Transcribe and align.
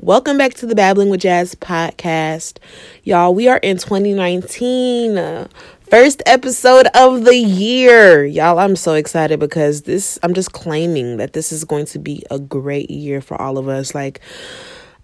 Welcome 0.00 0.38
back 0.38 0.54
to 0.54 0.66
the 0.66 0.76
Babbling 0.76 1.08
with 1.08 1.22
Jazz 1.22 1.56
podcast. 1.56 2.58
Y'all, 3.02 3.34
we 3.34 3.48
are 3.48 3.56
in 3.56 3.78
2019. 3.78 5.18
Uh, 5.18 5.48
first 5.90 6.22
episode 6.24 6.86
of 6.94 7.24
the 7.24 7.34
year. 7.34 8.24
Y'all, 8.24 8.60
I'm 8.60 8.76
so 8.76 8.94
excited 8.94 9.40
because 9.40 9.82
this, 9.82 10.16
I'm 10.22 10.34
just 10.34 10.52
claiming 10.52 11.16
that 11.16 11.32
this 11.32 11.50
is 11.50 11.64
going 11.64 11.86
to 11.86 11.98
be 11.98 12.24
a 12.30 12.38
great 12.38 12.92
year 12.92 13.20
for 13.20 13.42
all 13.42 13.58
of 13.58 13.66
us. 13.66 13.92
Like, 13.92 14.20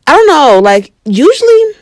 I 0.06 0.12
don't 0.12 0.28
know, 0.28 0.60
like, 0.62 0.92
usually 1.04 1.72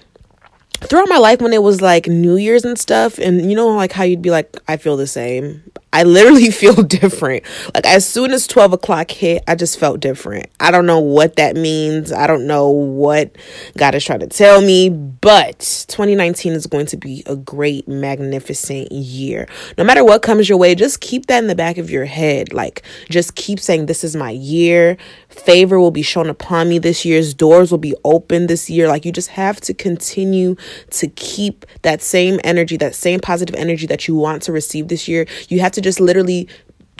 throughout 0.80 1.10
my 1.10 1.18
life 1.18 1.42
when 1.42 1.52
it 1.52 1.62
was 1.62 1.82
like 1.82 2.06
New 2.06 2.36
Year's 2.36 2.64
and 2.64 2.78
stuff, 2.78 3.18
and 3.18 3.50
you 3.50 3.54
know, 3.54 3.68
like 3.68 3.92
how 3.92 4.04
you'd 4.04 4.22
be 4.22 4.30
like, 4.30 4.56
I 4.68 4.78
feel 4.78 4.96
the 4.96 5.06
same. 5.06 5.62
I 5.92 6.04
literally 6.04 6.50
feel 6.62 6.74
different. 6.74 7.44
Like 7.74 7.86
as 7.86 8.06
soon 8.06 8.32
as 8.32 8.46
12 8.46 8.72
o'clock 8.72 9.10
hit, 9.10 9.42
I 9.46 9.54
just 9.54 9.78
felt 9.78 10.00
different. 10.00 10.46
I 10.58 10.70
don't 10.70 10.86
know 10.86 11.00
what 11.00 11.36
that 11.36 11.56
means. 11.56 12.12
I 12.12 12.26
don't 12.26 12.46
know 12.46 12.68
what 12.68 13.36
God 13.76 13.94
is 13.94 14.04
trying 14.04 14.20
to 14.20 14.26
tell 14.26 14.60
me, 14.62 14.88
but 14.88 15.84
2019 15.88 16.52
is 16.52 16.66
going 16.66 16.86
to 16.86 16.96
be 16.96 17.22
a 17.26 17.36
great, 17.36 17.86
magnificent 17.88 18.90
year. 18.90 19.48
No 19.76 19.84
matter 19.84 20.04
what 20.04 20.22
comes 20.22 20.48
your 20.48 20.58
way, 20.58 20.74
just 20.74 21.00
keep 21.00 21.26
that 21.26 21.38
in 21.38 21.48
the 21.48 21.54
back 21.54 21.78
of 21.78 21.90
your 21.90 22.06
head. 22.06 22.52
Like 22.52 22.82
just 23.10 23.34
keep 23.34 23.60
saying, 23.60 23.86
This 23.86 24.04
is 24.04 24.16
my 24.16 24.30
year. 24.30 24.96
Favor 25.28 25.80
will 25.80 25.90
be 25.90 26.02
shown 26.02 26.28
upon 26.28 26.68
me 26.68 26.78
this 26.78 27.04
year's 27.04 27.34
doors 27.34 27.70
will 27.70 27.78
be 27.78 27.94
open 28.04 28.46
this 28.46 28.68
year. 28.68 28.88
Like 28.88 29.04
you 29.04 29.12
just 29.12 29.30
have 29.30 29.60
to 29.62 29.74
continue 29.74 30.56
to 30.90 31.08
keep 31.08 31.64
that 31.82 32.02
same 32.02 32.38
energy, 32.44 32.76
that 32.76 32.94
same 32.94 33.18
positive 33.20 33.54
energy 33.56 33.86
that 33.86 34.06
you 34.06 34.14
want 34.14 34.42
to 34.42 34.52
receive 34.52 34.88
this 34.88 35.08
year. 35.08 35.26
You 35.48 35.60
have 35.60 35.72
to 35.72 35.81
just 35.82 36.00
literally 36.00 36.48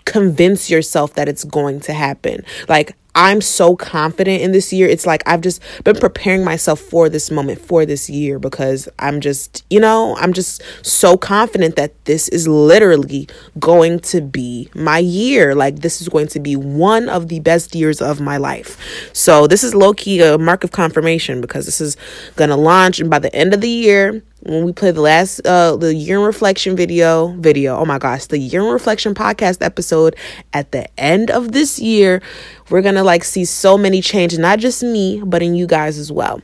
convince 0.05 0.69
yourself 0.69 1.15
that 1.15 1.29
it's 1.29 1.45
going 1.45 1.81
to 1.81 1.93
happen. 1.93 2.45
Like 2.69 2.97
I'm 3.15 3.43
so 3.43 3.77
confident 3.77 4.41
in 4.41 4.53
this 4.53 4.73
year. 4.73 4.89
It's 4.89 5.07
like 5.07 5.23
I've 5.27 5.43
just 5.43 5.61
been 5.85 5.97
preparing 5.97 6.45
myself 6.45 6.81
for 6.81 7.11
this 7.11 7.31
moment, 7.31 7.61
for 7.61 7.85
this 7.85 8.09
year, 8.09 8.39
because 8.39 8.89
I'm 8.99 9.21
just, 9.21 9.65
you 9.69 9.81
know, 9.81 10.17
I'm 10.17 10.33
just 10.33 10.63
so 10.83 11.19
confident 11.19 11.77
that 11.77 11.93
this 12.07 12.29
is 12.29 12.49
literally 12.49 13.29
going 13.59 14.01
to 14.01 14.23
be 14.23 14.71
my 14.75 14.99
year. 14.99 15.55
Like, 15.55 15.81
this 15.81 16.01
is 16.01 16.09
going 16.09 16.29
to 16.29 16.41
be 16.41 16.57
one 16.57 17.11
of 17.11 17.29
the 17.29 17.41
best 17.41 17.75
years 17.75 18.01
of 18.01 18.19
my 18.21 18.39
life. 18.39 19.11
So, 19.13 19.47
this 19.47 19.63
is 19.63 19.75
low 19.75 19.93
key 19.93 20.21
a 20.23 20.39
mark 20.39 20.65
of 20.65 20.73
confirmation 20.73 21.43
because 21.43 21.67
this 21.67 21.83
is 21.83 21.99
going 22.37 22.51
to 22.51 22.57
launch, 22.57 22.99
and 22.99 23.11
by 23.11 23.19
the 23.19 23.35
end 23.35 23.53
of 23.53 23.61
the 23.61 23.69
year, 23.69 24.23
when 24.45 24.65
we 24.65 24.73
play 24.73 24.91
the 24.91 25.01
last 25.01 25.41
uh 25.47 25.77
the 25.77 25.95
year 25.95 26.19
in 26.19 26.25
reflection 26.25 26.77
video 26.77 27.29
video 27.39 27.77
oh 27.77 27.85
my 27.85 27.99
gosh 27.99 28.27
the 28.27 28.39
year 28.39 28.63
in 28.63 28.73
reflection 28.73 29.15
podcast 29.15 29.63
episode 29.63 30.17
at 30.53 30.73
the 30.73 30.89
end 31.01 31.31
of 31.31 31.53
this 31.53 31.79
year 31.79 32.21
we're 32.71 32.83
gonna 32.83 33.05
like 33.05 33.23
see 33.23 33.45
so 33.45 33.79
many 33.79 34.01
changes 34.01 34.39
not 34.39 34.59
just 34.59 34.83
me 34.83 35.23
but 35.25 35.43
in 35.43 35.55
you 35.55 35.67
guys 35.67 35.97
as 35.99 36.11
well 36.11 36.41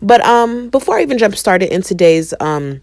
but 0.00 0.24
um 0.24 0.68
before 0.70 0.98
i 0.98 1.02
even 1.02 1.18
jump 1.18 1.36
started 1.36 1.72
in 1.72 1.82
today's 1.82 2.32
um 2.40 2.80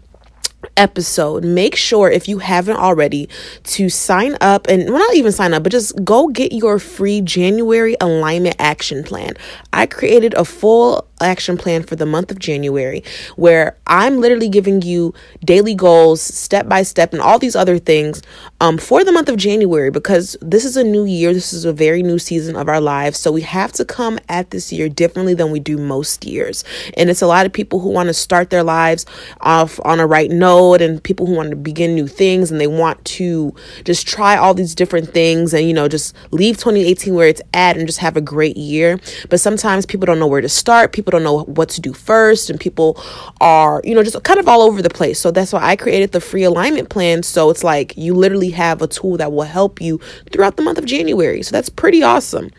episode, 0.76 1.44
make 1.44 1.76
sure 1.76 2.10
if 2.10 2.28
you 2.28 2.38
haven't 2.38 2.76
already 2.76 3.28
to 3.64 3.88
sign 3.88 4.36
up 4.40 4.66
and 4.68 4.88
well, 4.88 4.98
not 4.98 5.14
even 5.14 5.32
sign 5.32 5.54
up, 5.54 5.62
but 5.62 5.72
just 5.72 6.04
go 6.04 6.28
get 6.28 6.52
your 6.52 6.78
free 6.78 7.20
January 7.20 7.96
alignment 8.00 8.56
action 8.58 9.04
plan. 9.04 9.32
I 9.72 9.86
created 9.86 10.34
a 10.34 10.44
full 10.44 11.07
action 11.20 11.56
plan 11.56 11.82
for 11.82 11.96
the 11.96 12.06
month 12.06 12.30
of 12.30 12.38
January 12.38 13.02
where 13.36 13.76
I'm 13.86 14.20
literally 14.20 14.48
giving 14.48 14.82
you 14.82 15.14
daily 15.44 15.74
goals, 15.74 16.20
step 16.20 16.68
by 16.68 16.82
step, 16.82 17.12
and 17.12 17.22
all 17.22 17.38
these 17.38 17.56
other 17.56 17.78
things 17.78 18.22
um, 18.60 18.78
for 18.78 19.04
the 19.04 19.12
month 19.12 19.28
of 19.28 19.36
January 19.36 19.90
because 19.90 20.36
this 20.40 20.64
is 20.64 20.76
a 20.76 20.84
new 20.84 21.04
year. 21.04 21.32
This 21.32 21.52
is 21.52 21.64
a 21.64 21.72
very 21.72 22.02
new 22.02 22.18
season 22.18 22.56
of 22.56 22.68
our 22.68 22.80
lives. 22.80 23.18
So 23.18 23.32
we 23.32 23.42
have 23.42 23.72
to 23.72 23.84
come 23.84 24.18
at 24.28 24.50
this 24.50 24.72
year 24.72 24.88
differently 24.88 25.34
than 25.34 25.50
we 25.50 25.60
do 25.60 25.78
most 25.78 26.24
years. 26.24 26.64
And 26.96 27.10
it's 27.10 27.22
a 27.22 27.26
lot 27.26 27.46
of 27.46 27.52
people 27.52 27.80
who 27.80 27.90
want 27.90 28.08
to 28.08 28.14
start 28.14 28.50
their 28.50 28.62
lives 28.64 29.06
off 29.40 29.80
on 29.84 30.00
a 30.00 30.06
right 30.06 30.30
note 30.30 30.80
and 30.80 31.02
people 31.02 31.26
who 31.26 31.34
want 31.34 31.50
to 31.50 31.56
begin 31.56 31.94
new 31.94 32.06
things 32.06 32.50
and 32.50 32.60
they 32.60 32.66
want 32.66 33.04
to 33.04 33.54
just 33.84 34.06
try 34.06 34.36
all 34.36 34.54
these 34.54 34.74
different 34.74 35.12
things 35.12 35.54
and, 35.54 35.66
you 35.66 35.74
know, 35.74 35.88
just 35.88 36.14
leave 36.30 36.56
2018 36.56 37.14
where 37.14 37.28
it's 37.28 37.42
at 37.54 37.76
and 37.76 37.86
just 37.86 37.98
have 38.00 38.16
a 38.16 38.20
great 38.20 38.56
year. 38.56 38.98
But 39.28 39.40
sometimes 39.40 39.86
people 39.86 40.06
don't 40.06 40.18
know 40.18 40.26
where 40.26 40.40
to 40.40 40.48
start. 40.48 40.92
People 40.92 41.07
people 41.08 41.18
don't 41.18 41.24
know 41.24 41.44
what 41.44 41.70
to 41.70 41.80
do 41.80 41.92
first 41.92 42.50
and 42.50 42.60
people 42.60 43.02
are 43.40 43.80
you 43.84 43.94
know 43.94 44.02
just 44.02 44.22
kind 44.24 44.38
of 44.38 44.46
all 44.48 44.60
over 44.62 44.82
the 44.82 44.90
place. 44.90 45.18
So 45.18 45.30
that's 45.30 45.52
why 45.52 45.62
i 45.62 45.76
created 45.76 46.12
the 46.12 46.20
free 46.20 46.44
alignment 46.44 46.90
plan. 46.90 47.22
So 47.22 47.50
it's 47.50 47.64
like 47.64 47.96
you 47.96 48.14
literally 48.14 48.50
have 48.50 48.82
a 48.82 48.86
tool 48.86 49.16
that 49.16 49.32
will 49.32 49.44
help 49.44 49.80
you 49.80 49.98
throughout 50.30 50.56
the 50.56 50.62
month 50.62 50.78
of 50.78 50.84
january. 50.84 51.42
So 51.42 51.52
that's 51.52 51.70
pretty 51.70 52.02
awesome. 52.02 52.50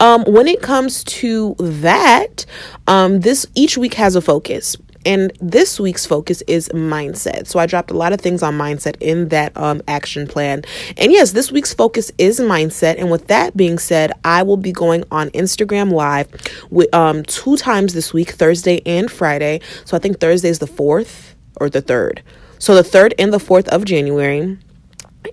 Um, 0.00 0.24
when 0.24 0.48
it 0.48 0.62
comes 0.62 1.04
to 1.04 1.54
that 1.58 2.44
um, 2.88 3.20
this 3.20 3.46
each 3.54 3.78
week 3.78 3.94
has 3.94 4.16
a 4.16 4.20
focus 4.20 4.76
and 5.04 5.32
this 5.40 5.80
week's 5.80 6.06
focus 6.06 6.42
is 6.46 6.68
mindset. 6.70 7.46
So 7.46 7.58
I 7.58 7.66
dropped 7.66 7.90
a 7.90 7.96
lot 7.96 8.12
of 8.12 8.20
things 8.20 8.42
on 8.42 8.56
mindset 8.56 8.96
in 9.00 9.28
that 9.28 9.56
um, 9.56 9.82
action 9.88 10.26
plan. 10.26 10.62
And 10.96 11.12
yes, 11.12 11.32
this 11.32 11.50
week's 11.50 11.74
focus 11.74 12.12
is 12.18 12.40
mindset. 12.40 12.98
And 12.98 13.10
with 13.10 13.26
that 13.28 13.56
being 13.56 13.78
said, 13.78 14.12
I 14.24 14.42
will 14.42 14.56
be 14.56 14.72
going 14.72 15.04
on 15.10 15.30
Instagram 15.30 15.92
Live 15.92 16.28
with 16.70 16.92
um, 16.94 17.22
two 17.24 17.56
times 17.56 17.94
this 17.94 18.12
week, 18.12 18.30
Thursday 18.30 18.82
and 18.86 19.10
Friday. 19.10 19.60
So 19.84 19.96
I 19.96 20.00
think 20.00 20.20
Thursday 20.20 20.48
is 20.48 20.58
the 20.58 20.66
fourth 20.66 21.34
or 21.56 21.68
the 21.68 21.82
third. 21.82 22.22
So 22.58 22.74
the 22.74 22.84
third 22.84 23.14
and 23.18 23.32
the 23.32 23.40
fourth 23.40 23.68
of 23.68 23.84
January. 23.84 24.58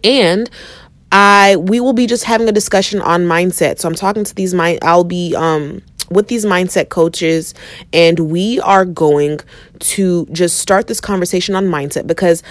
And 0.04 0.50
I 1.12 1.56
we 1.58 1.80
will 1.80 1.94
be 1.94 2.06
just 2.06 2.24
having 2.24 2.48
a 2.48 2.52
discussion 2.52 3.02
on 3.02 3.24
mindset. 3.26 3.80
So 3.80 3.88
I'm 3.88 3.96
talking 3.96 4.24
to 4.24 4.36
these 4.36 4.54
mind 4.54 4.80
I'll 4.84 5.04
be 5.04 5.36
um 5.36 5.82
with 6.10 6.28
these 6.28 6.46
mindset 6.46 6.90
coaches, 6.90 7.54
and 7.94 8.20
we 8.20 8.60
are 8.62 8.86
going 8.86 9.40
to 9.80 10.26
just 10.32 10.60
start 10.60 10.88
this 10.88 11.00
conversation 11.02 11.56
on 11.56 11.68
mindset 11.68 12.08
because 12.08 12.44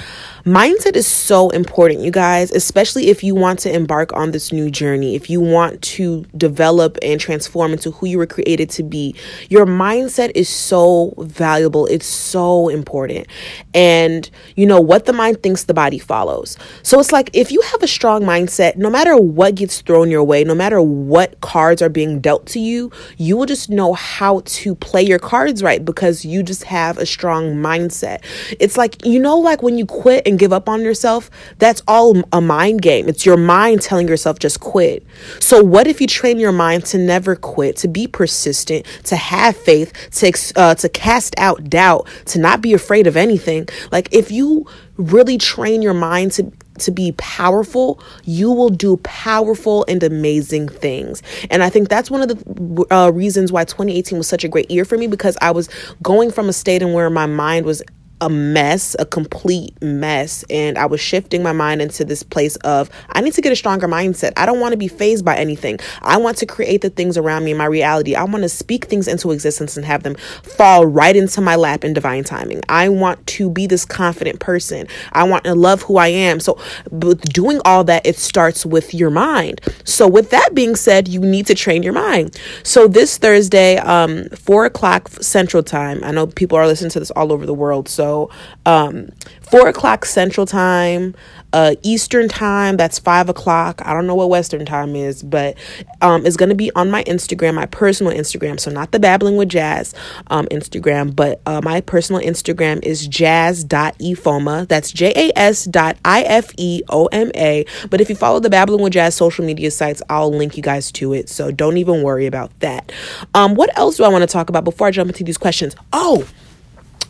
mindset 0.44 0.96
is 0.96 1.06
so 1.06 1.50
important, 1.50 2.00
you 2.00 2.10
guys, 2.10 2.50
especially 2.50 3.08
if 3.08 3.22
you 3.22 3.34
want 3.34 3.58
to 3.60 3.74
embark 3.74 4.12
on 4.12 4.30
this 4.30 4.52
new 4.52 4.70
journey, 4.70 5.14
if 5.14 5.28
you 5.28 5.40
want 5.40 5.80
to 5.82 6.24
develop 6.36 6.98
and 7.02 7.20
transform 7.20 7.72
into 7.72 7.90
who 7.90 8.06
you 8.06 8.18
were 8.18 8.26
created 8.26 8.70
to 8.70 8.82
be. 8.82 9.14
Your 9.48 9.66
mindset 9.66 10.32
is 10.34 10.48
so 10.48 11.14
valuable, 11.18 11.86
it's 11.86 12.06
so 12.06 12.68
important. 12.68 13.26
And 13.74 14.28
you 14.56 14.66
know 14.66 14.80
what 14.80 15.04
the 15.04 15.12
mind 15.12 15.42
thinks, 15.42 15.64
the 15.64 15.74
body 15.74 15.98
follows. 15.98 16.56
So 16.82 16.98
it's 17.00 17.12
like 17.12 17.30
if 17.32 17.52
you 17.52 17.60
have 17.62 17.82
a 17.82 17.88
strong 17.88 18.22
mindset, 18.22 18.76
no 18.76 18.90
matter 18.90 19.16
what 19.16 19.54
gets 19.54 19.80
thrown 19.80 20.10
your 20.10 20.24
way, 20.24 20.44
no 20.44 20.54
matter 20.54 20.80
what 20.80 21.40
cards 21.40 21.82
are 21.82 21.88
being 21.88 22.20
dealt 22.20 22.46
to 22.46 22.60
you, 22.60 22.90
you 23.16 23.36
will 23.36 23.46
just 23.46 23.68
know 23.68 23.92
how 23.92 24.42
to 24.44 24.74
play 24.74 25.02
your 25.02 25.18
cards 25.18 25.62
right 25.62 25.84
because 25.84 26.24
you 26.24 26.42
just 26.42 26.64
have 26.64 26.98
a 26.98 27.06
strong 27.18 27.56
mindset. 27.56 28.22
It's 28.60 28.76
like, 28.76 29.04
you 29.04 29.18
know, 29.18 29.38
like 29.38 29.60
when 29.60 29.76
you 29.76 29.84
quit 29.84 30.22
and 30.24 30.38
give 30.38 30.52
up 30.52 30.68
on 30.68 30.82
yourself, 30.82 31.30
that's 31.58 31.82
all 31.88 32.22
a 32.32 32.40
mind 32.40 32.80
game. 32.80 33.08
It's 33.08 33.26
your 33.26 33.36
mind 33.36 33.82
telling 33.82 34.06
yourself 34.06 34.38
just 34.38 34.60
quit. 34.60 35.04
So, 35.40 35.60
what 35.60 35.88
if 35.88 36.00
you 36.00 36.06
train 36.06 36.38
your 36.38 36.52
mind 36.52 36.84
to 36.86 36.98
never 36.98 37.34
quit, 37.34 37.76
to 37.78 37.88
be 37.88 38.06
persistent, 38.06 38.86
to 39.04 39.16
have 39.16 39.56
faith, 39.56 39.92
to, 40.12 40.32
uh, 40.54 40.76
to 40.76 40.88
cast 40.88 41.34
out 41.38 41.68
doubt, 41.68 42.06
to 42.26 42.38
not 42.38 42.62
be 42.62 42.72
afraid 42.72 43.08
of 43.08 43.16
anything? 43.16 43.68
Like, 43.90 44.08
if 44.12 44.30
you 44.30 44.64
really 44.96 45.38
train 45.38 45.82
your 45.82 45.94
mind 45.94 46.32
to 46.32 46.52
to 46.80 46.90
be 46.90 47.12
powerful, 47.12 48.00
you 48.24 48.50
will 48.50 48.68
do 48.68 48.96
powerful 48.98 49.84
and 49.88 50.02
amazing 50.02 50.68
things. 50.68 51.22
And 51.50 51.62
I 51.62 51.70
think 51.70 51.88
that's 51.88 52.10
one 52.10 52.22
of 52.22 52.28
the 52.28 52.86
uh, 52.94 53.10
reasons 53.10 53.52
why 53.52 53.64
2018 53.64 54.18
was 54.18 54.26
such 54.26 54.44
a 54.44 54.48
great 54.48 54.70
year 54.70 54.84
for 54.84 54.96
me 54.96 55.06
because 55.06 55.36
I 55.40 55.50
was 55.50 55.68
going 56.02 56.30
from 56.30 56.48
a 56.48 56.52
state 56.52 56.82
in 56.82 56.92
where 56.92 57.10
my 57.10 57.26
mind 57.26 57.66
was 57.66 57.82
a 58.20 58.28
mess, 58.28 58.96
a 58.98 59.06
complete 59.06 59.80
mess. 59.82 60.44
And 60.50 60.78
I 60.78 60.86
was 60.86 61.00
shifting 61.00 61.42
my 61.42 61.52
mind 61.52 61.82
into 61.82 62.04
this 62.04 62.22
place 62.22 62.56
of 62.56 62.90
I 63.10 63.20
need 63.20 63.34
to 63.34 63.40
get 63.40 63.52
a 63.52 63.56
stronger 63.56 63.88
mindset. 63.88 64.32
I 64.36 64.46
don't 64.46 64.60
want 64.60 64.72
to 64.72 64.78
be 64.78 64.88
fazed 64.88 65.24
by 65.24 65.36
anything. 65.36 65.78
I 66.02 66.16
want 66.16 66.36
to 66.38 66.46
create 66.46 66.82
the 66.82 66.90
things 66.90 67.16
around 67.16 67.44
me 67.44 67.52
in 67.52 67.56
my 67.56 67.66
reality. 67.66 68.14
I 68.14 68.24
want 68.24 68.42
to 68.42 68.48
speak 68.48 68.86
things 68.86 69.08
into 69.08 69.30
existence 69.30 69.76
and 69.76 69.86
have 69.86 70.02
them 70.02 70.16
fall 70.42 70.86
right 70.86 71.14
into 71.14 71.40
my 71.40 71.56
lap 71.56 71.84
in 71.84 71.92
divine 71.92 72.24
timing. 72.24 72.60
I 72.68 72.88
want 72.88 73.24
to 73.28 73.50
be 73.50 73.66
this 73.66 73.84
confident 73.84 74.40
person. 74.40 74.88
I 75.12 75.24
want 75.24 75.44
to 75.44 75.54
love 75.54 75.82
who 75.82 75.96
I 75.96 76.08
am. 76.08 76.40
So, 76.40 76.58
with 76.90 77.20
doing 77.32 77.60
all 77.64 77.84
that, 77.84 78.06
it 78.06 78.16
starts 78.16 78.66
with 78.66 78.94
your 78.94 79.10
mind. 79.10 79.60
So, 79.84 80.08
with 80.08 80.30
that 80.30 80.54
being 80.54 80.76
said, 80.76 81.08
you 81.08 81.20
need 81.20 81.46
to 81.46 81.54
train 81.54 81.82
your 81.82 81.92
mind. 81.92 82.38
So, 82.62 82.88
this 82.88 83.18
Thursday, 83.18 83.76
um, 83.78 84.28
four 84.30 84.64
o'clock 84.64 85.08
Central 85.08 85.62
Time, 85.62 86.02
I 86.02 86.10
know 86.10 86.26
people 86.26 86.58
are 86.58 86.66
listening 86.66 86.90
to 86.90 86.98
this 87.00 87.10
all 87.12 87.32
over 87.32 87.46
the 87.46 87.54
world. 87.54 87.88
So, 87.88 88.07
So, 88.08 88.30
um, 88.64 89.10
four 89.42 89.68
o'clock 89.68 90.06
Central 90.06 90.46
Time, 90.46 91.14
uh, 91.52 91.74
Eastern 91.82 92.26
Time, 92.26 92.78
that's 92.78 92.98
five 92.98 93.28
o'clock. 93.28 93.82
I 93.84 93.92
don't 93.92 94.06
know 94.06 94.14
what 94.14 94.30
Western 94.30 94.64
Time 94.64 94.96
is, 94.96 95.22
but 95.22 95.58
um, 96.00 96.24
it's 96.24 96.36
going 96.38 96.48
to 96.48 96.54
be 96.54 96.70
on 96.74 96.90
my 96.90 97.04
Instagram, 97.04 97.54
my 97.54 97.66
personal 97.66 98.10
Instagram. 98.10 98.58
So, 98.58 98.70
not 98.70 98.92
the 98.92 98.98
Babbling 98.98 99.36
with 99.36 99.50
Jazz 99.50 99.94
um, 100.28 100.46
Instagram, 100.46 101.14
but 101.14 101.42
uh, 101.44 101.60
my 101.62 101.82
personal 101.82 102.22
Instagram 102.22 102.82
is 102.82 103.06
jazz.ifeoma. 103.06 104.68
That's 104.68 104.90
J 104.90 105.12
A 105.14 105.38
S 105.38 105.66
dot 105.66 105.98
I 106.02 106.22
F 106.22 106.50
E 106.56 106.82
O 106.88 107.06
M 107.06 107.30
A. 107.34 107.66
But 107.90 108.00
if 108.00 108.08
you 108.08 108.16
follow 108.16 108.40
the 108.40 108.50
Babbling 108.50 108.80
with 108.80 108.94
Jazz 108.94 109.14
social 109.14 109.44
media 109.44 109.70
sites, 109.70 110.00
I'll 110.08 110.32
link 110.32 110.56
you 110.56 110.62
guys 110.62 110.90
to 110.92 111.12
it. 111.12 111.28
So, 111.28 111.50
don't 111.50 111.76
even 111.76 112.02
worry 112.02 112.24
about 112.24 112.58
that. 112.60 112.90
Um, 113.34 113.54
what 113.54 113.76
else 113.76 113.98
do 113.98 114.04
I 114.04 114.08
want 114.08 114.22
to 114.22 114.32
talk 114.32 114.48
about 114.48 114.64
before 114.64 114.86
I 114.86 114.92
jump 114.92 115.10
into 115.10 115.24
these 115.24 115.38
questions? 115.38 115.76
Oh, 115.92 116.26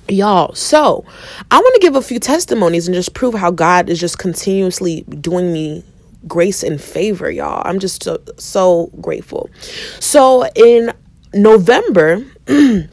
Y'all, 0.08 0.54
so 0.54 1.04
I 1.50 1.58
want 1.58 1.74
to 1.74 1.80
give 1.80 1.94
a 1.94 2.00
few 2.02 2.18
testimonies 2.18 2.88
and 2.88 2.94
just 2.94 3.12
prove 3.12 3.34
how 3.34 3.50
God 3.50 3.90
is 3.90 4.00
just 4.00 4.18
continuously 4.18 5.02
doing 5.02 5.52
me 5.52 5.84
grace 6.26 6.62
and 6.62 6.80
favor, 6.80 7.30
y'all. 7.30 7.62
I'm 7.66 7.78
just 7.78 8.04
so, 8.04 8.18
so 8.38 8.90
grateful. 9.02 9.50
So 10.00 10.46
in 10.54 10.92
November, 11.34 12.24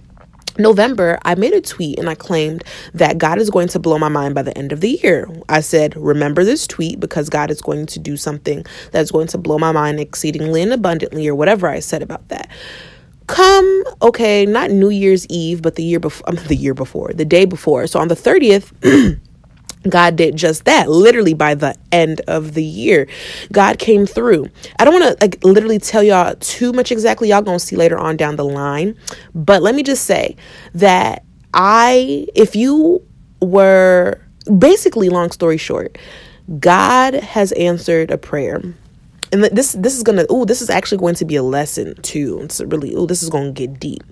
November, 0.58 1.18
I 1.24 1.36
made 1.36 1.54
a 1.54 1.62
tweet 1.62 2.00
and 2.00 2.10
I 2.10 2.16
claimed 2.16 2.66
that 2.94 3.18
God 3.18 3.40
is 3.40 3.50
going 3.50 3.70
to 3.70 3.80
blow 3.80 3.98
my 3.98 4.10
mind 4.10 4.36
by 4.36 4.42
the 4.42 4.58
end 4.58 4.74
of 4.74 4.82
the 4.82 5.00
year. 5.02 5.30
I 5.48 5.62
said, 5.62 5.96
Remember 5.96 6.44
this 6.44 6.68
tweet 6.68 7.00
because 7.00 7.30
God 7.30 7.50
is 7.50 7.62
going 7.62 7.86
to 7.88 8.00
do 8.00 8.18
something 8.18 8.66
that's 8.92 9.12
going 9.12 9.28
to 9.28 9.38
blow 9.38 9.58
my 9.58 9.72
mind 9.72 10.02
exceedingly 10.02 10.62
and 10.62 10.74
abundantly, 10.74 11.28
or 11.30 11.36
whatever 11.36 11.68
I 11.70 11.80
said 11.80 12.02
about 12.02 12.28
that 12.30 12.50
come 13.28 13.84
okay 14.02 14.46
not 14.46 14.70
new 14.72 14.90
year's 14.90 15.26
eve 15.28 15.62
but 15.62 15.76
the 15.76 15.84
year 15.84 16.00
before 16.00 16.30
um, 16.30 16.36
the 16.48 16.56
year 16.56 16.74
before 16.74 17.12
the 17.14 17.26
day 17.26 17.46
before 17.46 17.88
so 17.88 18.00
on 18.00 18.08
the 18.08 18.16
30th 18.16 19.20
God 19.90 20.16
did 20.16 20.36
just 20.36 20.66
that. 20.66 20.90
Literally 20.90 21.34
by 21.34 21.56
the 21.56 21.76
end 21.92 22.22
of 22.28 22.54
the 22.54 22.64
year, 22.64 23.08
God 23.52 23.80
came 23.80 24.06
through. 24.06 24.50
I 24.80 24.86
don't 24.86 25.00
want 25.00 25.18
to 25.18 25.24
like 25.24 25.44
literally 25.44 25.80
tell 25.80 26.04
y'all 26.04 26.36
too 26.36 26.74
much 26.74 26.92
exactly. 26.92 27.30
Y'all 27.30 27.42
gonna 27.42 27.60
see 27.60 27.76
later 27.76 27.98
on 27.98 28.18
down 28.18 28.36
the 28.36 28.46
line. 28.46 28.98
But 29.34 29.62
let 29.62 29.76
me 29.76 29.84
just 29.84 30.06
say 30.06 30.36
that 30.74 31.24
I, 31.54 32.28
if 32.36 32.56
you 32.56 33.06
were 33.42 34.22
basically, 34.58 35.10
long 35.10 35.32
story 35.32 35.58
short, 35.58 35.98
God 36.60 37.14
has 37.14 37.52
answered 37.54 38.12
a 38.12 38.18
prayer 38.18 38.62
and 39.44 39.56
this 39.56 39.74
this 39.74 39.96
is 39.98 40.04
gonna 40.04 40.26
oh 40.30 40.46
this 40.46 40.62
is 40.62 40.70
actually 40.70 40.98
going 40.98 41.16
to 41.16 41.26
be 41.26 41.36
a 41.36 41.44
lesson 41.44 41.96
too. 42.02 42.40
It's 42.44 42.62
really 42.62 42.96
oh 42.96 43.06
this 43.06 43.22
is 43.22 43.30
to 43.54 43.68
get 43.68 43.80
deep. 43.80 44.04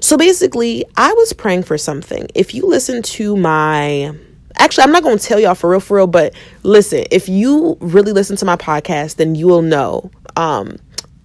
So 0.00 0.16
basically 0.16 0.84
i 0.96 1.12
was 1.12 1.32
praying 1.32 1.62
for 1.64 1.78
something. 1.78 2.26
If 2.34 2.54
you 2.54 2.66
listen 2.66 3.02
to 3.02 3.36
my 3.36 4.14
actually 4.56 4.84
i'm 4.84 4.92
not 4.92 5.02
to 5.18 5.24
tell 5.24 5.40
y'all 5.40 5.54
for 5.54 5.70
real 5.70 5.80
for 5.80 5.96
real 5.96 6.06
but 6.08 6.34
listen 6.64 7.04
if 7.12 7.28
you 7.28 7.78
really 7.80 8.12
listen 8.12 8.36
to 8.36 8.44
my 8.44 8.56
podcast 8.56 9.14
then 9.14 9.34
you 9.36 9.46
will 9.46 9.62
know 9.62 10.10
um 10.36 10.76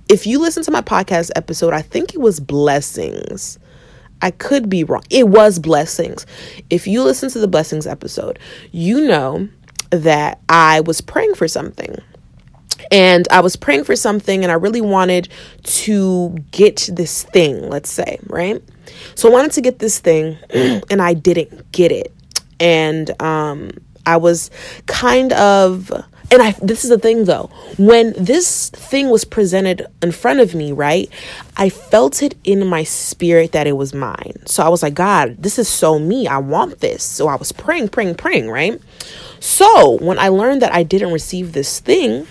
if 0.07 0.27
you 0.27 0.39
listen 0.39 0.61
to 0.63 0.69
my 0.69 0.79
podcast 0.79 1.31
episode 1.35 1.73
i 1.73 1.81
think 1.81 2.13
it 2.13 2.21
was 2.21 2.39
blessings. 2.39 3.59
I 4.21 4.31
could 4.31 4.69
be 4.69 4.85
wrong. 4.85 5.03
It 5.09 5.27
was 5.27 5.59
blessings. 5.59 6.25
If 6.69 6.87
you 6.87 7.03
listen 7.03 7.29
to 7.31 7.39
the 7.39 7.49
blessings 7.49 7.85
episode, 7.85 8.39
you 8.71 9.01
know 9.01 9.49
that 9.89 10.39
I 10.47 10.81
was 10.81 11.01
praying 11.01 11.35
for 11.35 11.47
something 11.49 11.97
and 12.91 13.27
I 13.29 13.41
was 13.41 13.55
praying 13.55 13.83
for 13.83 13.95
something 13.95 14.43
and 14.43 14.51
I 14.51 14.55
really 14.55 14.81
wanted 14.81 15.29
to 15.63 16.35
get 16.51 16.89
this 16.91 17.23
thing, 17.23 17.69
let's 17.69 17.89
say, 17.89 18.19
right? 18.27 18.61
So 19.15 19.29
I 19.29 19.31
wanted 19.31 19.51
to 19.53 19.61
get 19.61 19.79
this 19.79 19.99
thing 19.99 20.37
and 20.89 21.01
I 21.01 21.13
didn't 21.13 21.71
get 21.71 21.91
it. 21.91 22.13
And 22.59 23.19
um 23.21 23.71
I 24.05 24.17
was 24.17 24.51
kind 24.85 25.33
of 25.33 25.91
and 26.31 26.41
I 26.41 26.51
this 26.61 26.83
is 26.83 26.89
the 26.89 26.97
thing 26.97 27.25
though. 27.25 27.49
When 27.77 28.13
this 28.13 28.69
thing 28.69 29.09
was 29.09 29.25
presented 29.25 29.85
in 30.01 30.11
front 30.11 30.39
of 30.39 30.55
me, 30.55 30.71
right? 30.71 31.09
I 31.57 31.69
felt 31.69 32.21
it 32.21 32.35
in 32.43 32.65
my 32.67 32.83
spirit 32.83 33.51
that 33.51 33.67
it 33.67 33.73
was 33.73 33.93
mine. 33.93 34.45
So 34.45 34.63
I 34.63 34.69
was 34.69 34.83
like, 34.83 34.93
God, 34.93 35.37
this 35.39 35.59
is 35.59 35.67
so 35.67 35.99
me. 35.99 36.27
I 36.27 36.37
want 36.37 36.79
this. 36.79 37.03
So 37.03 37.27
I 37.27 37.35
was 37.35 37.51
praying, 37.51 37.89
praying, 37.89 38.15
praying, 38.15 38.49
right? 38.49 38.81
So 39.39 39.97
when 40.01 40.17
I 40.17 40.29
learned 40.29 40.61
that 40.61 40.73
I 40.73 40.83
didn't 40.83 41.13
receive 41.13 41.53
this 41.53 41.79
thing, 41.79 42.27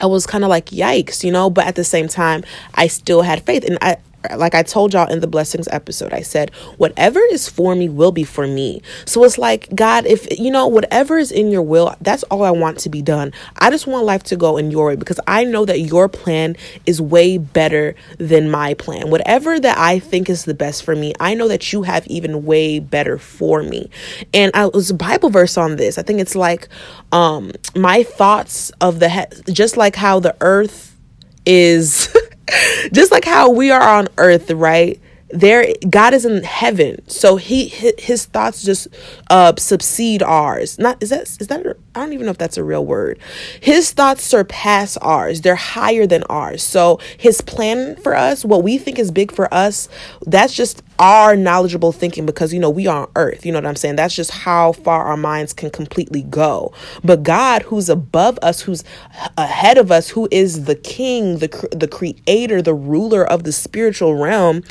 I 0.00 0.06
was 0.06 0.26
kind 0.26 0.44
of 0.44 0.50
like, 0.50 0.66
yikes, 0.66 1.24
you 1.24 1.30
know, 1.30 1.50
but 1.50 1.66
at 1.66 1.74
the 1.74 1.84
same 1.84 2.08
time, 2.08 2.44
I 2.74 2.86
still 2.86 3.22
had 3.22 3.44
faith. 3.44 3.64
And 3.64 3.78
I, 3.80 3.96
like 4.36 4.54
I 4.54 4.62
told 4.62 4.94
y'all 4.94 5.10
in 5.10 5.20
the 5.20 5.26
blessings 5.26 5.68
episode, 5.70 6.12
I 6.12 6.22
said, 6.22 6.54
whatever 6.78 7.20
is 7.30 7.48
for 7.48 7.74
me 7.74 7.88
will 7.88 8.12
be 8.12 8.24
for 8.24 8.46
me. 8.46 8.82
So 9.04 9.24
it's 9.24 9.38
like, 9.38 9.74
God, 9.74 10.06
if 10.06 10.26
you 10.38 10.50
know, 10.50 10.66
whatever 10.66 11.18
is 11.18 11.30
in 11.30 11.50
your 11.50 11.62
will, 11.62 11.94
that's 12.00 12.22
all 12.24 12.42
I 12.42 12.50
want 12.50 12.78
to 12.80 12.88
be 12.88 13.02
done. 13.02 13.32
I 13.58 13.70
just 13.70 13.86
want 13.86 14.04
life 14.04 14.22
to 14.24 14.36
go 14.36 14.56
in 14.56 14.70
your 14.70 14.86
way 14.86 14.96
because 14.96 15.20
I 15.26 15.44
know 15.44 15.64
that 15.64 15.80
your 15.80 16.08
plan 16.08 16.56
is 16.86 17.00
way 17.00 17.38
better 17.38 17.94
than 18.18 18.50
my 18.50 18.74
plan. 18.74 19.10
Whatever 19.10 19.60
that 19.60 19.78
I 19.78 19.98
think 19.98 20.28
is 20.28 20.44
the 20.44 20.54
best 20.54 20.84
for 20.84 20.96
me, 20.96 21.12
I 21.20 21.34
know 21.34 21.48
that 21.48 21.72
you 21.72 21.82
have 21.82 22.06
even 22.06 22.44
way 22.44 22.78
better 22.78 23.18
for 23.18 23.62
me. 23.62 23.90
And 24.32 24.50
I 24.54 24.66
was 24.66 24.90
a 24.90 24.94
Bible 24.94 25.30
verse 25.30 25.56
on 25.56 25.76
this. 25.76 25.98
I 25.98 26.02
think 26.02 26.20
it's 26.20 26.34
like, 26.34 26.68
um, 27.12 27.52
my 27.74 28.02
thoughts 28.02 28.70
of 28.80 29.00
the 29.00 29.08
head, 29.08 29.42
just 29.52 29.76
like 29.76 29.96
how 29.96 30.20
the 30.20 30.36
earth 30.40 30.96
is. 31.44 32.08
just 32.92 33.12
like 33.12 33.24
how 33.24 33.50
we 33.50 33.70
are 33.70 33.82
on 33.82 34.08
earth, 34.18 34.50
right? 34.50 35.00
There, 35.30 35.66
God 35.90 36.14
is 36.14 36.24
in 36.24 36.44
heaven, 36.44 37.06
so 37.08 37.36
he 37.36 37.68
his 37.98 38.26
thoughts 38.26 38.62
just 38.62 38.88
uh 39.28 39.54
succeed 39.58 40.22
ours. 40.22 40.78
Not 40.78 41.02
is 41.02 41.10
that 41.10 41.22
is 41.22 41.48
that 41.48 41.76
I 41.96 42.00
don't 42.00 42.12
even 42.12 42.26
know 42.26 42.32
if 42.32 42.38
that's 42.38 42.58
a 42.58 42.64
real 42.64 42.84
word. 42.84 43.18
His 43.60 43.92
thoughts 43.92 44.22
surpass 44.22 44.98
ours. 44.98 45.40
They're 45.40 45.54
higher 45.54 46.06
than 46.06 46.24
ours. 46.24 46.62
So 46.62 47.00
his 47.16 47.40
plan 47.40 47.96
for 47.96 48.14
us, 48.14 48.44
what 48.44 48.62
we 48.62 48.76
think 48.76 48.98
is 48.98 49.10
big 49.10 49.32
for 49.32 49.52
us, 49.52 49.88
that's 50.26 50.52
just 50.52 50.82
our 50.98 51.36
knowledgeable 51.36 51.92
thinking 51.92 52.26
because 52.26 52.52
you 52.52 52.60
know 52.60 52.70
we 52.70 52.86
are 52.86 53.02
on 53.02 53.10
earth 53.16 53.44
you 53.44 53.52
know 53.52 53.58
what 53.58 53.66
i'm 53.66 53.76
saying 53.76 53.96
that's 53.96 54.14
just 54.14 54.30
how 54.30 54.72
far 54.72 55.04
our 55.04 55.16
minds 55.16 55.52
can 55.52 55.68
completely 55.68 56.22
go 56.22 56.72
but 57.04 57.22
god 57.22 57.60
who's 57.62 57.90
above 57.90 58.38
us 58.40 58.62
who's 58.62 58.82
ahead 59.36 59.76
of 59.76 59.92
us 59.92 60.08
who 60.08 60.26
is 60.30 60.64
the 60.64 60.74
king 60.74 61.38
the 61.38 61.68
the 61.70 61.86
creator 61.86 62.62
the 62.62 62.72
ruler 62.72 63.24
of 63.30 63.44
the 63.44 63.52
spiritual 63.52 64.14
realm 64.14 64.62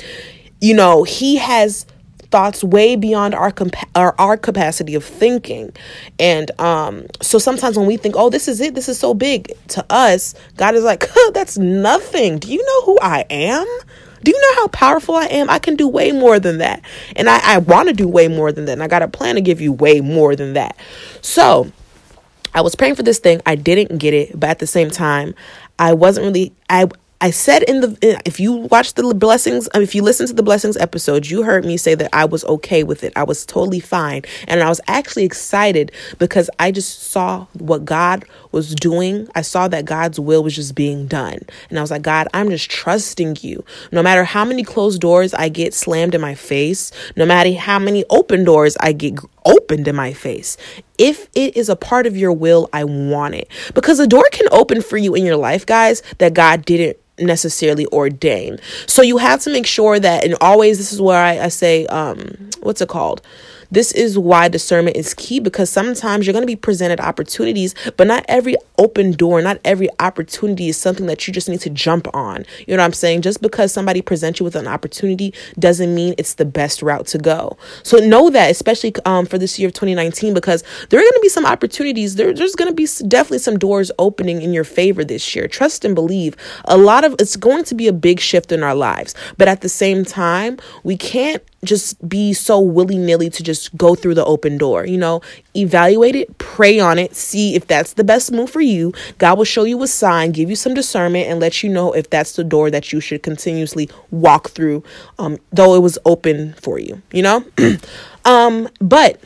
you 0.62 0.74
know 0.74 1.04
he 1.04 1.36
has 1.36 1.86
thoughts 2.26 2.64
way 2.64 2.96
beyond 2.96 3.34
our 3.34 3.52
compa- 3.52 3.90
our, 3.96 4.36
capacity 4.38 4.96
of 4.96 5.04
thinking 5.04 5.72
and 6.20 6.52
um 6.60 7.06
so 7.22 7.40
sometimes 7.40 7.78
when 7.78 7.88
we 7.88 7.96
think 7.96 8.16
oh 8.18 8.30
this 8.30 8.48
is 8.48 8.60
it 8.60 8.76
this 8.76 8.90
is 8.90 9.00
so 9.00 9.14
big 9.14 9.52
to 9.70 9.86
us 9.90 10.36
god 10.58 10.76
is 10.76 10.84
like 10.84 11.06
huh, 11.10 11.32
that's 11.32 11.58
nothing 11.58 12.38
do 12.38 12.52
you 12.52 12.64
know 12.64 12.82
who 12.86 13.00
i 13.02 13.26
am 13.30 13.66
do 14.26 14.32
you 14.32 14.42
know 14.42 14.62
how 14.62 14.68
powerful 14.70 15.14
I 15.14 15.26
am? 15.26 15.52
I 15.52 15.60
can 15.60 15.76
do 15.76 15.88
way 15.88 16.12
more 16.12 16.40
than 16.40 16.58
that. 16.58 16.82
And 17.16 17.30
I, 17.30 17.40
I 17.44 17.58
want 17.60 17.90
to 17.90 17.94
do 17.94 18.08
way 18.08 18.28
more 18.28 18.52
than 18.52 18.66
that. 18.66 18.72
And 18.72 18.82
I 18.82 18.88
got 18.88 19.04
a 19.04 19.08
plan 19.08 19.36
to 19.36 19.42
give 19.42 19.62
you 19.62 19.72
way 19.72 20.02
more 20.02 20.36
than 20.36 20.54
that. 20.54 20.76
So 21.22 21.72
I 22.56 22.62
was 22.62 22.74
praying 22.74 22.96
for 22.96 23.04
this 23.04 23.20
thing. 23.20 23.40
I 23.46 23.54
didn't 23.54 24.00
get 24.00 24.16
it. 24.16 24.38
But 24.40 24.50
at 24.50 24.58
the 24.58 24.66
same 24.66 24.90
time, 24.90 25.36
I 25.78 25.94
wasn't 25.94 26.26
really, 26.26 26.54
I, 26.72 26.88
I 27.22 27.32
said 27.32 27.64
in 27.64 27.82
the 27.82 28.22
if 28.26 28.40
you 28.40 28.54
watch 28.54 28.94
the 28.94 29.14
blessings 29.14 29.70
um, 29.74 29.82
if 29.82 29.96
you 29.96 30.04
listen 30.04 30.28
to 30.28 30.34
the 30.34 30.44
blessings 30.44 30.78
episode 30.78 31.28
you 31.28 31.44
heard 31.44 31.66
me 31.66 31.78
say 31.78 31.96
that 31.96 32.10
I 32.14 32.26
was 32.26 32.44
okay 32.46 32.84
with 32.84 33.04
it. 33.04 33.14
I 33.16 33.24
was 33.24 33.46
totally 33.46 33.80
fine. 33.80 34.24
And 34.48 34.62
I 34.62 34.70
was 34.70 34.82
actually 34.88 35.26
excited 35.26 35.92
because 36.20 36.50
I 36.60 36.72
just 36.72 37.04
saw 37.04 37.48
what 37.54 37.86
God 37.86 38.26
was 38.52 38.76
doing. 38.76 39.28
I 39.36 39.42
saw 39.42 39.68
that 39.70 39.86
God's 39.86 40.20
will 40.20 40.44
was 40.44 40.56
just 40.56 40.76
being 40.76 41.08
done. 41.08 41.40
And 41.70 41.80
I 41.80 41.82
was 41.82 41.92
like 41.92 42.02
God 42.02 42.28
I'm 42.34 42.50
just 42.50 42.70
trusting 42.70 43.38
you. 43.42 43.64
No 43.92 44.04
matter 44.04 44.24
how 44.24 44.46
many 44.46 44.64
closed 44.64 45.02
doors 45.02 45.34
I 45.34 45.50
get 45.50 45.74
slammed 45.74 46.16
in 46.16 46.22
my 46.22 46.36
face 46.36 46.92
no 47.16 47.26
matter 47.26 47.54
how 47.54 47.80
many 47.80 48.04
open 48.10 48.44
doors 48.44 48.78
I 48.80 48.92
get 48.94 49.20
opened 49.46 49.88
in 49.88 49.96
my 49.96 50.14
face. 50.14 50.58
If 50.98 51.28
it 51.36 51.56
is 51.58 51.70
a 51.70 51.76
part 51.76 52.08
of 52.08 52.18
your 52.18 52.32
will, 52.32 52.70
I 52.74 52.84
want 52.84 53.36
it. 53.36 53.50
Because 53.74 54.00
a 54.00 54.08
door 54.08 54.26
can 54.32 54.48
open 54.52 54.82
for 54.82 54.98
you 54.98 55.16
in 55.16 55.26
your 55.26 55.38
life, 55.38 55.66
guys, 55.66 56.02
that 56.18 56.34
God 56.34 56.66
didn't 56.66 56.98
necessarily 57.18 57.86
ordain. 57.88 58.60
So 58.88 59.02
you 59.02 59.18
have 59.18 59.42
to 59.42 59.50
make 59.50 59.66
sure 59.66 60.00
that, 60.00 60.24
and 60.24 60.36
always 60.42 60.78
this 60.78 60.92
is 60.92 61.02
where 61.02 61.24
I, 61.24 61.46
I 61.46 61.48
say, 61.50 61.86
um, 61.88 62.50
what's 62.62 62.82
it 62.82 62.90
called? 62.90 63.22
This 63.76 63.92
is 63.92 64.18
why 64.18 64.48
discernment 64.48 64.96
is 64.96 65.14
key 65.14 65.42
because 65.42 65.70
sometimes 65.70 66.26
you're 66.26 66.32
going 66.32 66.44
to 66.44 66.48
be 66.48 66.56
presented 66.56 67.02
opportunities, 67.02 67.76
but 67.98 68.08
not 68.08 68.24
every 68.30 68.56
open 68.78 69.12
door, 69.12 69.42
not 69.42 69.60
every 69.66 69.90
opportunity 70.00 70.70
is 70.70 70.78
something 70.78 71.08
that 71.08 71.28
you 71.28 71.34
just 71.34 71.50
need 71.50 71.60
to 71.60 71.70
jump 71.70 72.08
on. 72.16 72.46
You 72.68 72.78
know 72.78 72.84
what 72.84 72.86
I'm 72.86 72.94
saying? 72.94 73.24
Just 73.24 73.42
because 73.42 73.74
somebody 73.74 74.02
presents 74.02 74.40
you 74.40 74.46
with 74.46 74.56
an 74.56 74.66
opportunity 74.66 75.34
doesn't 75.60 75.94
mean 75.94 76.16
it's 76.18 76.36
the 76.36 76.46
best 76.46 76.82
route 76.82 77.06
to 77.08 77.18
go. 77.18 77.58
So 77.84 77.98
know 77.98 78.30
that, 78.30 78.50
especially 78.50 78.96
um, 79.04 79.26
for 79.26 79.38
this 79.38 79.60
year 79.60 79.68
of 79.68 79.74
2019, 79.74 80.34
because 80.34 80.64
there 80.90 80.98
are 80.98 81.04
going 81.04 81.12
to 81.12 81.20
be 81.22 81.28
some 81.28 81.46
opportunities. 81.46 82.16
There, 82.16 82.34
there's 82.34 82.56
going 82.56 82.72
to 82.72 82.74
be 82.74 82.88
definitely 83.10 83.40
some 83.40 83.60
doors 83.60 83.92
opening 84.00 84.42
in 84.42 84.54
your 84.54 84.64
favor 84.64 85.04
this 85.04 85.36
year. 85.36 85.50
Trust 85.50 85.84
and 85.84 85.94
believe. 85.96 86.38
A 86.64 86.78
lot 86.78 87.04
of 87.04 87.16
it's 87.20 87.36
going 87.36 87.66
to 87.66 87.76
be 87.76 87.90
a 87.90 87.94
big 87.94 88.22
shift 88.22 88.54
in 88.54 88.64
our 88.64 88.74
lives, 88.74 89.16
but 89.38 89.50
at 89.50 89.60
the 89.60 89.68
same 89.68 90.06
time, 90.06 90.60
we 90.86 90.96
can't 90.96 91.44
just 91.66 92.08
be 92.08 92.34
so 92.34 92.60
willy 92.60 92.98
nilly 92.98 93.30
to 93.30 93.44
just 93.44 93.76
go 93.76 93.96
through 93.96 94.16
the 94.16 94.26
open 94.26 94.58
door. 94.58 94.86
You 94.86 94.98
know, 94.98 95.22
evaluate 95.56 96.16
it, 96.16 96.38
pray 96.38 96.80
on 96.80 97.00
it, 97.00 97.16
see 97.16 97.56
if 97.56 97.68
that's 97.68 97.94
the 97.94 98.04
best 98.04 98.32
move 98.32 98.50
for 98.50 98.62
you. 98.62 98.94
God 99.18 99.38
will 99.38 99.46
show 99.46 99.64
you 99.64 99.82
a 99.84 99.88
sign, 99.88 100.32
give 100.32 100.50
you 100.50 100.56
some 100.56 100.74
discernment, 100.74 101.28
and 101.28 101.40
let 101.40 101.64
you 101.64 101.70
know 101.70 101.92
if 101.94 102.10
that's 102.10 102.36
the 102.36 102.44
door 102.44 102.72
that 102.72 102.94
you 102.94 103.00
should 103.00 103.24
continuously 103.24 103.90
walk 104.12 104.50
through, 104.50 104.84
um, 105.20 105.38
though 105.52 105.76
it 105.76 105.80
was 105.80 105.98
open 106.06 106.54
for 106.54 106.80
you, 106.80 107.02
you 107.12 107.22
know? 107.22 107.44
um, 108.26 108.70
but 108.80 109.20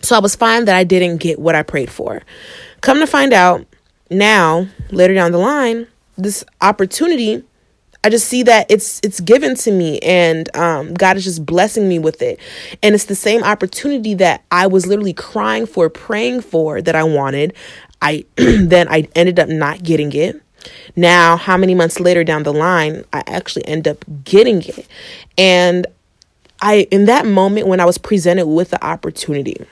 so 0.00 0.16
I 0.16 0.18
was 0.18 0.34
fine 0.34 0.64
that 0.64 0.76
I 0.76 0.84
didn't 0.84 1.18
get 1.18 1.38
what 1.38 1.54
I 1.54 1.62
prayed 1.62 1.90
for. 1.90 2.22
Come 2.80 2.98
to 2.98 3.06
find 3.06 3.32
out 3.32 3.64
now, 4.10 4.66
later 4.90 5.14
down 5.14 5.32
the 5.32 5.38
line, 5.38 5.86
this 6.18 6.44
opportunity 6.60 7.42
I 8.04 8.10
just 8.10 8.26
see 8.26 8.42
that 8.44 8.66
it's 8.68 9.00
it's 9.04 9.20
given 9.20 9.54
to 9.56 9.70
me 9.70 10.00
and 10.00 10.54
um, 10.56 10.94
God 10.94 11.16
is 11.16 11.24
just 11.24 11.46
blessing 11.46 11.88
me 11.88 11.98
with 11.98 12.20
it. 12.20 12.40
And 12.82 12.94
it's 12.94 13.04
the 13.04 13.14
same 13.14 13.44
opportunity 13.44 14.14
that 14.14 14.42
I 14.50 14.66
was 14.66 14.86
literally 14.86 15.12
crying 15.12 15.66
for, 15.66 15.88
praying 15.88 16.40
for 16.42 16.82
that 16.82 16.96
I 16.96 17.04
wanted. 17.04 17.54
I 18.00 18.24
then 18.36 18.88
I 18.88 19.08
ended 19.14 19.38
up 19.38 19.48
not 19.48 19.82
getting 19.84 20.12
it. 20.12 20.42
Now, 20.96 21.36
how 21.36 21.56
many 21.56 21.74
months 21.74 22.00
later 22.00 22.24
down 22.24 22.42
the 22.42 22.52
line, 22.52 23.04
I 23.12 23.22
actually 23.26 23.66
end 23.66 23.86
up 23.86 24.04
getting 24.24 24.62
it. 24.62 24.86
And 25.38 25.86
I 26.60 26.88
in 26.90 27.06
that 27.06 27.24
moment 27.26 27.68
when 27.68 27.80
I 27.80 27.84
was 27.84 27.98
presented 27.98 28.46
with 28.46 28.70
the 28.70 28.84
opportunity, 28.84 29.64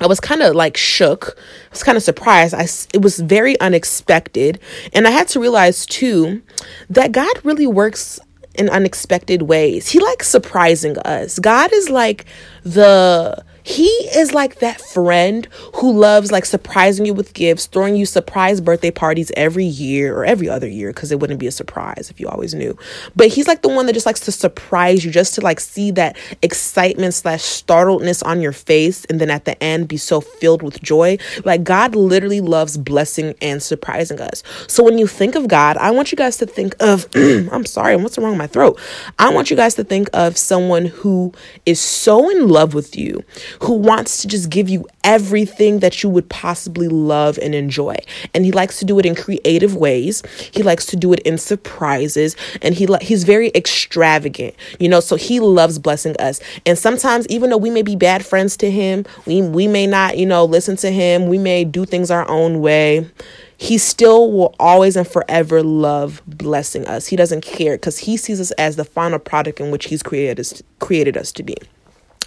I 0.00 0.06
was 0.06 0.20
kind 0.20 0.42
of 0.42 0.54
like 0.54 0.76
shook. 0.76 1.36
I 1.36 1.70
was 1.70 1.82
kind 1.82 1.96
of 1.96 2.02
surprised. 2.02 2.54
I 2.54 2.66
it 2.92 3.02
was 3.02 3.20
very 3.20 3.58
unexpected, 3.60 4.58
and 4.92 5.06
I 5.06 5.10
had 5.10 5.28
to 5.28 5.40
realize 5.40 5.86
too 5.86 6.42
that 6.90 7.12
God 7.12 7.32
really 7.44 7.66
works 7.66 8.20
in 8.54 8.68
unexpected 8.68 9.42
ways. 9.42 9.88
He 9.88 10.00
likes 10.00 10.28
surprising 10.28 10.98
us. 10.98 11.38
God 11.38 11.72
is 11.72 11.90
like 11.90 12.24
the 12.62 13.44
he 13.64 13.86
is 14.14 14.34
like 14.34 14.56
that 14.56 14.78
friend 14.78 15.48
who 15.76 15.90
loves 15.98 16.30
like 16.30 16.44
surprising 16.44 17.06
you 17.06 17.14
with 17.14 17.32
gifts, 17.32 17.64
throwing 17.64 17.96
you 17.96 18.04
surprise 18.04 18.60
birthday 18.60 18.90
parties 18.90 19.32
every 19.38 19.64
year 19.64 20.14
or 20.14 20.26
every 20.26 20.50
other 20.50 20.68
year 20.68 20.90
because 20.90 21.10
it 21.10 21.18
wouldn't 21.18 21.40
be 21.40 21.46
a 21.46 21.50
surprise 21.50 22.10
if 22.10 22.20
you 22.20 22.28
always 22.28 22.52
knew. 22.52 22.76
But 23.16 23.28
he's 23.28 23.48
like 23.48 23.62
the 23.62 23.70
one 23.70 23.86
that 23.86 23.94
just 23.94 24.04
likes 24.04 24.20
to 24.20 24.32
surprise 24.32 25.02
you, 25.02 25.10
just 25.10 25.34
to 25.36 25.40
like 25.40 25.60
see 25.60 25.90
that 25.92 26.18
excitement 26.42 27.14
slash 27.14 27.40
startledness 27.40 28.24
on 28.24 28.42
your 28.42 28.52
face, 28.52 29.06
and 29.06 29.18
then 29.18 29.30
at 29.30 29.46
the 29.46 29.60
end 29.64 29.88
be 29.88 29.96
so 29.96 30.20
filled 30.20 30.62
with 30.62 30.82
joy. 30.82 31.16
Like 31.46 31.64
God 31.64 31.96
literally 31.96 32.42
loves 32.42 32.76
blessing 32.76 33.34
and 33.40 33.62
surprising 33.62 34.20
us. 34.20 34.42
So 34.66 34.84
when 34.84 34.98
you 34.98 35.06
think 35.06 35.36
of 35.36 35.48
God, 35.48 35.78
I 35.78 35.90
want 35.90 36.12
you 36.12 36.16
guys 36.16 36.36
to 36.36 36.46
think 36.46 36.76
of 36.80 37.08
I'm 37.14 37.64
sorry, 37.64 37.96
what's 37.96 38.18
wrong 38.18 38.32
with 38.32 38.38
my 38.38 38.46
throat? 38.46 38.78
I 39.18 39.32
want 39.32 39.50
you 39.50 39.56
guys 39.56 39.74
to 39.76 39.84
think 39.84 40.10
of 40.12 40.36
someone 40.36 40.84
who 40.84 41.32
is 41.64 41.80
so 41.80 42.28
in 42.28 42.48
love 42.48 42.74
with 42.74 42.94
you 42.94 43.24
who 43.62 43.74
wants 43.74 44.22
to 44.22 44.28
just 44.28 44.50
give 44.50 44.68
you 44.68 44.86
everything 45.02 45.80
that 45.80 46.02
you 46.02 46.08
would 46.08 46.28
possibly 46.28 46.88
love 46.88 47.38
and 47.38 47.54
enjoy. 47.54 47.96
And 48.32 48.44
he 48.44 48.52
likes 48.52 48.78
to 48.78 48.84
do 48.84 48.98
it 48.98 49.06
in 49.06 49.14
creative 49.14 49.76
ways. 49.76 50.22
He 50.52 50.62
likes 50.62 50.86
to 50.86 50.96
do 50.96 51.12
it 51.12 51.20
in 51.20 51.38
surprises 51.38 52.36
and 52.62 52.74
he 52.74 52.88
he's 53.00 53.24
very 53.24 53.50
extravagant. 53.54 54.54
You 54.78 54.88
know, 54.88 55.00
so 55.00 55.16
he 55.16 55.40
loves 55.40 55.78
blessing 55.78 56.16
us. 56.18 56.40
And 56.66 56.78
sometimes 56.78 57.26
even 57.28 57.50
though 57.50 57.56
we 57.56 57.70
may 57.70 57.82
be 57.82 57.96
bad 57.96 58.24
friends 58.24 58.56
to 58.58 58.70
him, 58.70 59.04
we 59.26 59.42
we 59.42 59.68
may 59.68 59.86
not, 59.86 60.18
you 60.18 60.26
know, 60.26 60.44
listen 60.44 60.76
to 60.76 60.90
him, 60.90 61.28
we 61.28 61.38
may 61.38 61.64
do 61.64 61.84
things 61.84 62.10
our 62.10 62.28
own 62.28 62.60
way 62.60 63.10
he 63.56 63.78
still 63.78 64.32
will 64.32 64.54
always 64.58 64.96
and 64.96 65.06
forever 65.06 65.62
love 65.62 66.22
blessing 66.26 66.86
us. 66.86 67.06
He 67.06 67.16
doesn't 67.16 67.42
care 67.42 67.76
because 67.76 67.98
he 67.98 68.16
sees 68.16 68.40
us 68.40 68.50
as 68.52 68.76
the 68.76 68.84
final 68.84 69.18
product 69.18 69.60
in 69.60 69.70
which 69.70 69.86
he's 69.86 70.02
created 70.02 70.40
us, 70.40 70.62
created 70.80 71.16
us 71.16 71.32
to 71.32 71.42
be. 71.42 71.56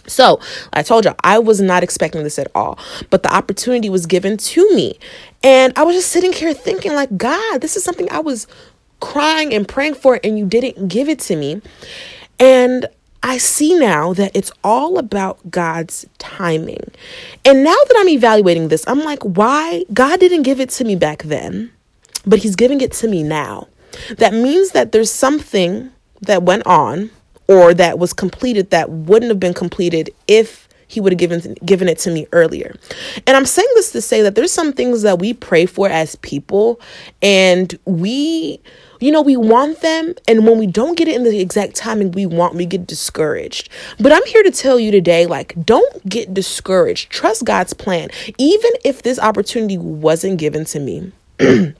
So, 0.08 0.40
I 0.74 0.84
told 0.84 1.06
you, 1.06 1.14
I 1.24 1.40
was 1.40 1.62
not 1.62 1.84
expecting 1.84 2.24
this 2.24 2.40
at 2.40 2.50
all, 2.56 2.80
but 3.10 3.24
the 3.24 3.34
opportunity 3.34 3.90
was 3.90 4.06
given 4.06 4.38
to 4.38 4.76
me. 4.76 4.98
And 5.44 5.74
I 5.76 5.84
was 5.84 5.96
just 5.96 6.10
sitting 6.12 6.34
here 6.34 6.54
thinking, 6.54 6.94
like, 6.94 7.18
God, 7.18 7.62
this 7.62 7.76
is 7.76 7.84
something 7.84 8.10
I 8.10 8.20
was 8.20 8.48
crying 9.00 9.54
and 9.54 9.68
praying 9.68 9.96
for, 9.96 10.20
and 10.24 10.40
you 10.40 10.46
didn't 10.46 10.88
give 10.88 11.10
it 11.10 11.20
to 11.20 11.36
me. 11.36 11.62
And 12.40 12.88
I 13.24 13.38
see 13.38 13.78
now 13.78 14.14
that 14.14 14.32
it's 14.36 14.52
all 14.64 14.98
about 14.98 15.52
God's 15.52 16.06
timing. 16.18 16.92
And 17.44 17.64
now 17.64 17.76
that 17.88 17.96
I'm 17.98 18.10
evaluating 18.10 18.70
this, 18.70 18.88
I'm 18.88 19.04
like, 19.04 19.22
why? 19.24 19.84
God 19.94 20.20
didn't 20.20 20.44
give 20.44 20.60
it 20.60 20.70
to 20.72 20.84
me 20.84 20.96
back 20.96 21.24
then, 21.24 21.72
but 22.26 22.40
He's 22.40 22.56
giving 22.56 22.82
it 22.82 22.94
to 22.94 23.08
me 23.08 23.24
now. 23.24 23.68
That 24.18 24.34
means 24.34 24.72
that 24.72 24.92
there's 24.92 25.12
something 25.12 25.92
that 26.22 26.44
went 26.44 26.66
on 26.66 27.10
or 27.48 27.74
that 27.74 28.00
was 28.00 28.14
completed 28.14 28.70
that 28.72 28.90
wouldn't 28.90 29.30
have 29.30 29.40
been 29.40 29.54
completed 29.54 30.10
if 30.28 30.68
he 30.88 31.02
would 31.02 31.12
have 31.12 31.20
given 31.20 31.56
given 31.66 31.90
it 31.90 32.00
to 32.00 32.12
me 32.12 32.28
earlier. 32.32 32.74
And 33.26 33.36
I'm 33.36 33.46
saying 33.46 33.68
this 33.76 33.92
to 33.92 34.02
say 34.02 34.22
that 34.22 34.36
there's 34.36 34.54
some 34.54 34.74
things 34.74 35.02
that 35.02 35.20
we 35.20 35.34
pray 35.34 35.66
for 35.66 35.90
as 35.90 36.16
people 36.18 36.80
and 37.22 37.78
we 37.86 38.62
you 39.00 39.12
know, 39.12 39.22
we 39.22 39.38
want 39.38 39.82
them, 39.82 40.16
and 40.28 40.48
when 40.48 40.58
we 40.58 40.66
don't 40.66 40.98
get 40.98 41.08
it 41.08 41.16
in 41.16 41.24
the 41.24 41.40
exact 41.40 41.76
timing 41.76 42.12
we 42.12 42.26
want, 42.26 42.56
we 42.56 42.66
get 42.66 42.88
discouraged. 42.88 43.70
But 44.00 44.12
I'm 44.12 44.26
here 44.26 44.44
to 44.44 44.52
tell 44.52 44.80
you 44.80 44.92
today 44.92 45.26
like, 45.26 45.54
don't 45.66 46.10
get 46.10 46.34
discouraged. 46.34 47.10
Trust 47.12 47.46
God's 47.46 47.74
plan. 47.74 48.10
Even 48.38 48.72
if 48.84 49.04
this 49.04 49.20
opportunity 49.20 49.78
wasn't 49.78 50.40
given 50.40 50.66
to 50.66 50.80
me, 50.80 51.12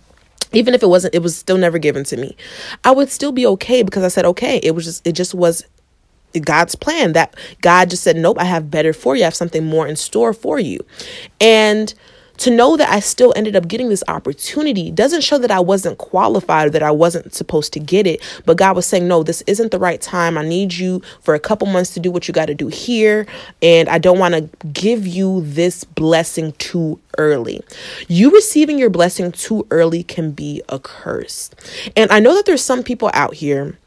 even 0.54 0.74
if 0.74 0.84
it 0.84 0.88
wasn't 0.88 1.14
it 1.14 1.22
was 1.22 1.36
still 1.36 1.58
never 1.58 1.78
given 1.78 2.04
to 2.06 2.18
me. 2.18 2.36
I 2.84 2.92
would 2.92 3.10
still 3.10 3.32
be 3.32 3.46
okay 3.48 3.84
because 3.84 4.04
i 4.04 4.08
said 4.08 4.26
okay 4.26 4.60
it 4.64 4.72
was 4.72 4.86
just 4.86 5.06
it 5.06 5.14
just 5.14 5.34
was 5.34 5.64
god's 6.42 6.76
plan 6.76 7.14
that 7.14 7.36
god 7.62 7.90
just 7.90 8.04
said 8.04 8.16
nope 8.16 8.38
i 8.40 8.44
have 8.44 8.70
better 8.70 8.94
for 8.94 9.16
you. 9.16 9.24
I 9.24 9.26
have 9.26 9.36
something 9.36 9.66
more 9.66 9.88
in 9.88 9.96
store 9.96 10.34
for 10.34 10.60
you. 10.60 10.80
And 11.42 11.94
to 12.38 12.52
know 12.52 12.78
that 12.78 12.90
I 12.90 13.00
still 13.00 13.34
ended 13.36 13.56
up 13.56 13.68
getting 13.68 13.90
this 13.90 14.04
opportunity 14.08 14.92
doesn't 14.92 15.24
show 15.24 15.38
that 15.38 15.52
I 15.52 15.60
wasn't 15.60 15.98
qualified 15.98 16.68
or 16.68 16.70
that 16.72 16.84
I 16.84 16.92
wasn't 16.92 17.34
supposed 17.34 17.74
to 17.74 17.80
get 17.80 18.08
it. 18.08 18.22
But 18.46 18.58
God 18.58 18.76
was 18.76 18.86
saying, 18.86 19.08
no, 19.08 19.24
this 19.24 19.42
isn't 19.48 19.72
the 19.72 19.80
right 19.80 20.00
time. 20.02 20.38
I 20.38 20.44
need 20.44 20.74
you 20.74 21.02
for 21.22 21.34
a 21.34 21.40
couple 21.40 21.68
months 21.68 21.94
to 21.96 22.00
do 22.00 22.12
what 22.12 22.28
you 22.28 22.34
got 22.34 22.46
to 22.48 22.56
do 22.56 22.68
here. 22.68 23.26
And 23.62 23.90
I 23.90 23.98
don't 23.98 24.20
want 24.20 24.34
to 24.36 24.50
give 24.68 25.08
you 25.08 25.42
this 25.42 25.84
blessing 25.84 26.54
too 26.54 27.00
early. 27.18 27.62
You 28.08 28.32
receiving 28.32 28.78
your 28.78 28.90
blessing 28.90 29.32
too 29.32 29.66
early 29.72 30.04
can 30.04 30.32
be 30.32 30.62
a 30.70 30.80
curse. 30.80 31.50
And 31.96 32.12
I 32.12 32.20
know 32.20 32.36
that 32.36 32.46
there's 32.46 32.64
some 32.64 32.84
people 32.84 33.10
out 33.14 33.34
here 33.34 33.78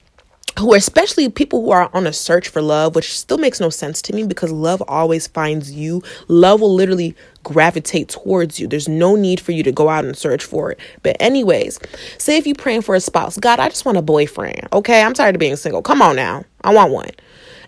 who 0.58 0.72
are 0.72 0.76
especially 0.76 1.28
people 1.28 1.62
who 1.62 1.70
are 1.70 1.90
on 1.94 2.06
a 2.06 2.12
search 2.12 2.48
for 2.48 2.60
love, 2.60 2.94
which 2.94 3.16
still 3.16 3.38
makes 3.38 3.60
no 3.60 3.70
sense 3.70 4.02
to 4.02 4.12
me 4.12 4.24
because 4.24 4.50
love 4.50 4.82
always 4.88 5.26
finds 5.26 5.72
you. 5.72 6.02
Love 6.28 6.60
will 6.60 6.74
literally 6.74 7.14
gravitate 7.42 8.08
towards 8.08 8.58
you. 8.58 8.66
There's 8.66 8.88
no 8.88 9.16
need 9.16 9.40
for 9.40 9.52
you 9.52 9.62
to 9.62 9.72
go 9.72 9.88
out 9.88 10.04
and 10.04 10.16
search 10.16 10.44
for 10.44 10.72
it. 10.72 10.80
But, 11.02 11.16
anyways, 11.20 11.78
say 12.18 12.36
if 12.36 12.46
you're 12.46 12.54
praying 12.56 12.82
for 12.82 12.94
a 12.94 13.00
spouse, 13.00 13.38
God, 13.38 13.60
I 13.60 13.68
just 13.68 13.84
want 13.84 13.98
a 13.98 14.02
boyfriend. 14.02 14.68
Okay, 14.72 15.02
I'm 15.02 15.14
tired 15.14 15.36
of 15.36 15.40
being 15.40 15.56
single. 15.56 15.82
Come 15.82 16.02
on 16.02 16.16
now, 16.16 16.44
I 16.62 16.74
want 16.74 16.92
one. 16.92 17.10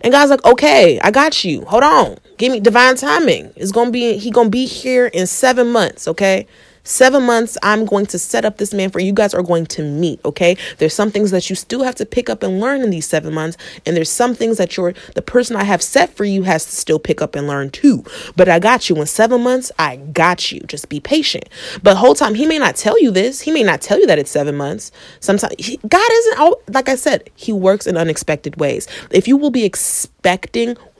And 0.01 0.11
God's 0.11 0.31
like, 0.31 0.43
okay, 0.43 0.99
I 0.99 1.11
got 1.11 1.43
you. 1.45 1.63
Hold 1.65 1.83
on, 1.83 2.17
give 2.37 2.51
me 2.51 2.59
divine 2.59 2.95
timing. 2.95 3.53
It's 3.55 3.71
gonna 3.71 3.91
be 3.91 4.17
he 4.17 4.31
gonna 4.31 4.49
be 4.49 4.65
here 4.65 5.07
in 5.07 5.27
seven 5.27 5.71
months. 5.71 6.09
Okay, 6.09 6.45
Seven 6.83 7.23
months, 7.23 7.57
I'm 7.63 7.85
going 7.85 8.05
to 8.07 8.19
set 8.19 8.43
up 8.43 8.57
this 8.57 8.73
man 8.73 8.89
for 8.89 8.99
you 8.99 9.13
guys 9.13 9.33
are 9.33 9.41
going 9.41 9.65
to 9.67 9.83
meet. 9.83 10.19
Okay. 10.25 10.57
There's 10.77 10.93
some 10.93 11.11
things 11.11 11.31
that 11.31 11.49
you 11.49 11.55
still 11.55 11.83
have 11.83 11.95
to 11.95 12.05
pick 12.05 12.29
up 12.29 12.43
and 12.43 12.59
learn 12.59 12.81
in 12.81 12.89
these 12.89 13.07
seven 13.07 13.33
months. 13.33 13.57
And 13.85 13.95
there's 13.95 14.09
some 14.09 14.35
things 14.35 14.57
that 14.57 14.75
you're 14.75 14.93
the 15.15 15.21
person 15.21 15.55
I 15.55 15.63
have 15.63 15.81
set 15.81 16.13
for 16.15 16.25
you 16.25 16.43
has 16.43 16.65
to 16.65 16.71
still 16.71 16.99
pick 16.99 17.21
up 17.21 17.35
and 17.35 17.47
learn 17.47 17.69
too. 17.69 18.03
But 18.35 18.49
I 18.49 18.59
got 18.59 18.89
you 18.89 18.97
in 18.97 19.05
seven 19.05 19.41
months. 19.41 19.71
I 19.79 19.97
got 19.97 20.51
you. 20.51 20.59
Just 20.61 20.89
be 20.89 20.99
patient. 20.99 21.47
But 21.81 21.97
whole 21.97 22.15
time, 22.15 22.35
he 22.35 22.45
may 22.45 22.59
not 22.59 22.75
tell 22.75 23.01
you 23.01 23.11
this. 23.11 23.41
He 23.41 23.51
may 23.51 23.63
not 23.63 23.81
tell 23.81 23.99
you 23.99 24.07
that 24.07 24.19
it's 24.19 24.31
seven 24.31 24.55
months. 24.55 24.91
Sometimes 25.19 25.53
he, 25.59 25.77
God 25.87 26.11
isn't, 26.11 26.73
like 26.73 26.89
I 26.89 26.95
said, 26.95 27.29
he 27.35 27.53
works 27.53 27.87
in 27.87 27.97
unexpected 27.97 28.57
ways. 28.57 28.87
If 29.11 29.27
you 29.27 29.37
will 29.37 29.51
be 29.51 29.63
expecting 29.63 30.12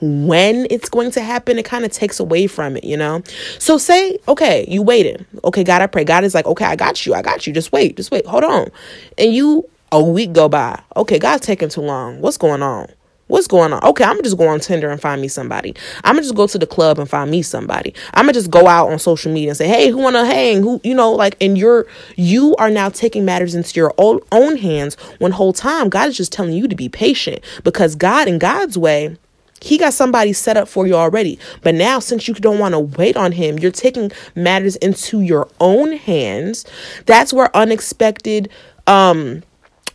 when 0.00 0.66
it's 0.70 0.88
going 0.88 1.10
to 1.12 1.20
happen, 1.20 1.58
it 1.58 1.64
kind 1.64 1.84
of 1.84 1.92
takes 1.92 2.20
away 2.20 2.46
from 2.46 2.76
it, 2.76 2.84
you 2.84 2.96
know? 2.96 3.22
So 3.58 3.78
say, 3.78 4.18
okay, 4.28 4.64
you 4.68 4.82
waited. 4.82 5.26
Okay, 5.44 5.64
God, 5.64 5.82
I 5.82 5.86
pray. 5.86 6.04
God 6.04 6.24
is 6.24 6.34
like, 6.34 6.46
okay, 6.46 6.64
I 6.64 6.76
got 6.76 7.04
you. 7.06 7.14
I 7.14 7.22
got 7.22 7.46
you. 7.46 7.52
Just 7.52 7.72
wait. 7.72 7.96
Just 7.96 8.10
wait. 8.10 8.26
Hold 8.26 8.44
on. 8.44 8.70
And 9.18 9.34
you, 9.34 9.68
a 9.92 10.02
week 10.02 10.32
go 10.32 10.48
by. 10.48 10.80
Okay, 10.96 11.18
God's 11.18 11.46
taking 11.46 11.68
too 11.68 11.80
long. 11.80 12.20
What's 12.20 12.36
going 12.36 12.62
on? 12.62 12.88
What's 13.26 13.46
going 13.46 13.72
on? 13.72 13.82
Okay, 13.82 14.04
I'm 14.04 14.22
just 14.22 14.36
go 14.36 14.48
on 14.48 14.60
Tinder 14.60 14.90
and 14.90 15.00
find 15.00 15.22
me 15.22 15.28
somebody. 15.28 15.74
I'm 16.04 16.14
gonna 16.14 16.22
just 16.22 16.34
go 16.34 16.46
to 16.46 16.58
the 16.58 16.66
club 16.66 16.98
and 16.98 17.08
find 17.08 17.30
me 17.30 17.40
somebody. 17.40 17.94
I'm 18.12 18.24
gonna 18.24 18.34
just 18.34 18.50
go 18.50 18.66
out 18.66 18.90
on 18.90 18.98
social 18.98 19.32
media 19.32 19.50
and 19.50 19.56
say, 19.56 19.66
hey, 19.66 19.88
who 19.88 19.96
wanna 19.98 20.26
hang? 20.26 20.62
Who, 20.62 20.78
you 20.84 20.94
know, 20.94 21.10
like, 21.12 21.36
and 21.40 21.56
you're, 21.56 21.86
you 22.16 22.54
are 22.56 22.70
now 22.70 22.90
taking 22.90 23.24
matters 23.24 23.54
into 23.54 23.80
your 23.80 23.94
own, 23.96 24.20
own 24.30 24.58
hands 24.58 24.96
when 25.20 25.32
whole 25.32 25.54
time 25.54 25.88
God 25.88 26.08
is 26.08 26.16
just 26.18 26.32
telling 26.32 26.52
you 26.52 26.68
to 26.68 26.76
be 26.76 26.90
patient 26.90 27.40
because 27.64 27.94
God, 27.94 28.28
in 28.28 28.38
God's 28.38 28.76
way, 28.76 29.16
he 29.62 29.78
got 29.78 29.94
somebody 29.94 30.34
set 30.34 30.58
up 30.58 30.68
for 30.68 30.86
you 30.86 30.94
already. 30.94 31.38
But 31.62 31.74
now, 31.74 31.98
since 31.98 32.28
you 32.28 32.34
don't 32.34 32.58
want 32.58 32.74
to 32.74 32.80
wait 32.80 33.16
on 33.16 33.32
him, 33.32 33.58
you're 33.58 33.70
taking 33.70 34.12
matters 34.34 34.76
into 34.76 35.22
your 35.22 35.48
own 35.58 35.92
hands. 35.92 36.66
That's 37.06 37.32
where 37.32 37.54
unexpected 37.56 38.50
um, 38.86 39.42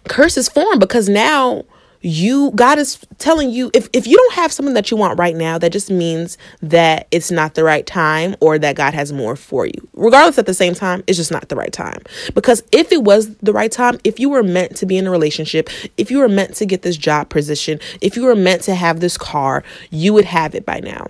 curses 0.08 0.50
form 0.50 0.80
because 0.80 1.08
now 1.08 1.66
you 2.02 2.52
god 2.52 2.80
is 2.80 3.00
telling 3.18 3.50
you 3.50 3.70
if, 3.74 3.90
if 3.94 4.08
you 4.08 4.16
don't 4.16 4.34
have 4.34 4.52
something 4.52 4.74
that 4.74 4.90
you 4.90 4.98
want 4.98 5.20
right 5.20 5.36
now 5.36 5.58
that 5.58 5.72
just 5.72 5.92
means 5.92 6.38
that 6.62 7.08
it's 7.12 7.30
not 7.30 7.56
the 7.56 7.64
right 7.64 7.86
time 7.86 8.36
or 8.40 8.58
that 8.58 8.76
god 8.76 8.94
has 8.94 9.12
more 9.12 9.36
for 9.36 9.66
you. 9.66 9.90
Regardless 9.94 10.38
at 10.38 10.46
the 10.46 10.54
same 10.54 10.74
time 10.74 11.04
it's 11.08 11.18
just 11.18 11.32
not 11.32 11.50
the 11.50 11.56
right 11.56 11.74
time. 11.74 12.02
Because 12.34 12.64
if 12.72 12.92
it 12.92 13.04
was 13.04 13.36
the 13.38 13.54
right 13.54 13.72
time 13.72 14.00
if 14.04 14.20
you 14.20 14.30
were 14.30 14.44
meant 14.44 14.76
to 14.78 14.86
be 14.86 14.98
in 14.98 15.08
a 15.08 15.12
relationship 15.12 15.70
if 15.98 16.10
you 16.10 16.20
were 16.20 16.30
meant 16.30 16.56
to 16.56 16.66
get 16.66 16.84
this 16.84 16.98
job 16.98 17.30
position 17.30 17.80
if 18.02 18.16
you 18.16 18.24
were 18.24 18.36
meant 18.36 18.62
to 18.64 18.76
have 18.76 19.00
this 19.00 19.18
car 19.18 19.64
you 19.90 20.14
would 20.14 20.26
have 20.26 20.56
it 20.56 20.66
by 20.66 20.80
now 20.80 21.08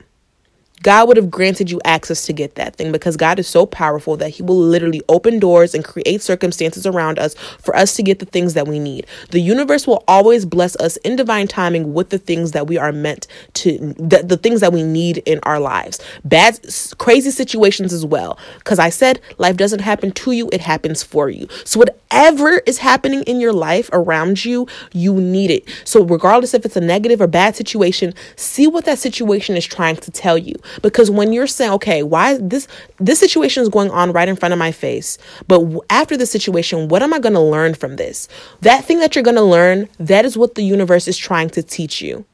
God 0.83 1.07
would 1.07 1.17
have 1.17 1.29
granted 1.29 1.69
you 1.69 1.81
access 1.83 2.25
to 2.25 2.33
get 2.33 2.55
that 2.55 2.75
thing 2.75 2.91
because 2.91 3.17
God 3.17 3.39
is 3.39 3.47
so 3.47 3.65
powerful 3.65 4.15
that 4.17 4.29
He 4.29 4.43
will 4.43 4.59
literally 4.59 5.01
open 5.09 5.39
doors 5.39 5.73
and 5.73 5.83
create 5.83 6.21
circumstances 6.21 6.85
around 6.85 7.19
us 7.19 7.35
for 7.59 7.75
us 7.75 7.95
to 7.95 8.03
get 8.03 8.19
the 8.19 8.25
things 8.25 8.53
that 8.53 8.67
we 8.67 8.79
need. 8.79 9.05
The 9.31 9.39
universe 9.39 9.85
will 9.87 10.03
always 10.07 10.45
bless 10.45 10.75
us 10.77 10.97
in 10.97 11.15
divine 11.15 11.47
timing 11.47 11.93
with 11.93 12.09
the 12.09 12.17
things 12.17 12.51
that 12.51 12.67
we 12.67 12.77
are 12.77 12.91
meant 12.91 13.27
to, 13.55 13.77
the, 13.97 14.23
the 14.23 14.37
things 14.37 14.61
that 14.61 14.73
we 14.73 14.83
need 14.83 15.17
in 15.25 15.39
our 15.43 15.59
lives. 15.59 15.99
Bad, 16.23 16.59
crazy 16.97 17.31
situations 17.31 17.91
as 17.91 18.05
well. 18.05 18.37
Because 18.59 18.79
I 18.79 18.89
said 18.89 19.19
life 19.37 19.57
doesn't 19.57 19.81
happen 19.81 20.11
to 20.11 20.31
you, 20.31 20.49
it 20.53 20.61
happens 20.61 21.03
for 21.03 21.29
you. 21.29 21.47
So, 21.65 21.79
whatever 21.79 22.61
is 22.65 22.77
happening 22.79 23.23
in 23.23 23.39
your 23.39 23.53
life 23.53 23.89
around 23.91 24.45
you, 24.45 24.67
you 24.93 25.13
need 25.15 25.51
it. 25.51 25.67
So, 25.83 26.03
regardless 26.03 26.53
if 26.53 26.65
it's 26.65 26.77
a 26.77 26.81
negative 26.81 27.21
or 27.21 27.27
bad 27.27 27.55
situation, 27.55 28.13
see 28.35 28.67
what 28.67 28.85
that 28.85 28.99
situation 28.99 29.57
is 29.57 29.65
trying 29.65 29.97
to 29.97 30.11
tell 30.11 30.37
you 30.37 30.55
because 30.81 31.09
when 31.09 31.33
you're 31.33 31.47
saying 31.47 31.71
okay 31.71 32.03
why 32.03 32.37
this 32.37 32.67
this 32.99 33.19
situation 33.19 33.63
is 33.63 33.69
going 33.69 33.89
on 33.91 34.11
right 34.11 34.29
in 34.29 34.35
front 34.35 34.53
of 34.53 34.59
my 34.59 34.71
face 34.71 35.17
but 35.47 35.61
after 35.89 36.15
the 36.15 36.25
situation 36.25 36.87
what 36.87 37.01
am 37.01 37.13
i 37.13 37.19
going 37.19 37.33
to 37.33 37.39
learn 37.39 37.73
from 37.73 37.95
this? 37.95 38.27
That 38.61 38.85
thing 38.85 38.99
that 38.99 39.15
you're 39.15 39.23
going 39.23 39.35
to 39.35 39.41
learn 39.41 39.87
that 39.97 40.25
is 40.25 40.37
what 40.37 40.55
the 40.55 40.63
universe 40.63 41.07
is 41.07 41.17
trying 41.17 41.49
to 41.51 41.63
teach 41.63 42.01
you. 42.01 42.25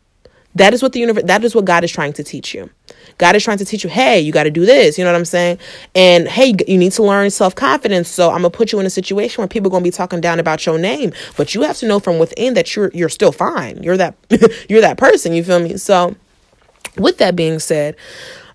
That 0.56 0.74
is 0.74 0.82
what 0.82 0.94
the 0.94 1.00
universe 1.00 1.24
that 1.26 1.44
is 1.44 1.54
what 1.54 1.66
god 1.66 1.84
is 1.84 1.92
trying 1.92 2.14
to 2.14 2.24
teach 2.24 2.54
you. 2.54 2.70
God 3.18 3.36
is 3.36 3.44
trying 3.44 3.58
to 3.58 3.66
teach 3.66 3.84
you 3.84 3.90
hey 3.90 4.20
you 4.22 4.32
got 4.32 4.44
to 4.44 4.52
do 4.52 4.66
this 4.66 4.98
you 4.98 5.04
know 5.04 5.12
what 5.12 5.18
i'm 5.18 5.26
saying? 5.26 5.60
And 5.94 6.28
hey 6.28 6.56
you 6.68 6.78
need 6.78 6.94
to 6.94 7.04
learn 7.04 7.30
self-confidence 7.30 8.08
so 8.08 8.30
i'm 8.30 8.38
gonna 8.38 8.50
put 8.50 8.72
you 8.72 8.80
in 8.80 8.86
a 8.86 8.90
situation 8.90 9.42
where 9.42 9.48
people 9.48 9.68
are 9.68 9.72
gonna 9.72 9.84
be 9.84 9.92
talking 9.92 10.22
down 10.22 10.40
about 10.40 10.66
your 10.66 10.78
name 10.78 11.12
but 11.36 11.54
you 11.54 11.62
have 11.64 11.78
to 11.78 11.88
know 11.88 12.00
from 12.00 12.20
within 12.20 12.54
that 12.54 12.76
you're 12.76 12.92
you're 12.94 13.10
still 13.10 13.32
fine. 13.32 13.84
You're 13.84 13.98
that 13.98 14.16
you're 14.70 14.82
that 14.82 14.98
person 14.98 15.34
you 15.34 15.44
feel 15.44 15.60
me? 15.60 15.78
So 15.78 16.16
with 16.98 17.18
that 17.18 17.36
being 17.36 17.60
said, 17.60 17.96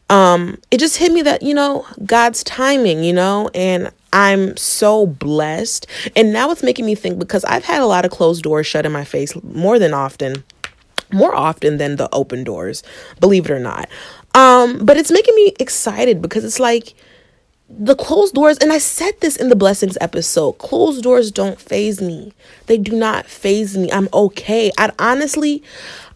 um, 0.09 0.59
it 0.71 0.81
just 0.81 0.97
hit 0.97 1.13
me 1.13 1.23
that, 1.23 1.43
you 1.43 1.55
know, 1.55 1.87
God's 2.05 2.43
timing, 2.43 3.05
you 3.05 3.13
know, 3.13 3.49
and 3.55 3.93
I'm 4.13 4.57
so 4.57 5.07
blessed. 5.07 5.87
And 6.17 6.33
now 6.33 6.51
it's 6.51 6.65
making 6.65 6.85
me 6.85 6.97
think 6.97 7.19
because 7.19 7.45
I've 7.45 7.65
had 7.65 7.81
a 7.81 7.87
lot 7.87 8.05
of 8.05 8.11
closed 8.11 8.43
doors 8.43 8.67
shut 8.67 8.85
in 8.85 8.93
my 8.93 9.05
face 9.05 9.41
more 9.43 9.79
than 9.79 9.95
often, 9.95 10.43
more 11.13 11.35
often 11.35 11.77
than 11.77 11.97
the 11.97 12.09
open 12.13 12.43
doors, 12.43 12.83
believe 13.21 13.45
it 13.45 13.53
or 13.53 13.61
not. 13.61 13.89
Um, 14.35 14.85
but 14.85 14.97
it's 14.97 15.13
making 15.13 15.35
me 15.37 15.55
excited 15.61 16.21
because 16.21 16.45
it's 16.45 16.61
like 16.61 16.95
the 17.69 17.95
closed 17.95 18.35
doors, 18.35 18.59
and 18.59 18.73
I 18.73 18.79
said 18.79 19.15
this 19.21 19.37
in 19.37 19.49
the 19.49 19.57
blessings 19.57 19.97
episode 20.01 20.55
closed 20.55 21.05
doors 21.05 21.31
don't 21.31 21.61
faze 21.61 22.01
me. 22.01 22.33
They 22.67 22.79
do 22.79 22.97
not 22.97 23.27
faze 23.27 23.77
me. 23.77 23.93
I'm 23.93 24.09
okay. 24.13 24.73
I 24.77 24.91
honestly, 24.99 25.63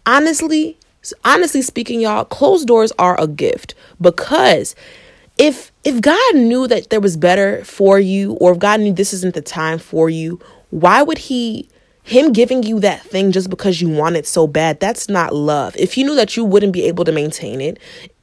honestly, 0.05 0.77
honestly 1.23 1.61
speaking, 1.61 2.01
y'all, 2.01 2.25
closed 2.25 2.67
doors 2.67 2.91
are 2.99 3.19
a 3.19 3.27
gift 3.27 3.75
because 3.99 4.75
if 5.37 5.71
if 5.83 6.01
God 6.01 6.35
knew 6.35 6.67
that 6.67 6.89
there 6.89 7.01
was 7.01 7.17
better 7.17 7.63
for 7.63 7.99
you 7.99 8.33
or 8.33 8.53
if 8.53 8.59
God 8.59 8.79
knew 8.79 8.93
this 8.93 9.13
isn't 9.13 9.35
the 9.35 9.41
time 9.41 9.79
for 9.79 10.09
you, 10.09 10.39
why 10.69 11.01
would 11.01 11.17
he 11.17 11.69
him 12.03 12.31
giving 12.31 12.61
you 12.61 12.79
that 12.79 13.01
thing 13.01 13.31
just 13.31 13.49
because 13.49 13.81
you 13.81 13.89
want 13.89 14.15
it 14.15 14.27
so 14.27 14.45
bad, 14.45 14.79
that's 14.79 15.09
not 15.09 15.33
love. 15.33 15.75
If 15.75 15.97
you 15.97 16.05
knew 16.05 16.15
that 16.15 16.37
you 16.37 16.45
wouldn't 16.45 16.71
be 16.71 16.83
able 16.83 17.03
to 17.03 17.11
maintain 17.11 17.59
it, 17.59 17.79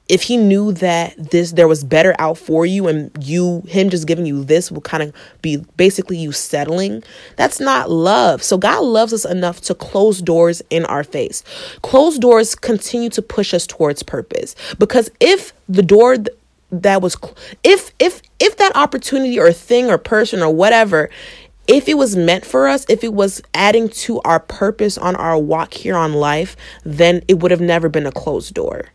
if 0.09 0.23
he 0.23 0.37
knew 0.37 0.73
that 0.73 1.15
this 1.31 1.53
there 1.53 1.69
was 1.69 1.85
better 1.85 2.15
out 2.19 2.37
for 2.37 2.67
you 2.67 2.89
and 2.89 3.11
you 3.25 3.63
him 3.69 3.89
just 3.89 4.07
giving 4.07 4.27
you 4.27 4.45
this 4.45 4.71
will 4.71 4.81
kind 4.81 5.03
of 5.03 5.15
be 5.43 5.57
basically 5.77 6.17
you 6.17 6.33
settling 6.33 7.03
that's 7.37 7.61
not 7.61 7.91
love. 7.91 8.43
So 8.43 8.59
god 8.59 8.83
loves 8.83 9.13
us 9.13 9.25
enough 9.25 9.61
to 9.63 9.75
close 9.75 10.21
doors 10.21 10.63
in 10.71 10.85
our 10.87 11.05
face. 11.05 11.43
Closed 11.83 12.21
doors 12.21 12.55
continue 12.55 13.11
to 13.11 13.23
push 13.23 13.55
us 13.55 13.67
towards 13.67 14.03
purpose. 14.03 14.55
Because 14.79 15.11
if 15.21 15.53
the 15.69 15.83
door 15.83 16.17
that 16.71 17.01
was 17.01 17.17
if 17.63 17.93
if 17.99 18.23
if 18.39 18.57
that 18.57 18.75
opportunity 18.75 19.39
or 19.39 19.53
thing 19.53 19.89
or 19.89 19.99
person 19.99 20.43
or 20.43 20.53
whatever 20.53 21.11
if 21.69 21.89
it 21.89 21.95
was 21.95 22.17
meant 22.17 22.45
for 22.45 22.67
us, 22.67 22.85
if 22.89 23.05
it 23.05 23.15
was 23.15 23.41
adding 23.55 23.89
to 23.89 24.21
our 24.23 24.41
purpose 24.41 24.99
on 24.99 25.15
our 25.15 25.39
walk 25.39 25.73
here 25.75 25.95
on 25.95 26.13
life, 26.13 26.57
then 26.85 27.23
it 27.29 27.39
would 27.39 27.53
have 27.53 27.61
never 27.61 27.89
been 27.89 28.05
a 28.05 28.11
closed 28.11 28.53
door 28.53 28.89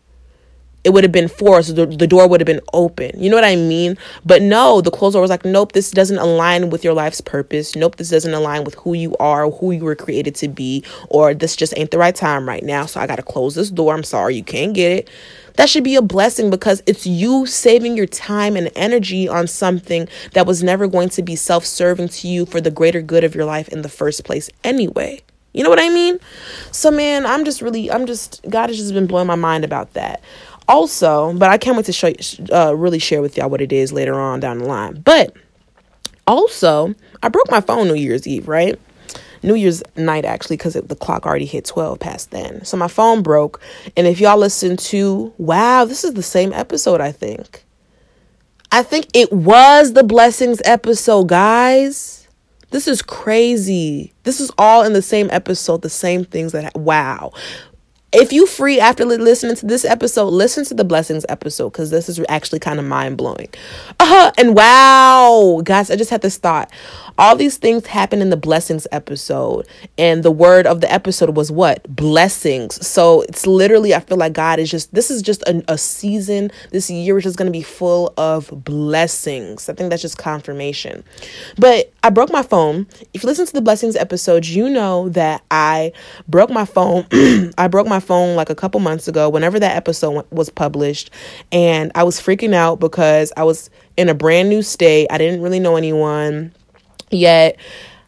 it 0.84 0.90
would 0.90 1.04
have 1.04 1.12
been 1.12 1.28
forced. 1.28 1.74
The, 1.76 1.86
the 1.86 2.06
door 2.06 2.28
would 2.28 2.40
have 2.40 2.46
been 2.46 2.60
open. 2.72 3.20
You 3.20 3.30
know 3.30 3.36
what 3.36 3.44
I 3.44 3.56
mean? 3.56 3.98
But 4.24 4.42
no, 4.42 4.80
the 4.80 4.90
closed 4.90 5.14
door 5.14 5.22
was 5.22 5.30
like, 5.30 5.44
nope, 5.44 5.72
this 5.72 5.90
doesn't 5.90 6.18
align 6.18 6.70
with 6.70 6.84
your 6.84 6.94
life's 6.94 7.20
purpose. 7.20 7.74
Nope, 7.74 7.96
this 7.96 8.10
doesn't 8.10 8.32
align 8.32 8.64
with 8.64 8.74
who 8.76 8.94
you 8.94 9.16
are, 9.18 9.50
who 9.50 9.72
you 9.72 9.84
were 9.84 9.96
created 9.96 10.34
to 10.36 10.48
be, 10.48 10.84
or 11.08 11.34
this 11.34 11.56
just 11.56 11.76
ain't 11.76 11.90
the 11.90 11.98
right 11.98 12.14
time 12.14 12.48
right 12.48 12.62
now. 12.62 12.86
So 12.86 13.00
I 13.00 13.06
got 13.06 13.16
to 13.16 13.22
close 13.22 13.54
this 13.54 13.70
door. 13.70 13.94
I'm 13.94 14.04
sorry, 14.04 14.36
you 14.36 14.44
can't 14.44 14.72
get 14.72 14.92
it. 14.92 15.10
That 15.56 15.68
should 15.68 15.82
be 15.82 15.96
a 15.96 16.02
blessing 16.02 16.50
because 16.50 16.84
it's 16.86 17.04
you 17.04 17.44
saving 17.44 17.96
your 17.96 18.06
time 18.06 18.56
and 18.56 18.70
energy 18.76 19.28
on 19.28 19.48
something 19.48 20.08
that 20.32 20.46
was 20.46 20.62
never 20.62 20.86
going 20.86 21.08
to 21.10 21.22
be 21.22 21.34
self 21.34 21.66
serving 21.66 22.10
to 22.10 22.28
you 22.28 22.46
for 22.46 22.60
the 22.60 22.70
greater 22.70 23.02
good 23.02 23.24
of 23.24 23.34
your 23.34 23.44
life 23.44 23.68
in 23.68 23.82
the 23.82 23.88
first 23.88 24.24
place, 24.24 24.48
anyway. 24.62 25.20
You 25.52 25.64
know 25.64 25.70
what 25.70 25.80
I 25.80 25.88
mean? 25.88 26.20
So, 26.70 26.90
man, 26.92 27.26
I'm 27.26 27.44
just 27.44 27.60
really, 27.60 27.90
I'm 27.90 28.06
just, 28.06 28.40
God 28.48 28.68
has 28.68 28.76
just 28.76 28.94
been 28.94 29.08
blowing 29.08 29.26
my 29.26 29.34
mind 29.34 29.64
about 29.64 29.94
that 29.94 30.22
also, 30.68 31.32
but 31.32 31.48
I 31.50 31.58
can't 31.58 31.76
wait 31.76 31.86
to 31.86 31.92
show 31.92 32.12
uh, 32.52 32.74
really 32.76 32.98
share 32.98 33.22
with 33.22 33.36
y'all 33.36 33.48
what 33.48 33.60
it 33.60 33.72
is 33.72 33.92
later 33.92 34.14
on 34.14 34.40
down 34.40 34.58
the 34.58 34.66
line. 34.66 35.00
But 35.00 35.34
also, 36.26 36.94
I 37.22 37.28
broke 37.28 37.50
my 37.50 37.62
phone 37.62 37.88
New 37.88 37.94
Year's 37.94 38.26
Eve, 38.26 38.46
right? 38.46 38.78
New 39.42 39.54
Year's 39.54 39.82
night 39.96 40.24
actually, 40.24 40.56
because 40.56 40.74
the 40.74 40.96
clock 40.96 41.24
already 41.24 41.46
hit 41.46 41.64
12 41.64 41.98
past 41.98 42.30
then. 42.30 42.64
So 42.64 42.76
my 42.76 42.88
phone 42.88 43.22
broke. 43.22 43.60
And 43.96 44.06
if 44.06 44.20
y'all 44.20 44.36
listen 44.36 44.76
to, 44.76 45.32
wow, 45.38 45.84
this 45.84 46.04
is 46.04 46.14
the 46.14 46.22
same 46.22 46.52
episode, 46.52 47.00
I 47.00 47.12
think. 47.12 47.64
I 48.70 48.82
think 48.82 49.06
it 49.14 49.32
was 49.32 49.94
the 49.94 50.04
blessings 50.04 50.60
episode, 50.64 51.28
guys. 51.28 52.28
This 52.70 52.86
is 52.86 53.00
crazy. 53.00 54.12
This 54.24 54.40
is 54.40 54.50
all 54.58 54.82
in 54.82 54.92
the 54.92 55.00
same 55.00 55.30
episode, 55.32 55.80
the 55.80 55.88
same 55.88 56.24
things 56.24 56.52
that, 56.52 56.76
wow 56.76 57.32
if 58.12 58.32
you 58.32 58.46
free 58.46 58.80
after 58.80 59.04
listening 59.04 59.56
to 59.56 59.66
this 59.66 59.84
episode, 59.84 60.28
listen 60.28 60.64
to 60.66 60.74
the 60.74 60.84
blessings 60.84 61.26
episode 61.28 61.70
because 61.70 61.90
this 61.90 62.08
is 62.08 62.18
actually 62.28 62.58
kind 62.58 62.78
of 62.78 62.86
mind 62.86 63.18
blowing. 63.18 63.48
Uh, 64.00 64.06
huh. 64.06 64.32
and 64.38 64.56
wow, 64.56 65.60
guys, 65.62 65.90
I 65.90 65.96
just 65.96 66.10
had 66.10 66.22
this 66.22 66.38
thought. 66.38 66.70
All 67.18 67.36
these 67.36 67.56
things 67.56 67.86
happen 67.86 68.22
in 68.22 68.30
the 68.30 68.36
blessings 68.36 68.86
episode, 68.92 69.66
and 69.98 70.22
the 70.22 70.30
word 70.30 70.66
of 70.66 70.80
the 70.80 70.90
episode 70.90 71.36
was 71.36 71.50
what? 71.50 71.82
Blessings. 71.94 72.86
So 72.86 73.22
it's 73.22 73.46
literally, 73.46 73.94
I 73.94 74.00
feel 74.00 74.16
like 74.16 74.32
God 74.32 74.58
is 74.58 74.70
just, 74.70 74.94
this 74.94 75.10
is 75.10 75.20
just 75.20 75.42
a, 75.42 75.62
a 75.68 75.76
season. 75.76 76.50
This 76.70 76.88
year 76.88 77.14
which 77.14 77.26
is 77.26 77.32
just 77.32 77.38
going 77.38 77.46
to 77.46 77.52
be 77.52 77.62
full 77.62 78.14
of 78.16 78.50
blessings. 78.64 79.68
I 79.68 79.74
think 79.74 79.90
that's 79.90 80.02
just 80.02 80.16
confirmation. 80.16 81.04
But 81.58 81.92
I 82.02 82.10
broke 82.10 82.30
my 82.30 82.42
phone. 82.42 82.86
If 83.12 83.22
you 83.22 83.28
listen 83.28 83.44
to 83.46 83.52
the 83.52 83.60
blessings 83.60 83.96
episode, 83.96 84.46
you 84.46 84.70
know 84.70 85.08
that 85.10 85.42
I 85.50 85.92
broke 86.26 86.50
my 86.50 86.64
phone. 86.64 87.06
I 87.58 87.68
broke 87.68 87.86
my 87.86 87.97
phone 88.00 88.36
like 88.36 88.50
a 88.50 88.54
couple 88.54 88.80
months 88.80 89.08
ago, 89.08 89.28
whenever 89.28 89.58
that 89.58 89.76
episode 89.76 90.26
was 90.30 90.50
published, 90.50 91.10
and 91.52 91.92
I 91.94 92.02
was 92.02 92.20
freaking 92.20 92.54
out 92.54 92.80
because 92.80 93.32
I 93.36 93.44
was 93.44 93.70
in 93.96 94.08
a 94.08 94.14
brand 94.14 94.48
new 94.48 94.62
state. 94.62 95.08
I 95.10 95.18
didn't 95.18 95.42
really 95.42 95.60
know 95.60 95.76
anyone 95.76 96.52
yet. 97.10 97.58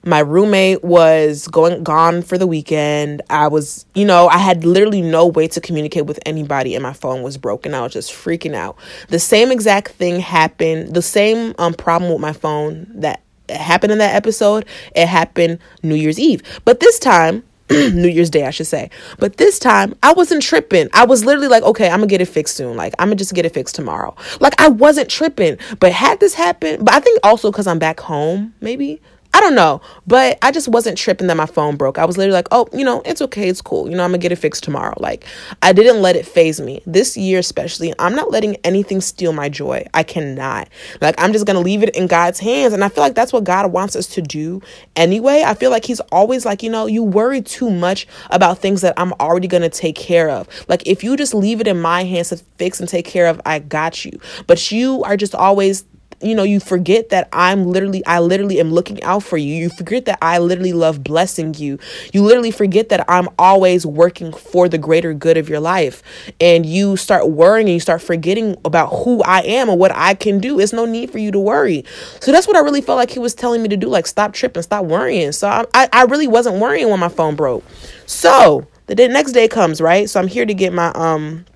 My 0.02 0.20
roommate 0.20 0.82
was 0.82 1.46
going 1.48 1.84
gone 1.84 2.22
for 2.22 2.38
the 2.38 2.46
weekend. 2.46 3.20
I 3.28 3.48
was 3.48 3.84
you 3.94 4.06
know 4.06 4.28
i 4.28 4.38
had 4.38 4.64
literally 4.64 5.02
no 5.02 5.26
way 5.26 5.46
to 5.48 5.60
communicate 5.60 6.06
with 6.06 6.18
anybody 6.24 6.74
and 6.74 6.82
my 6.82 6.94
phone 6.94 7.22
was 7.22 7.36
broken. 7.36 7.74
I 7.74 7.82
was 7.82 7.92
just 7.92 8.12
freaking 8.12 8.54
out. 8.54 8.76
The 9.08 9.18
same 9.18 9.50
exact 9.50 9.92
thing 9.92 10.20
happened 10.20 10.94
the 10.94 11.02
same 11.02 11.54
um, 11.58 11.74
problem 11.74 12.10
with 12.10 12.20
my 12.20 12.32
phone 12.32 12.86
that 13.00 13.22
happened 13.50 13.92
in 13.92 13.98
that 13.98 14.14
episode. 14.14 14.64
It 14.94 15.06
happened 15.06 15.58
new 15.82 15.94
year's 15.94 16.18
eve. 16.18 16.42
But 16.64 16.80
this 16.80 16.98
time 16.98 17.42
New 17.94 18.08
Year's 18.08 18.30
Day, 18.30 18.46
I 18.46 18.50
should 18.50 18.66
say. 18.66 18.90
But 19.18 19.36
this 19.36 19.58
time, 19.58 19.94
I 20.02 20.12
wasn't 20.12 20.42
tripping. 20.42 20.88
I 20.92 21.04
was 21.06 21.24
literally 21.24 21.48
like, 21.48 21.62
okay, 21.62 21.86
I'm 21.86 22.00
gonna 22.00 22.06
get 22.06 22.20
it 22.20 22.26
fixed 22.26 22.56
soon. 22.56 22.76
Like, 22.76 22.94
I'm 22.98 23.08
gonna 23.08 23.16
just 23.16 23.34
get 23.34 23.46
it 23.46 23.54
fixed 23.54 23.76
tomorrow. 23.76 24.14
Like, 24.40 24.60
I 24.60 24.68
wasn't 24.68 25.08
tripping. 25.08 25.58
But 25.78 25.92
had 25.92 26.20
this 26.20 26.34
happened, 26.34 26.84
but 26.84 26.94
I 26.94 27.00
think 27.00 27.20
also 27.22 27.50
because 27.50 27.66
I'm 27.66 27.78
back 27.78 28.00
home, 28.00 28.54
maybe 28.60 29.00
I 29.40 29.42
don't 29.42 29.54
know, 29.54 29.80
but 30.06 30.36
I 30.42 30.52
just 30.52 30.68
wasn't 30.68 30.98
tripping 30.98 31.26
that 31.28 31.36
my 31.38 31.46
phone 31.46 31.76
broke. 31.76 31.96
I 31.96 32.04
was 32.04 32.18
literally 32.18 32.34
like, 32.34 32.48
oh, 32.50 32.68
you 32.74 32.84
know, 32.84 33.00
it's 33.06 33.22
okay, 33.22 33.48
it's 33.48 33.62
cool. 33.62 33.88
You 33.88 33.96
know, 33.96 34.04
I'm 34.04 34.10
gonna 34.10 34.18
get 34.18 34.32
it 34.32 34.36
fixed 34.36 34.62
tomorrow. 34.62 34.92
Like, 34.98 35.24
I 35.62 35.72
didn't 35.72 36.02
let 36.02 36.14
it 36.14 36.26
faze 36.26 36.60
me. 36.60 36.82
This 36.84 37.16
year, 37.16 37.38
especially, 37.38 37.94
I'm 37.98 38.14
not 38.14 38.30
letting 38.30 38.56
anything 38.64 39.00
steal 39.00 39.32
my 39.32 39.48
joy. 39.48 39.86
I 39.94 40.02
cannot. 40.02 40.68
Like, 41.00 41.14
I'm 41.16 41.32
just 41.32 41.46
gonna 41.46 41.60
leave 41.60 41.82
it 41.82 41.96
in 41.96 42.06
God's 42.06 42.38
hands. 42.38 42.74
And 42.74 42.84
I 42.84 42.90
feel 42.90 43.02
like 43.02 43.14
that's 43.14 43.32
what 43.32 43.44
God 43.44 43.72
wants 43.72 43.96
us 43.96 44.08
to 44.08 44.20
do 44.20 44.60
anyway. 44.94 45.42
I 45.42 45.54
feel 45.54 45.70
like 45.70 45.86
He's 45.86 46.00
always 46.12 46.44
like, 46.44 46.62
you 46.62 46.68
know, 46.68 46.84
you 46.84 47.02
worry 47.02 47.40
too 47.40 47.70
much 47.70 48.06
about 48.28 48.58
things 48.58 48.82
that 48.82 48.92
I'm 48.98 49.14
already 49.14 49.48
gonna 49.48 49.70
take 49.70 49.96
care 49.96 50.28
of. 50.28 50.48
Like, 50.68 50.86
if 50.86 51.02
you 51.02 51.16
just 51.16 51.32
leave 51.32 51.62
it 51.62 51.66
in 51.66 51.80
my 51.80 52.04
hands 52.04 52.28
to 52.28 52.36
fix 52.58 52.78
and 52.78 52.86
take 52.86 53.06
care 53.06 53.26
of, 53.26 53.40
I 53.46 53.60
got 53.60 54.04
you. 54.04 54.20
But 54.46 54.70
you 54.70 55.02
are 55.04 55.16
just 55.16 55.34
always 55.34 55.86
you 56.22 56.34
know, 56.34 56.42
you 56.42 56.60
forget 56.60 57.08
that 57.10 57.28
I'm 57.32 57.64
literally, 57.64 58.04
I 58.04 58.20
literally 58.20 58.60
am 58.60 58.72
looking 58.72 59.02
out 59.02 59.22
for 59.22 59.38
you. 59.38 59.54
You 59.54 59.70
forget 59.70 60.04
that 60.04 60.18
I 60.20 60.38
literally 60.38 60.72
love 60.72 61.02
blessing 61.02 61.54
you. 61.54 61.78
You 62.12 62.22
literally 62.22 62.50
forget 62.50 62.90
that 62.90 63.04
I'm 63.08 63.28
always 63.38 63.86
working 63.86 64.32
for 64.32 64.68
the 64.68 64.78
greater 64.78 65.14
good 65.14 65.36
of 65.36 65.48
your 65.48 65.60
life. 65.60 66.02
And 66.40 66.66
you 66.66 66.96
start 66.96 67.30
worrying 67.30 67.68
and 67.68 67.74
you 67.74 67.80
start 67.80 68.02
forgetting 68.02 68.56
about 68.64 68.88
who 68.88 69.22
I 69.22 69.40
am 69.40 69.70
and 69.70 69.78
what 69.78 69.92
I 69.94 70.14
can 70.14 70.40
do. 70.40 70.60
It's 70.60 70.72
no 70.72 70.84
need 70.84 71.10
for 71.10 71.18
you 71.18 71.30
to 71.30 71.38
worry. 71.38 71.84
So 72.20 72.32
that's 72.32 72.46
what 72.46 72.56
I 72.56 72.60
really 72.60 72.82
felt 72.82 72.98
like 72.98 73.10
he 73.10 73.18
was 73.18 73.34
telling 73.34 73.62
me 73.62 73.68
to 73.68 73.76
do. 73.76 73.88
Like, 73.88 74.06
stop 74.06 74.34
tripping, 74.34 74.62
stop 74.62 74.84
worrying. 74.84 75.32
So 75.32 75.48
I, 75.48 75.64
I, 75.72 75.88
I 75.92 76.02
really 76.04 76.28
wasn't 76.28 76.56
worrying 76.56 76.90
when 76.90 77.00
my 77.00 77.08
phone 77.08 77.34
broke. 77.34 77.64
So 78.06 78.66
the 78.86 78.94
day, 78.94 79.08
next 79.08 79.32
day 79.32 79.48
comes, 79.48 79.80
right? 79.80 80.10
So 80.10 80.20
I'm 80.20 80.28
here 80.28 80.44
to 80.44 80.54
get 80.54 80.72
my, 80.72 80.92
um, 80.94 81.46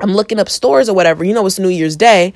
I'm 0.00 0.12
looking 0.14 0.38
up 0.38 0.48
stores 0.48 0.88
or 0.88 0.94
whatever. 0.94 1.24
You 1.24 1.34
know, 1.34 1.46
it's 1.46 1.58
New 1.58 1.68
Year's 1.68 1.96
Day, 1.96 2.32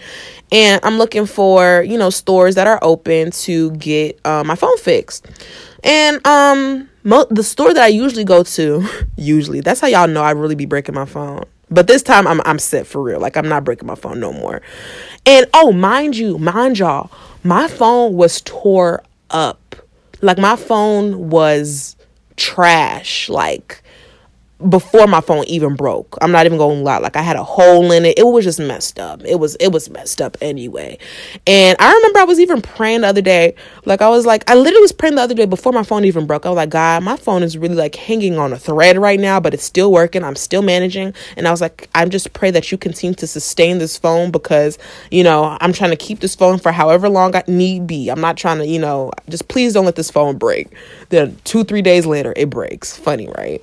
and 0.52 0.80
I'm 0.84 0.98
looking 0.98 1.26
for 1.26 1.82
you 1.82 1.98
know 1.98 2.10
stores 2.10 2.54
that 2.54 2.66
are 2.66 2.78
open 2.82 3.30
to 3.32 3.70
get 3.72 4.18
uh, 4.24 4.44
my 4.44 4.54
phone 4.54 4.76
fixed. 4.78 5.26
And 5.84 6.24
um, 6.26 6.88
mo- 7.04 7.26
the 7.30 7.42
store 7.42 7.72
that 7.72 7.82
I 7.82 7.88
usually 7.88 8.24
go 8.24 8.42
to, 8.42 8.86
usually 9.16 9.60
that's 9.60 9.80
how 9.80 9.86
y'all 9.86 10.08
know 10.08 10.22
I 10.22 10.32
really 10.32 10.54
be 10.54 10.66
breaking 10.66 10.94
my 10.94 11.04
phone. 11.06 11.44
But 11.70 11.86
this 11.86 12.02
time 12.02 12.26
I'm 12.26 12.40
I'm 12.44 12.58
set 12.58 12.86
for 12.86 13.02
real. 13.02 13.20
Like 13.20 13.36
I'm 13.36 13.48
not 13.48 13.64
breaking 13.64 13.86
my 13.86 13.94
phone 13.94 14.20
no 14.20 14.32
more. 14.32 14.62
And 15.24 15.46
oh, 15.54 15.72
mind 15.72 16.16
you, 16.16 16.38
mind 16.38 16.78
y'all, 16.78 17.10
my 17.42 17.68
phone 17.68 18.14
was 18.14 18.40
tore 18.42 19.02
up. 19.30 19.76
Like 20.22 20.38
my 20.38 20.56
phone 20.56 21.30
was 21.30 21.96
trash. 22.36 23.28
Like 23.28 23.82
before 24.68 25.06
my 25.06 25.20
phone 25.20 25.44
even 25.46 25.74
broke. 25.76 26.16
I'm 26.20 26.32
not 26.32 26.46
even 26.46 26.58
going 26.58 26.78
to 26.78 26.82
lie. 26.84 26.98
Like 26.98 27.16
I 27.16 27.22
had 27.22 27.36
a 27.36 27.44
hole 27.44 27.92
in 27.92 28.04
it. 28.04 28.18
It 28.18 28.26
was 28.26 28.44
just 28.44 28.58
messed 28.58 28.98
up. 28.98 29.22
It 29.24 29.36
was 29.38 29.54
it 29.56 29.68
was 29.68 29.90
messed 29.90 30.20
up 30.20 30.36
anyway. 30.40 30.98
And 31.46 31.76
I 31.78 31.92
remember 31.92 32.20
I 32.20 32.24
was 32.24 32.40
even 32.40 32.62
praying 32.62 33.02
the 33.02 33.08
other 33.08 33.20
day. 33.20 33.54
Like 33.84 34.00
I 34.02 34.08
was 34.08 34.24
like 34.24 34.48
I 34.50 34.54
literally 34.54 34.80
was 34.80 34.92
praying 34.92 35.16
the 35.16 35.22
other 35.22 35.34
day 35.34 35.44
before 35.46 35.72
my 35.72 35.82
phone 35.82 36.04
even 36.04 36.26
broke. 36.26 36.46
I 36.46 36.48
was 36.48 36.56
like, 36.56 36.70
God, 36.70 37.02
my 37.04 37.16
phone 37.16 37.42
is 37.42 37.58
really 37.58 37.74
like 37.74 37.94
hanging 37.94 38.38
on 38.38 38.52
a 38.52 38.58
thread 38.58 38.98
right 38.98 39.20
now, 39.20 39.40
but 39.40 39.54
it's 39.54 39.64
still 39.64 39.92
working. 39.92 40.24
I'm 40.24 40.36
still 40.36 40.62
managing. 40.62 41.12
And 41.36 41.46
I 41.46 41.50
was 41.50 41.60
like, 41.60 41.88
I'm 41.94 42.10
just 42.10 42.32
pray 42.32 42.50
that 42.50 42.72
you 42.72 42.78
continue 42.78 43.14
to 43.16 43.26
sustain 43.26 43.78
this 43.78 43.98
phone 43.98 44.30
because, 44.30 44.78
you 45.10 45.22
know, 45.22 45.56
I'm 45.60 45.72
trying 45.72 45.90
to 45.90 45.96
keep 45.96 46.20
this 46.20 46.34
phone 46.34 46.58
for 46.58 46.72
however 46.72 47.08
long 47.08 47.36
I 47.36 47.44
need 47.46 47.86
be. 47.86 48.08
I'm 48.08 48.20
not 48.20 48.36
trying 48.36 48.58
to, 48.58 48.66
you 48.66 48.78
know, 48.78 49.12
just 49.28 49.48
please 49.48 49.74
don't 49.74 49.84
let 49.84 49.96
this 49.96 50.10
phone 50.10 50.38
break. 50.38 50.68
Then 51.10 51.36
two, 51.44 51.64
three 51.64 51.82
days 51.82 52.06
later, 52.06 52.32
it 52.36 52.50
breaks. 52.50 52.96
Funny, 52.96 53.28
right? 53.36 53.62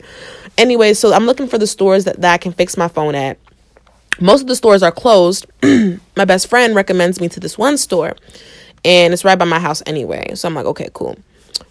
Anyway, 0.57 0.93
so 0.93 1.13
I'm 1.13 1.25
looking 1.25 1.47
for 1.47 1.57
the 1.57 1.67
stores 1.67 2.05
that, 2.05 2.21
that 2.21 2.33
I 2.33 2.37
can 2.37 2.51
fix 2.51 2.77
my 2.77 2.87
phone 2.87 3.15
at. 3.15 3.37
Most 4.19 4.41
of 4.41 4.47
the 4.47 4.55
stores 4.55 4.83
are 4.83 4.91
closed. 4.91 5.45
my 5.63 6.25
best 6.25 6.47
friend 6.47 6.75
recommends 6.75 7.19
me 7.19 7.27
to 7.29 7.39
this 7.39 7.57
one 7.57 7.77
store, 7.77 8.15
and 8.85 9.13
it's 9.13 9.25
right 9.25 9.37
by 9.37 9.45
my 9.45 9.59
house 9.59 9.81
anyway. 9.85 10.35
So 10.35 10.47
I'm 10.47 10.53
like, 10.53 10.65
okay, 10.67 10.89
cool. 10.93 11.17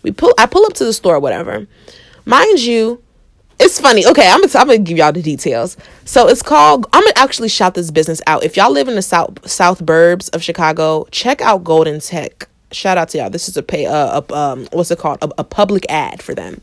We 0.02 0.10
pull. 0.10 0.34
I 0.38 0.46
pull 0.46 0.66
up 0.66 0.72
to 0.74 0.84
the 0.84 0.92
store, 0.92 1.20
whatever. 1.20 1.66
Mind 2.24 2.60
you, 2.60 3.02
it's 3.60 3.80
funny. 3.80 4.04
Okay, 4.04 4.28
I'm 4.28 4.40
gonna, 4.40 4.52
I'm 4.58 4.66
gonna 4.66 4.78
give 4.78 4.98
y'all 4.98 5.12
the 5.12 5.22
details. 5.22 5.76
So 6.04 6.28
it's 6.28 6.42
called. 6.42 6.86
I'm 6.92 7.02
gonna 7.02 7.12
actually 7.16 7.48
shout 7.48 7.74
this 7.74 7.92
business 7.92 8.20
out. 8.26 8.42
If 8.42 8.56
y'all 8.56 8.72
live 8.72 8.88
in 8.88 8.96
the 8.96 9.02
south 9.02 9.48
south 9.48 9.84
burbs 9.84 10.34
of 10.34 10.42
Chicago, 10.42 11.06
check 11.12 11.40
out 11.40 11.62
Golden 11.62 12.00
Tech. 12.00 12.48
Shout 12.72 12.98
out 12.98 13.10
to 13.10 13.18
y'all. 13.18 13.30
This 13.30 13.48
is 13.48 13.56
a 13.56 13.62
pay 13.62 13.86
uh, 13.86 14.20
a, 14.20 14.34
um 14.34 14.66
what's 14.72 14.90
it 14.90 14.98
called 14.98 15.18
a, 15.22 15.30
a 15.38 15.44
public 15.44 15.86
ad 15.88 16.22
for 16.22 16.34
them. 16.34 16.60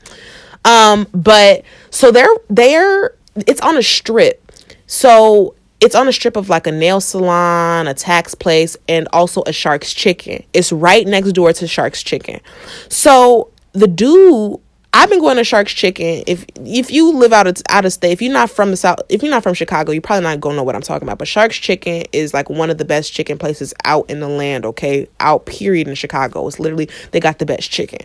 Um, 0.65 1.07
but 1.13 1.63
so 1.89 2.11
they're 2.11 2.27
they're 2.49 3.15
it's 3.47 3.61
on 3.61 3.77
a 3.77 3.83
strip. 3.83 4.51
So 4.87 5.55
it's 5.79 5.95
on 5.95 6.07
a 6.07 6.13
strip 6.13 6.35
of 6.35 6.49
like 6.49 6.67
a 6.67 6.71
nail 6.71 6.99
salon, 6.99 7.87
a 7.87 7.93
tax 7.93 8.35
place, 8.35 8.75
and 8.87 9.07
also 9.13 9.43
a 9.45 9.53
Shark's 9.53 9.93
Chicken. 9.93 10.43
It's 10.53 10.71
right 10.71 11.07
next 11.07 11.31
door 11.31 11.53
to 11.53 11.67
Shark's 11.67 12.03
Chicken. 12.03 12.41
So 12.89 13.51
the 13.73 13.87
dude 13.87 14.59
I've 14.91 15.09
been 15.09 15.19
going 15.19 15.37
to 15.37 15.43
Shark's 15.43 15.73
Chicken. 15.73 16.23
If 16.25 16.45
if 16.65 16.89
you 16.89 17.13
live 17.13 17.31
out 17.31 17.45
of 17.45 17.61
out 17.69 17.85
of 17.85 17.93
state, 17.93 18.11
if 18.11 18.21
you're 18.23 18.33
not 18.33 18.49
from 18.49 18.71
the 18.71 18.77
south, 18.77 18.99
if 19.07 19.21
you're 19.21 19.29
not 19.29 19.43
from 19.43 19.53
Chicago, 19.53 19.91
you're 19.91 20.01
probably 20.01 20.23
not 20.23 20.39
gonna 20.39 20.55
know 20.55 20.63
what 20.63 20.75
I'm 20.75 20.81
talking 20.81 21.07
about. 21.07 21.19
But 21.19 21.27
Shark's 21.27 21.57
Chicken 21.57 22.05
is 22.11 22.33
like 22.33 22.49
one 22.49 22.71
of 22.71 22.79
the 22.79 22.85
best 22.85 23.13
chicken 23.13 23.37
places 23.37 23.71
out 23.85 24.09
in 24.09 24.19
the 24.19 24.27
land. 24.27 24.65
Okay, 24.65 25.07
out 25.19 25.45
period 25.45 25.87
in 25.87 25.93
Chicago. 25.93 26.47
It's 26.47 26.59
literally 26.59 26.89
they 27.11 27.19
got 27.19 27.37
the 27.37 27.45
best 27.45 27.69
chicken. 27.69 27.99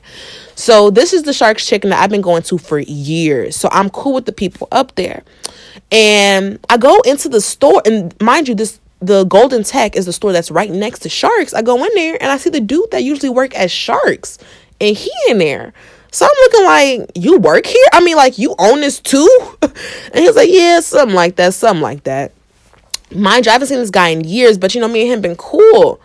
So 0.57 0.90
this 0.90 1.14
is 1.14 1.23
the 1.23 1.33
Shark's 1.33 1.66
Chicken 1.66 1.88
that 1.88 2.03
I've 2.03 2.11
been 2.11 2.20
going 2.20 2.42
to 2.44 2.59
for 2.59 2.79
years. 2.79 3.57
So 3.57 3.70
I'm 3.73 3.88
cool 3.88 4.12
with 4.12 4.27
the 4.27 4.33
people 4.33 4.68
up 4.70 4.94
there, 4.97 5.23
and 5.90 6.59
I 6.68 6.77
go 6.77 7.01
into 7.01 7.31
the 7.31 7.40
store, 7.40 7.81
and 7.87 8.14
mind 8.20 8.47
you, 8.47 8.55
this 8.55 8.79
the 9.01 9.25
Golden 9.25 9.62
Tech 9.64 9.97
is 9.97 10.05
the 10.05 10.12
store 10.12 10.33
that's 10.33 10.51
right 10.51 10.70
next 10.70 11.01
to 11.01 11.09
Sharks. 11.09 11.55
I 11.55 11.62
go 11.62 11.83
in 11.83 11.90
there 11.94 12.16
and 12.20 12.31
I 12.31 12.37
see 12.37 12.51
the 12.51 12.61
dude 12.61 12.90
that 12.90 13.03
usually 13.03 13.31
work 13.31 13.57
at 13.59 13.70
Sharks, 13.70 14.38
and 14.83 14.94
he 14.94 15.11
in 15.29 15.38
there. 15.38 15.73
So 16.14 16.27
I'm 16.27 16.31
looking 16.42 16.64
like, 16.64 17.11
you 17.16 17.38
work 17.38 17.66
here? 17.66 17.87
I 17.92 18.00
mean, 18.00 18.14
like, 18.14 18.38
you 18.38 18.55
own 18.61 18.83
this 18.83 19.00
too? 19.00 19.29
and 19.62 19.72
he's 20.14 20.37
like, 20.37 20.48
yeah, 20.48 20.79
something 20.79 21.12
like 21.12 21.35
that, 21.35 21.55
something 21.55 21.83
like 21.83 22.05
that. 22.05 22.31
Mind 23.11 23.46
you, 23.46 23.50
I 23.50 23.55
haven't 23.55 23.66
seen 23.66 23.79
this 23.79 23.90
guy 23.90 24.11
in 24.11 24.22
years, 24.22 24.57
but 24.57 24.77
you 24.77 24.81
know, 24.81 24.87
me 24.87 25.03
and 25.03 25.11
him 25.11 25.20
been 25.22 25.35
cool. 25.35 26.00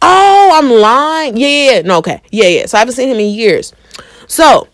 Oh, 0.00 0.50
I'm 0.54 0.70
lying. 0.70 1.36
Yeah, 1.36 1.48
yeah. 1.48 1.82
No, 1.82 1.98
okay. 1.98 2.22
Yeah, 2.30 2.46
yeah. 2.46 2.66
So 2.66 2.78
I 2.78 2.78
haven't 2.78 2.94
seen 2.94 3.08
him 3.08 3.18
in 3.18 3.34
years. 3.34 3.72
So 4.28 4.68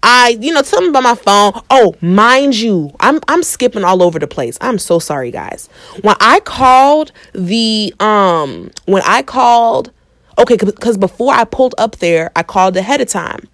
I, 0.00 0.38
you 0.40 0.52
know, 0.52 0.62
tell 0.62 0.80
him 0.80 0.90
about 0.90 1.02
my 1.02 1.16
phone. 1.16 1.60
Oh, 1.68 1.96
mind 2.00 2.54
you, 2.54 2.94
I'm 3.00 3.18
I'm 3.26 3.42
skipping 3.42 3.82
all 3.82 4.00
over 4.00 4.20
the 4.20 4.28
place. 4.28 4.56
I'm 4.60 4.78
so 4.78 5.00
sorry, 5.00 5.32
guys. 5.32 5.68
When 6.02 6.14
I 6.20 6.38
called 6.38 7.10
the 7.32 7.92
um 7.98 8.70
when 8.86 9.02
I 9.04 9.22
called 9.22 9.90
okay, 10.38 10.56
because 10.56 10.96
before 10.96 11.34
I 11.34 11.42
pulled 11.42 11.74
up 11.78 11.96
there, 11.96 12.30
I 12.36 12.44
called 12.44 12.76
ahead 12.76 13.00
of 13.00 13.08
time. 13.08 13.48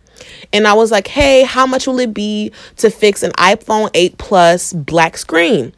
And 0.52 0.66
I 0.66 0.74
was 0.74 0.90
like, 0.90 1.08
hey, 1.08 1.44
how 1.44 1.66
much 1.66 1.86
will 1.86 1.98
it 2.00 2.14
be 2.14 2.52
to 2.76 2.90
fix 2.90 3.22
an 3.22 3.32
iPhone 3.32 3.90
8 3.94 4.18
Plus 4.18 4.72
black 4.72 5.16
screen? 5.16 5.72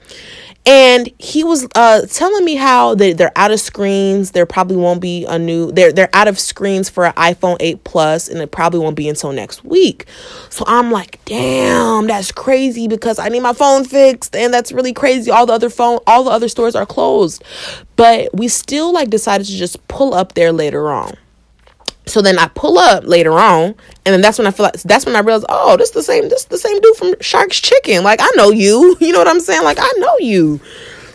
And 0.68 1.08
he 1.18 1.44
was 1.44 1.66
uh, 1.74 2.02
telling 2.10 2.44
me 2.44 2.54
how 2.56 2.94
they, 2.94 3.14
they're 3.14 3.32
out 3.36 3.50
of 3.50 3.58
screens. 3.58 4.32
There 4.32 4.44
probably 4.44 4.76
won't 4.76 5.00
be 5.00 5.24
a 5.24 5.38
new. 5.38 5.72
They're 5.72 5.92
they're 5.92 6.10
out 6.12 6.28
of 6.28 6.38
screens 6.38 6.90
for 6.90 7.06
an 7.06 7.14
iPhone 7.14 7.56
8 7.58 7.84
Plus, 7.84 8.28
and 8.28 8.38
it 8.42 8.50
probably 8.50 8.80
won't 8.80 8.94
be 8.94 9.08
until 9.08 9.32
next 9.32 9.64
week. 9.64 10.04
So 10.50 10.64
I'm 10.66 10.92
like, 10.92 11.24
damn, 11.24 12.06
that's 12.06 12.32
crazy 12.32 12.86
because 12.86 13.18
I 13.18 13.30
need 13.30 13.40
my 13.40 13.54
phone 13.54 13.84
fixed, 13.86 14.36
and 14.36 14.52
that's 14.52 14.70
really 14.70 14.92
crazy. 14.92 15.30
All 15.30 15.46
the 15.46 15.54
other 15.54 15.70
phone, 15.70 16.00
all 16.06 16.24
the 16.24 16.30
other 16.30 16.48
stores 16.48 16.74
are 16.74 16.84
closed, 16.84 17.42
but 17.96 18.28
we 18.34 18.46
still 18.48 18.92
like 18.92 19.08
decided 19.08 19.46
to 19.46 19.56
just 19.56 19.88
pull 19.88 20.12
up 20.12 20.34
there 20.34 20.52
later 20.52 20.90
on. 20.90 21.16
So 22.08 22.22
then 22.22 22.38
I 22.38 22.48
pull 22.48 22.78
up 22.78 23.04
later 23.04 23.32
on, 23.32 23.62
and 23.64 24.12
then 24.12 24.20
that's 24.20 24.38
when 24.38 24.46
I 24.46 24.50
feel 24.50 24.64
like 24.64 24.80
that's 24.82 25.06
when 25.06 25.16
I 25.16 25.20
realize, 25.20 25.44
oh, 25.48 25.76
this 25.76 25.90
the 25.90 26.02
same, 26.02 26.28
this 26.28 26.44
the 26.44 26.58
same 26.58 26.80
dude 26.80 26.96
from 26.96 27.14
Shark's 27.20 27.60
Chicken. 27.60 28.02
Like 28.02 28.20
I 28.22 28.28
know 28.36 28.50
you, 28.50 28.96
you 29.00 29.12
know 29.12 29.18
what 29.18 29.28
I'm 29.28 29.40
saying? 29.40 29.64
Like 29.64 29.78
I 29.80 29.90
know 29.98 30.16
you. 30.18 30.60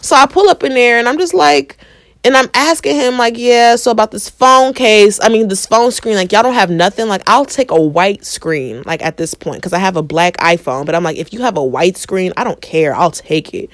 So 0.02 0.16
I 0.16 0.26
pull 0.26 0.50
up 0.50 0.64
in 0.64 0.74
there, 0.74 1.00
and 1.00 1.08
I'm 1.08 1.18
just 1.18 1.34
like, 1.34 1.78
and 2.26 2.38
I'm 2.38 2.50
asking 2.54 2.96
him, 2.96 3.18
like, 3.18 3.38
yeah, 3.38 3.76
so 3.76 3.92
about 3.92 4.12
this 4.12 4.30
phone 4.30 4.74
case, 4.74 5.20
I 5.22 5.28
mean, 5.28 5.50
this 5.50 5.66
phone 5.66 5.92
screen, 5.92 6.16
like, 6.16 6.32
y'all 6.32 6.44
don't 6.44 6.54
have 6.54 6.70
nothing. 6.70 7.10
Like, 7.10 7.22
I'll 7.28 7.46
take 7.46 7.70
a 7.70 7.82
white 7.82 8.24
screen, 8.24 8.82
like, 8.86 9.04
at 9.04 9.18
this 9.18 9.34
point, 9.34 9.58
because 9.58 9.74
I 9.74 9.80
have 9.80 9.98
a 9.98 10.02
black 10.02 10.38
iPhone. 10.38 10.86
But 10.86 10.96
I'm 10.96 11.04
like, 11.04 11.18
if 11.18 11.34
you 11.34 11.42
have 11.42 11.58
a 11.58 11.64
white 11.64 11.98
screen, 11.98 12.32
I 12.38 12.46
don't 12.46 12.62
care. 12.62 12.96
I'll 12.96 13.12
take 13.12 13.54
it. 13.54 13.70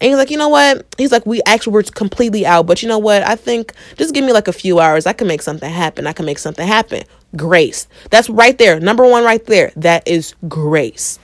And 0.00 0.08
he's 0.10 0.16
like, 0.16 0.30
you 0.30 0.36
know 0.36 0.50
what? 0.50 0.84
He's 0.98 1.12
like, 1.12 1.24
we 1.24 1.40
actually 1.46 1.72
were 1.72 1.82
completely 1.82 2.44
out. 2.44 2.66
But 2.66 2.82
you 2.82 2.88
know 2.88 2.98
what? 2.98 3.22
I 3.22 3.36
think 3.36 3.72
just 3.96 4.12
give 4.12 4.24
me 4.24 4.32
like 4.32 4.48
a 4.48 4.52
few 4.52 4.80
hours. 4.80 5.06
I 5.06 5.14
can 5.14 5.26
make 5.26 5.40
something 5.40 5.70
happen. 5.70 6.06
I 6.06 6.12
can 6.12 6.26
make 6.26 6.38
something 6.38 6.66
happen. 6.66 7.04
Grace. 7.36 7.88
That's 8.10 8.28
right 8.28 8.56
there. 8.58 8.78
Number 8.78 9.06
one, 9.06 9.24
right 9.24 9.44
there. 9.46 9.72
That 9.76 10.06
is 10.06 10.34
grace 10.46 11.18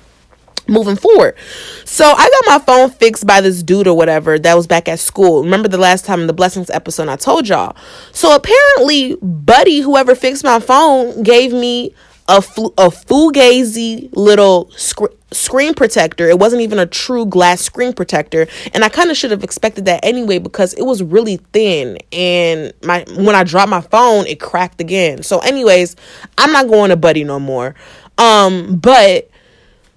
moving 0.71 0.97
forward. 0.97 1.37
So 1.85 2.05
I 2.05 2.31
got 2.31 2.61
my 2.61 2.65
phone 2.65 2.91
fixed 2.91 3.27
by 3.27 3.41
this 3.41 3.63
dude 3.63 3.87
or 3.87 3.97
whatever 3.97 4.39
that 4.39 4.55
was 4.55 4.67
back 4.67 4.89
at 4.89 4.99
school. 4.99 5.43
Remember 5.43 5.69
the 5.69 5.79
last 5.79 6.05
time 6.05 6.21
in 6.21 6.27
the 6.27 6.33
blessings 6.33 6.71
episode 6.71 7.09
I 7.09 7.17
told 7.17 7.49
y'all. 7.49 7.77
So 8.13 8.35
apparently, 8.35 9.17
Buddy, 9.17 9.81
whoever 9.81 10.15
fixed 10.15 10.45
my 10.45 10.61
phone, 10.61 11.23
gave 11.23 11.53
me 11.53 11.95
a, 12.29 12.41
fl- 12.41 12.75
a 12.79 12.89
fugazi 12.89 14.09
little 14.13 14.71
sc- 14.77 15.13
screen 15.33 15.75
protector. 15.75 16.29
It 16.29 16.39
wasn't 16.39 16.63
even 16.63 16.79
a 16.79 16.87
true 16.87 17.27
glass 17.27 17.61
screen 17.61 17.93
protector, 17.93 18.47
and 18.73 18.85
I 18.85 18.89
kind 18.89 19.11
of 19.11 19.17
should 19.17 19.33
have 19.33 19.43
expected 19.43 19.85
that 19.87 20.05
anyway 20.05 20.39
because 20.39 20.73
it 20.75 20.83
was 20.83 21.03
really 21.03 21.39
thin. 21.53 21.99
And 22.13 22.73
my 22.85 23.05
when 23.17 23.35
I 23.35 23.43
dropped 23.43 23.71
my 23.71 23.81
phone, 23.81 24.27
it 24.27 24.41
cracked 24.41 24.81
again. 24.81 25.23
So, 25.23 25.41
anyways, 25.41 25.97
I'm 26.39 26.53
not 26.53 26.69
going 26.69 26.91
to 26.91 26.97
Buddy 26.97 27.25
no 27.25 27.41
more. 27.41 27.75
Um, 28.19 28.77
but 28.77 29.30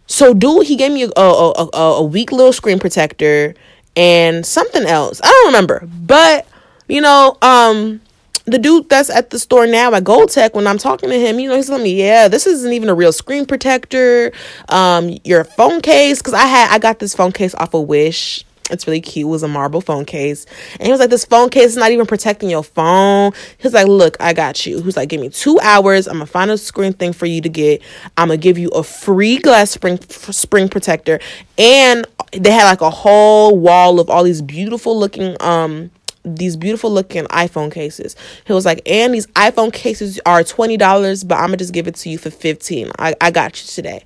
so 0.07 0.33
dude, 0.33 0.67
he 0.67 0.75
gave 0.75 0.91
me 0.91 1.03
a 1.03 1.11
a, 1.15 1.69
a, 1.73 1.77
a 1.77 2.03
weak 2.03 2.31
little 2.31 2.53
screen 2.53 2.79
protector 2.79 3.55
and 3.95 4.45
something 4.45 4.85
else. 4.85 5.21
I 5.23 5.27
don't 5.27 5.47
remember, 5.47 5.87
but 6.05 6.47
you 6.87 7.01
know, 7.01 7.37
um 7.41 8.01
the 8.45 8.59
dude 8.59 8.89
that's 8.89 9.09
at 9.09 9.29
the 9.29 9.39
store 9.39 9.65
now 9.65 9.93
at 9.93 10.03
Gold 10.03 10.29
Tech, 10.29 10.53
when 10.53 10.67
I'm 10.67 10.77
talking 10.77 11.09
to 11.09 11.17
him, 11.17 11.39
you 11.39 11.47
know, 11.47 11.55
he's 11.55 11.67
telling 11.67 11.83
me, 11.83 11.93
yeah, 11.93 12.27
this 12.27 12.45
isn't 12.45 12.73
even 12.73 12.89
a 12.89 12.93
real 12.93 13.13
screen 13.13 13.45
protector. 13.45 14.33
Um, 14.67 15.17
your 15.23 15.45
phone 15.45 15.81
case, 15.81 16.19
because 16.19 16.33
I 16.33 16.45
had 16.45 16.69
I 16.73 16.79
got 16.79 16.99
this 16.99 17.15
phone 17.15 17.31
case 17.31 17.55
off 17.55 17.73
of 17.73 17.87
Wish. 17.87 18.43
It's 18.69 18.87
really 18.87 19.01
cute. 19.01 19.25
It 19.25 19.29
was 19.29 19.43
a 19.43 19.47
marble 19.47 19.81
phone 19.81 20.05
case. 20.05 20.45
And 20.73 20.83
he 20.83 20.91
was 20.91 20.99
like, 20.99 21.09
This 21.09 21.25
phone 21.25 21.49
case 21.49 21.71
is 21.71 21.77
not 21.77 21.91
even 21.91 22.05
protecting 22.05 22.49
your 22.49 22.63
phone. 22.63 23.31
He's 23.57 23.73
like, 23.73 23.87
Look, 23.87 24.17
I 24.19 24.33
got 24.33 24.65
you. 24.65 24.81
He's 24.81 24.95
like, 24.95 25.09
Give 25.09 25.19
me 25.19 25.29
two 25.29 25.59
hours. 25.61 26.07
I'm 26.07 26.15
going 26.15 26.25
to 26.25 26.31
find 26.31 26.49
a 26.49 26.57
screen 26.57 26.93
thing 26.93 27.13
for 27.13 27.25
you 27.25 27.41
to 27.41 27.49
get. 27.49 27.81
I'm 28.17 28.29
going 28.29 28.39
to 28.39 28.43
give 28.43 28.57
you 28.57 28.69
a 28.69 28.83
free 28.83 29.37
glass 29.37 29.71
spring, 29.71 29.99
spring 30.09 30.69
protector. 30.69 31.19
And 31.57 32.07
they 32.31 32.51
had 32.51 32.65
like 32.65 32.81
a 32.81 32.89
whole 32.89 33.57
wall 33.57 33.99
of 33.99 34.09
all 34.09 34.23
these 34.23 34.41
beautiful 34.41 34.97
looking, 34.97 35.35
um, 35.41 35.91
these 36.23 36.55
beautiful 36.55 36.89
looking 36.89 37.25
iPhone 37.25 37.71
cases. 37.71 38.15
He 38.45 38.53
was 38.53 38.65
like, 38.65 38.81
and 38.85 39.13
these 39.13 39.27
iPhone 39.27 39.73
cases 39.73 40.19
are 40.25 40.41
$20, 40.41 41.27
but 41.27 41.35
I'm 41.35 41.47
gonna 41.47 41.57
just 41.57 41.73
give 41.73 41.87
it 41.87 41.95
to 41.95 42.09
you 42.09 42.17
for 42.17 42.29
15. 42.29 42.91
I, 42.99 43.13
I 43.21 43.31
got 43.31 43.61
you 43.61 43.67
today. 43.67 44.03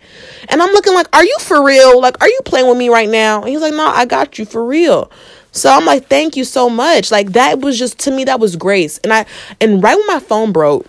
And 0.49 0.61
I'm 0.61 0.71
looking 0.71 0.93
like, 0.93 1.07
are 1.15 1.23
you 1.23 1.35
for 1.39 1.63
real? 1.63 2.01
Like, 2.01 2.19
are 2.21 2.27
you 2.27 2.39
playing 2.45 2.67
with 2.67 2.77
me 2.77 2.89
right 2.89 3.09
now? 3.09 3.41
And 3.41 3.49
he's 3.49 3.61
like, 3.61 3.73
no, 3.73 3.87
I 3.87 4.05
got 4.05 4.39
you 4.39 4.45
for 4.45 4.65
real. 4.65 5.11
So 5.51 5.71
I'm 5.71 5.85
like, 5.85 6.07
thank 6.07 6.35
you 6.35 6.43
so 6.43 6.69
much. 6.69 7.11
Like 7.11 7.31
that 7.33 7.59
was 7.59 7.79
just 7.79 7.99
to 7.99 8.11
me, 8.11 8.25
that 8.25 8.39
was 8.39 8.55
grace. 8.55 8.99
And 8.99 9.11
I 9.11 9.25
and 9.59 9.81
right 9.81 9.95
when 9.95 10.07
my 10.07 10.19
phone 10.19 10.51
broke, 10.51 10.85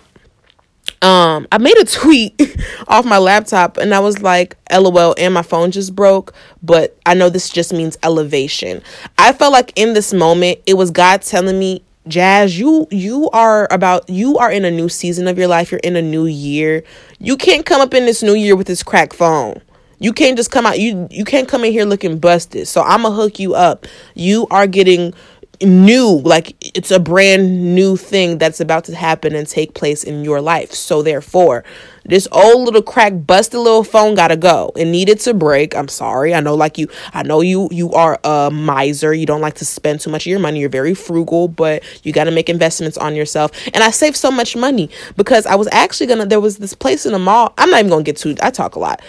um 1.01 1.47
i 1.51 1.57
made 1.57 1.77
a 1.77 1.85
tweet 1.85 2.39
off 2.87 3.05
my 3.05 3.17
laptop 3.17 3.77
and 3.77 3.93
i 3.93 3.99
was 3.99 4.21
like 4.21 4.57
lol 4.71 5.15
and 5.17 5.33
my 5.33 5.41
phone 5.41 5.71
just 5.71 5.95
broke 5.95 6.33
but 6.61 6.97
i 7.05 7.13
know 7.13 7.29
this 7.29 7.49
just 7.49 7.73
means 7.73 7.97
elevation. 8.03 8.81
I 9.17 9.33
felt 9.33 9.53
like 9.53 9.71
in 9.75 9.93
this 9.93 10.13
moment 10.13 10.59
it 10.65 10.75
was 10.75 10.91
god 10.91 11.21
telling 11.21 11.57
me 11.57 11.83
jazz 12.07 12.57
you 12.57 12.87
you 12.91 13.29
are 13.31 13.67
about 13.71 14.09
you 14.09 14.37
are 14.37 14.51
in 14.51 14.65
a 14.65 14.71
new 14.71 14.89
season 14.89 15.27
of 15.27 15.37
your 15.37 15.47
life. 15.47 15.71
You're 15.71 15.79
in 15.83 15.95
a 15.95 16.01
new 16.01 16.25
year. 16.25 16.83
You 17.19 17.37
can't 17.37 17.65
come 17.65 17.81
up 17.81 17.93
in 17.93 18.05
this 18.05 18.23
new 18.23 18.33
year 18.33 18.55
with 18.55 18.67
this 18.67 18.83
cracked 18.83 19.15
phone. 19.15 19.61
You 19.99 20.13
can't 20.13 20.37
just 20.37 20.51
come 20.51 20.65
out 20.65 20.79
you 20.79 21.07
you 21.11 21.25
can't 21.25 21.47
come 21.47 21.63
in 21.63 21.71
here 21.71 21.85
looking 21.85 22.19
busted. 22.19 22.67
So 22.67 22.81
i'm 22.81 23.03
gonna 23.03 23.15
hook 23.15 23.39
you 23.39 23.55
up. 23.55 23.85
You 24.15 24.47
are 24.51 24.67
getting 24.67 25.13
new 25.61 26.21
like 26.23 26.55
it's 26.61 26.91
a 26.91 26.99
brand 26.99 27.75
new 27.75 27.97
thing 27.97 28.37
that's 28.37 28.59
about 28.59 28.85
to 28.85 28.95
happen 28.95 29.35
and 29.35 29.47
take 29.47 29.73
place 29.73 30.03
in 30.03 30.23
your 30.23 30.41
life. 30.41 30.71
So 30.71 31.01
therefore 31.01 31.63
this 32.05 32.27
old 32.31 32.65
little 32.65 32.81
crack 32.81 33.13
busted 33.27 33.59
little 33.59 33.83
phone 33.83 34.15
gotta 34.15 34.37
go. 34.37 34.71
It 34.75 34.85
needed 34.85 35.19
to 35.21 35.33
break. 35.33 35.75
I'm 35.75 35.89
sorry. 35.89 36.33
I 36.33 36.39
know 36.39 36.55
like 36.55 36.77
you 36.77 36.87
i 37.13 37.23
know 37.23 37.41
you 37.41 37.67
you 37.71 37.91
are 37.93 38.19
a 38.23 38.49
miser. 38.51 39.13
You 39.13 39.25
don't 39.25 39.41
like 39.41 39.55
to 39.55 39.65
spend 39.65 39.99
too 39.99 40.09
much 40.09 40.25
of 40.25 40.29
your 40.29 40.39
money. 40.39 40.59
You're 40.59 40.69
very 40.69 40.93
frugal 40.93 41.47
but 41.47 41.83
you 42.05 42.13
got 42.13 42.25
to 42.25 42.31
make 42.31 42.49
investments 42.49 42.97
on 42.97 43.15
yourself. 43.15 43.51
And 43.73 43.83
i 43.83 43.91
saved 43.91 44.15
so 44.15 44.31
much 44.31 44.55
money 44.55 44.89
because 45.17 45.45
i 45.45 45.55
was 45.55 45.67
actually 45.71 46.07
gonna 46.07 46.25
there 46.25 46.39
was 46.39 46.57
this 46.57 46.73
place 46.73 47.05
in 47.05 47.11
the 47.11 47.19
mall. 47.19 47.53
I'm 47.57 47.69
not 47.69 47.79
even 47.79 47.89
gonna 47.89 48.03
get 48.03 48.17
to 48.17 48.35
i 48.41 48.49
talk 48.49 48.75
a 48.75 48.79
lot. 48.79 49.01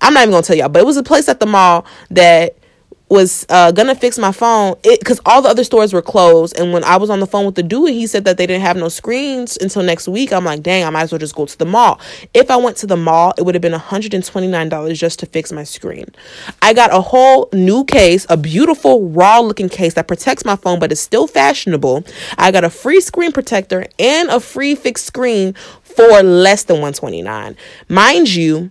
I'm 0.00 0.14
not 0.14 0.22
even 0.22 0.32
gonna 0.32 0.42
tell 0.42 0.56
y'all 0.56 0.68
but 0.68 0.80
it 0.80 0.86
was 0.86 0.96
a 0.96 1.02
place 1.02 1.28
at 1.28 1.40
the 1.40 1.46
mall 1.46 1.84
that 2.10 2.56
was 3.08 3.46
uh, 3.48 3.70
gonna 3.70 3.94
fix 3.94 4.18
my 4.18 4.32
phone 4.32 4.74
because 4.82 5.20
all 5.24 5.40
the 5.40 5.48
other 5.48 5.62
stores 5.64 5.92
were 5.92 6.02
closed. 6.02 6.58
And 6.58 6.72
when 6.72 6.82
I 6.84 6.96
was 6.96 7.08
on 7.08 7.20
the 7.20 7.26
phone 7.26 7.46
with 7.46 7.54
the 7.54 7.62
dude, 7.62 7.90
he 7.90 8.06
said 8.06 8.24
that 8.24 8.36
they 8.36 8.46
didn't 8.46 8.62
have 8.62 8.76
no 8.76 8.88
screens 8.88 9.56
until 9.60 9.82
next 9.82 10.08
week. 10.08 10.32
I'm 10.32 10.44
like, 10.44 10.62
dang, 10.62 10.84
I 10.84 10.90
might 10.90 11.02
as 11.02 11.12
well 11.12 11.18
just 11.18 11.34
go 11.34 11.46
to 11.46 11.58
the 11.58 11.64
mall. 11.64 12.00
If 12.34 12.50
I 12.50 12.56
went 12.56 12.76
to 12.78 12.86
the 12.86 12.96
mall, 12.96 13.32
it 13.38 13.42
would 13.42 13.54
have 13.54 13.62
been 13.62 13.72
$129 13.72 14.94
just 14.94 15.20
to 15.20 15.26
fix 15.26 15.52
my 15.52 15.62
screen. 15.64 16.06
I 16.62 16.72
got 16.74 16.92
a 16.92 17.00
whole 17.00 17.48
new 17.52 17.84
case, 17.84 18.26
a 18.28 18.36
beautiful 18.36 19.08
raw 19.08 19.38
looking 19.38 19.68
case 19.68 19.94
that 19.94 20.08
protects 20.08 20.44
my 20.44 20.56
phone, 20.56 20.80
but 20.80 20.90
is 20.90 21.00
still 21.00 21.26
fashionable. 21.28 22.04
I 22.38 22.50
got 22.50 22.64
a 22.64 22.70
free 22.70 23.00
screen 23.00 23.30
protector 23.30 23.86
and 23.98 24.28
a 24.30 24.40
free 24.40 24.74
fixed 24.74 25.06
screen 25.06 25.54
for 25.82 26.22
less 26.22 26.64
than 26.64 26.76
129 26.76 27.56
Mind 27.88 28.34
you, 28.34 28.70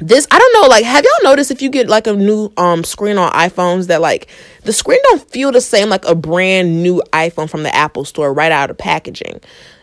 this 0.00 0.26
I 0.30 0.38
don't 0.38 0.62
know 0.62 0.68
like 0.68 0.84
have 0.84 1.04
y'all 1.04 1.30
noticed 1.30 1.50
if 1.50 1.62
you 1.62 1.70
get 1.70 1.88
like 1.88 2.06
a 2.06 2.12
new 2.14 2.52
um 2.56 2.84
screen 2.84 3.18
on 3.18 3.32
iPhones 3.32 3.88
that 3.88 4.00
like 4.00 4.28
the 4.64 4.72
screen 4.72 4.98
don't 5.04 5.22
feel 5.30 5.52
the 5.52 5.60
same 5.60 5.88
like 5.88 6.04
a 6.04 6.14
brand 6.14 6.82
new 6.82 7.02
iPhone 7.12 7.48
from 7.48 7.62
the 7.62 7.74
Apple 7.74 8.04
store 8.04 8.32
right 8.32 8.52
out 8.52 8.70
of 8.70 8.78
packaging. 8.78 9.40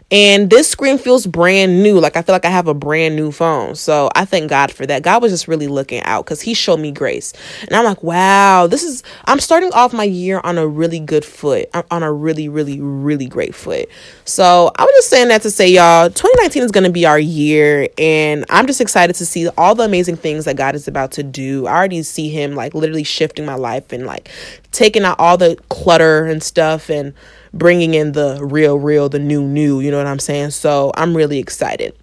And 0.09 0.49
this 0.49 0.69
screen 0.69 0.97
feels 0.97 1.27
brand 1.27 1.83
new. 1.83 1.99
Like 1.99 2.15
I 2.15 2.21
feel 2.21 2.33
like 2.33 2.45
I 2.45 2.49
have 2.49 2.67
a 2.67 2.73
brand 2.73 3.17
new 3.17 3.31
phone. 3.31 3.75
So 3.75 4.09
I 4.15 4.23
thank 4.23 4.49
God 4.49 4.71
for 4.71 4.85
that. 4.85 5.03
God 5.03 5.21
was 5.21 5.33
just 5.33 5.49
really 5.49 5.67
looking 5.67 6.01
out 6.03 6.23
because 6.23 6.39
He 6.41 6.53
showed 6.53 6.79
me 6.79 6.91
grace. 6.93 7.33
And 7.63 7.73
I'm 7.73 7.83
like, 7.83 8.01
wow, 8.03 8.67
this 8.67 8.83
is, 8.83 9.03
I'm 9.25 9.41
starting 9.41 9.71
off 9.73 9.93
my 9.93 10.05
year 10.05 10.39
on 10.45 10.57
a 10.57 10.65
really 10.65 10.99
good 10.99 11.25
foot, 11.25 11.69
on 11.91 12.03
a 12.03 12.11
really, 12.13 12.47
really, 12.47 12.79
really 12.79 13.27
great 13.27 13.53
foot. 13.53 13.89
So 14.23 14.71
I 14.75 14.83
was 14.83 14.91
just 14.95 15.09
saying 15.09 15.27
that 15.27 15.41
to 15.41 15.51
say, 15.51 15.67
y'all, 15.67 16.09
2019 16.09 16.63
is 16.63 16.71
going 16.71 16.85
to 16.85 16.89
be 16.89 17.05
our 17.05 17.19
year. 17.19 17.89
And 17.97 18.45
I'm 18.49 18.65
just 18.65 18.79
excited 18.79 19.15
to 19.17 19.25
see 19.25 19.49
all 19.57 19.75
the 19.75 19.83
amazing 19.83 20.15
things 20.15 20.45
that 20.45 20.55
God 20.55 20.73
is 20.75 20.87
about 20.87 21.11
to 21.13 21.23
do. 21.23 21.67
I 21.67 21.75
already 21.75 22.01
see 22.03 22.29
Him 22.29 22.55
like 22.55 22.73
literally 22.73 23.03
shifting 23.03 23.45
my 23.45 23.55
life 23.55 23.91
and 23.91 24.05
like 24.05 24.29
taking 24.71 25.03
out 25.03 25.19
all 25.19 25.37
the 25.37 25.59
clutter 25.67 26.25
and 26.25 26.41
stuff 26.41 26.89
and, 26.89 27.13
bringing 27.53 27.93
in 27.93 28.11
the 28.13 28.39
real, 28.43 28.77
real, 28.77 29.09
the 29.09 29.19
new, 29.19 29.41
new. 29.41 29.79
You 29.79 29.91
know 29.91 29.97
what 29.97 30.07
I'm 30.07 30.19
saying? 30.19 30.51
So 30.51 30.91
I'm 30.95 31.15
really 31.15 31.39
excited. 31.39 31.95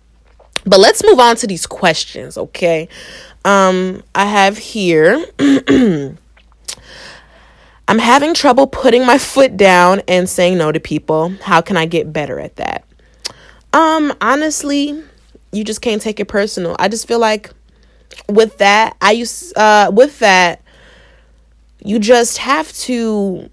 But 0.67 0.81
let's 0.81 1.05
move 1.05 1.19
on 1.19 1.37
to 1.37 1.47
these 1.47 1.67
questions, 1.67 2.39
okay? 2.39 2.89
Um, 3.45 4.03
I 4.15 4.25
have 4.25 4.57
here. 4.57 5.25
I'm 7.87 7.99
having 7.99 8.33
trouble 8.33 8.67
putting 8.67 9.05
my 9.05 9.19
foot 9.19 9.59
down 9.59 10.01
and 10.09 10.29
saying 10.29 10.57
no 10.57 10.73
to 10.73 10.81
people. 10.81 11.35
How 11.43 11.61
can 11.61 11.77
I 11.77 11.85
get 11.85 12.13
better 12.13 12.41
at 12.41 12.57
that? 12.57 12.85
Um, 13.75 14.15
honestly, 14.23 15.03
you 15.53 15.65
just 15.65 15.83
can't 15.83 16.01
take 16.01 16.19
it 16.19 16.27
personal. 16.27 16.77
I 16.79 16.89
just 16.89 17.07
feel 17.07 17.19
like 17.19 17.51
with 18.29 18.59
that, 18.59 18.97
I 19.01 19.13
used 19.13 19.57
uh 19.59 19.91
with 19.93 20.19
that, 20.21 20.63
you 21.85 21.99
just 21.99 22.39
have 22.39 22.73
to 22.73 23.51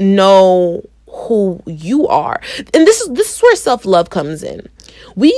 know 0.00 0.82
who 1.12 1.62
you 1.66 2.06
are. 2.08 2.40
And 2.74 2.86
this 2.86 3.00
is 3.00 3.08
this 3.10 3.36
is 3.36 3.42
where 3.42 3.56
self-love 3.56 4.10
comes 4.10 4.42
in. 4.42 4.68
We 5.16 5.32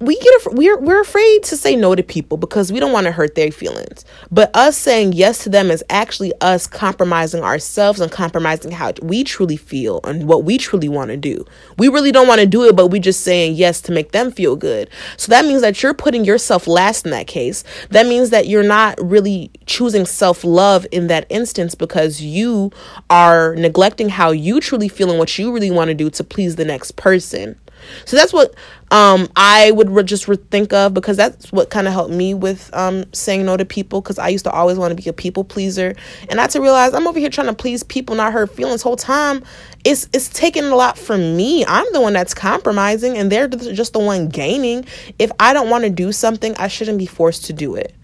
we 0.00 0.16
get 0.16 0.52
we're 0.52 0.78
we're 0.78 1.00
afraid 1.00 1.42
to 1.42 1.56
say 1.56 1.74
no 1.74 1.94
to 1.94 2.04
people 2.04 2.36
because 2.38 2.72
we 2.72 2.78
don't 2.78 2.92
want 2.92 3.06
to 3.06 3.12
hurt 3.12 3.34
their 3.34 3.50
feelings. 3.50 4.04
But 4.30 4.54
us 4.54 4.76
saying 4.76 5.14
yes 5.14 5.42
to 5.42 5.48
them 5.48 5.72
is 5.72 5.82
actually 5.90 6.32
us 6.40 6.68
compromising 6.68 7.42
ourselves 7.42 8.00
and 8.00 8.10
compromising 8.10 8.70
how 8.70 8.92
we 9.02 9.24
truly 9.24 9.56
feel 9.56 10.00
and 10.04 10.28
what 10.28 10.44
we 10.44 10.56
truly 10.56 10.88
want 10.88 11.10
to 11.10 11.16
do. 11.16 11.44
We 11.78 11.88
really 11.88 12.12
don't 12.12 12.28
want 12.28 12.40
to 12.40 12.46
do 12.46 12.64
it, 12.64 12.76
but 12.76 12.88
we're 12.88 13.02
just 13.02 13.22
saying 13.22 13.54
yes 13.54 13.80
to 13.82 13.92
make 13.92 14.12
them 14.12 14.30
feel 14.30 14.54
good. 14.54 14.88
So 15.16 15.30
that 15.30 15.44
means 15.44 15.62
that 15.62 15.82
you're 15.82 15.94
putting 15.94 16.24
yourself 16.24 16.68
last 16.68 17.04
in 17.04 17.10
that 17.10 17.26
case. 17.26 17.64
That 17.90 18.06
means 18.06 18.30
that 18.30 18.46
you're 18.46 18.62
not 18.62 18.98
really 19.02 19.50
choosing 19.66 20.06
self-love 20.06 20.86
in 20.92 21.08
that 21.08 21.26
instance 21.28 21.74
because 21.74 22.20
you 22.20 22.70
are 23.10 23.56
neglecting 23.56 24.10
how 24.10 24.30
you 24.30 24.60
truly 24.60 24.88
feel 24.88 25.10
and 25.10 25.18
what 25.18 25.36
you 25.38 25.52
really 25.52 25.72
want 25.72 25.88
to 25.88 25.94
do 25.94 26.08
to 26.10 26.22
please 26.22 26.54
the 26.54 26.64
next 26.64 26.92
person. 26.92 27.58
So 28.04 28.16
that's 28.16 28.32
what 28.32 28.54
um, 28.90 29.28
I 29.36 29.70
would 29.72 29.90
re- 29.90 30.02
just 30.02 30.28
re- 30.28 30.36
think 30.50 30.72
of 30.72 30.94
because 30.94 31.16
that's 31.16 31.52
what 31.52 31.70
kind 31.70 31.86
of 31.86 31.92
helped 31.92 32.12
me 32.12 32.32
with 32.34 32.70
um, 32.74 33.04
saying 33.12 33.44
no 33.44 33.56
to 33.56 33.64
people 33.64 34.00
because 34.00 34.18
I 34.18 34.28
used 34.28 34.44
to 34.44 34.50
always 34.50 34.78
want 34.78 34.96
to 34.96 35.02
be 35.02 35.08
a 35.08 35.12
people 35.12 35.44
pleaser 35.44 35.94
and 36.28 36.36
not 36.36 36.50
to 36.50 36.60
realize 36.60 36.94
I'm 36.94 37.06
over 37.06 37.18
here 37.18 37.28
trying 37.28 37.48
to 37.48 37.54
please 37.54 37.82
people, 37.82 38.16
not 38.16 38.32
hurt 38.32 38.54
feelings. 38.54 38.82
Whole 38.82 38.96
time, 38.96 39.42
it's 39.84 40.08
it's 40.12 40.28
taking 40.28 40.64
a 40.64 40.74
lot 40.74 40.96
from 40.96 41.36
me. 41.36 41.64
I'm 41.66 41.86
the 41.92 42.00
one 42.00 42.14
that's 42.14 42.34
compromising, 42.34 43.18
and 43.18 43.30
they're 43.30 43.48
just 43.48 43.92
the 43.92 43.98
one 43.98 44.28
gaining. 44.28 44.86
If 45.18 45.30
I 45.38 45.52
don't 45.52 45.68
want 45.68 45.84
to 45.84 45.90
do 45.90 46.12
something, 46.12 46.54
I 46.56 46.68
shouldn't 46.68 46.98
be 46.98 47.06
forced 47.06 47.44
to 47.46 47.52
do 47.52 47.74
it. 47.74 47.94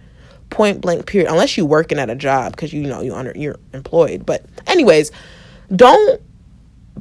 Point 0.50 0.82
blank. 0.82 1.06
Period. 1.06 1.30
Unless 1.30 1.56
you're 1.56 1.66
working 1.66 1.98
at 1.98 2.10
a 2.10 2.14
job 2.14 2.52
because 2.52 2.72
you 2.72 2.82
know 2.82 3.00
you 3.00 3.14
under 3.14 3.32
you're 3.34 3.58
employed. 3.72 4.26
But 4.26 4.44
anyways, 4.66 5.10
don't 5.74 6.20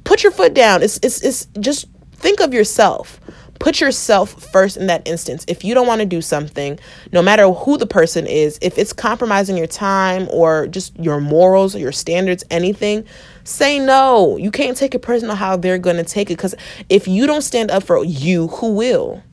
put 0.05 0.23
your 0.23 0.31
foot 0.31 0.53
down. 0.53 0.81
It's 0.81 0.99
it's 1.03 1.21
it's 1.21 1.47
just 1.59 1.87
think 2.13 2.39
of 2.39 2.53
yourself. 2.53 3.19
Put 3.63 3.79
yourself 3.79 4.33
first 4.51 4.75
in 4.75 4.87
that 4.87 5.07
instance. 5.07 5.45
If 5.47 5.63
you 5.63 5.73
don't 5.73 5.87
want 5.87 6.01
to 6.01 6.05
do 6.05 6.21
something, 6.21 6.77
no 7.13 7.21
matter 7.21 7.49
who 7.49 7.77
the 7.77 7.87
person 7.87 8.27
is, 8.27 8.59
if 8.61 8.77
it's 8.77 8.91
compromising 8.91 9.55
your 9.55 9.67
time 9.67 10.27
or 10.31 10.67
just 10.67 10.93
your 10.99 11.21
morals 11.21 11.73
or 11.73 11.79
your 11.79 11.93
standards, 11.93 12.43
anything, 12.51 13.05
say 13.45 13.79
no. 13.79 14.35
You 14.35 14.51
can't 14.51 14.75
take 14.75 14.93
it 14.93 14.99
personal 14.99 15.37
how 15.37 15.55
they're 15.55 15.77
going 15.77 15.95
to 15.95 16.03
take 16.03 16.29
it 16.29 16.35
because 16.35 16.55
if 16.89 17.07
you 17.07 17.25
don't 17.25 17.41
stand 17.41 17.71
up 17.71 17.83
for 17.83 18.03
you, 18.03 18.49
who 18.49 18.73
will? 18.73 19.23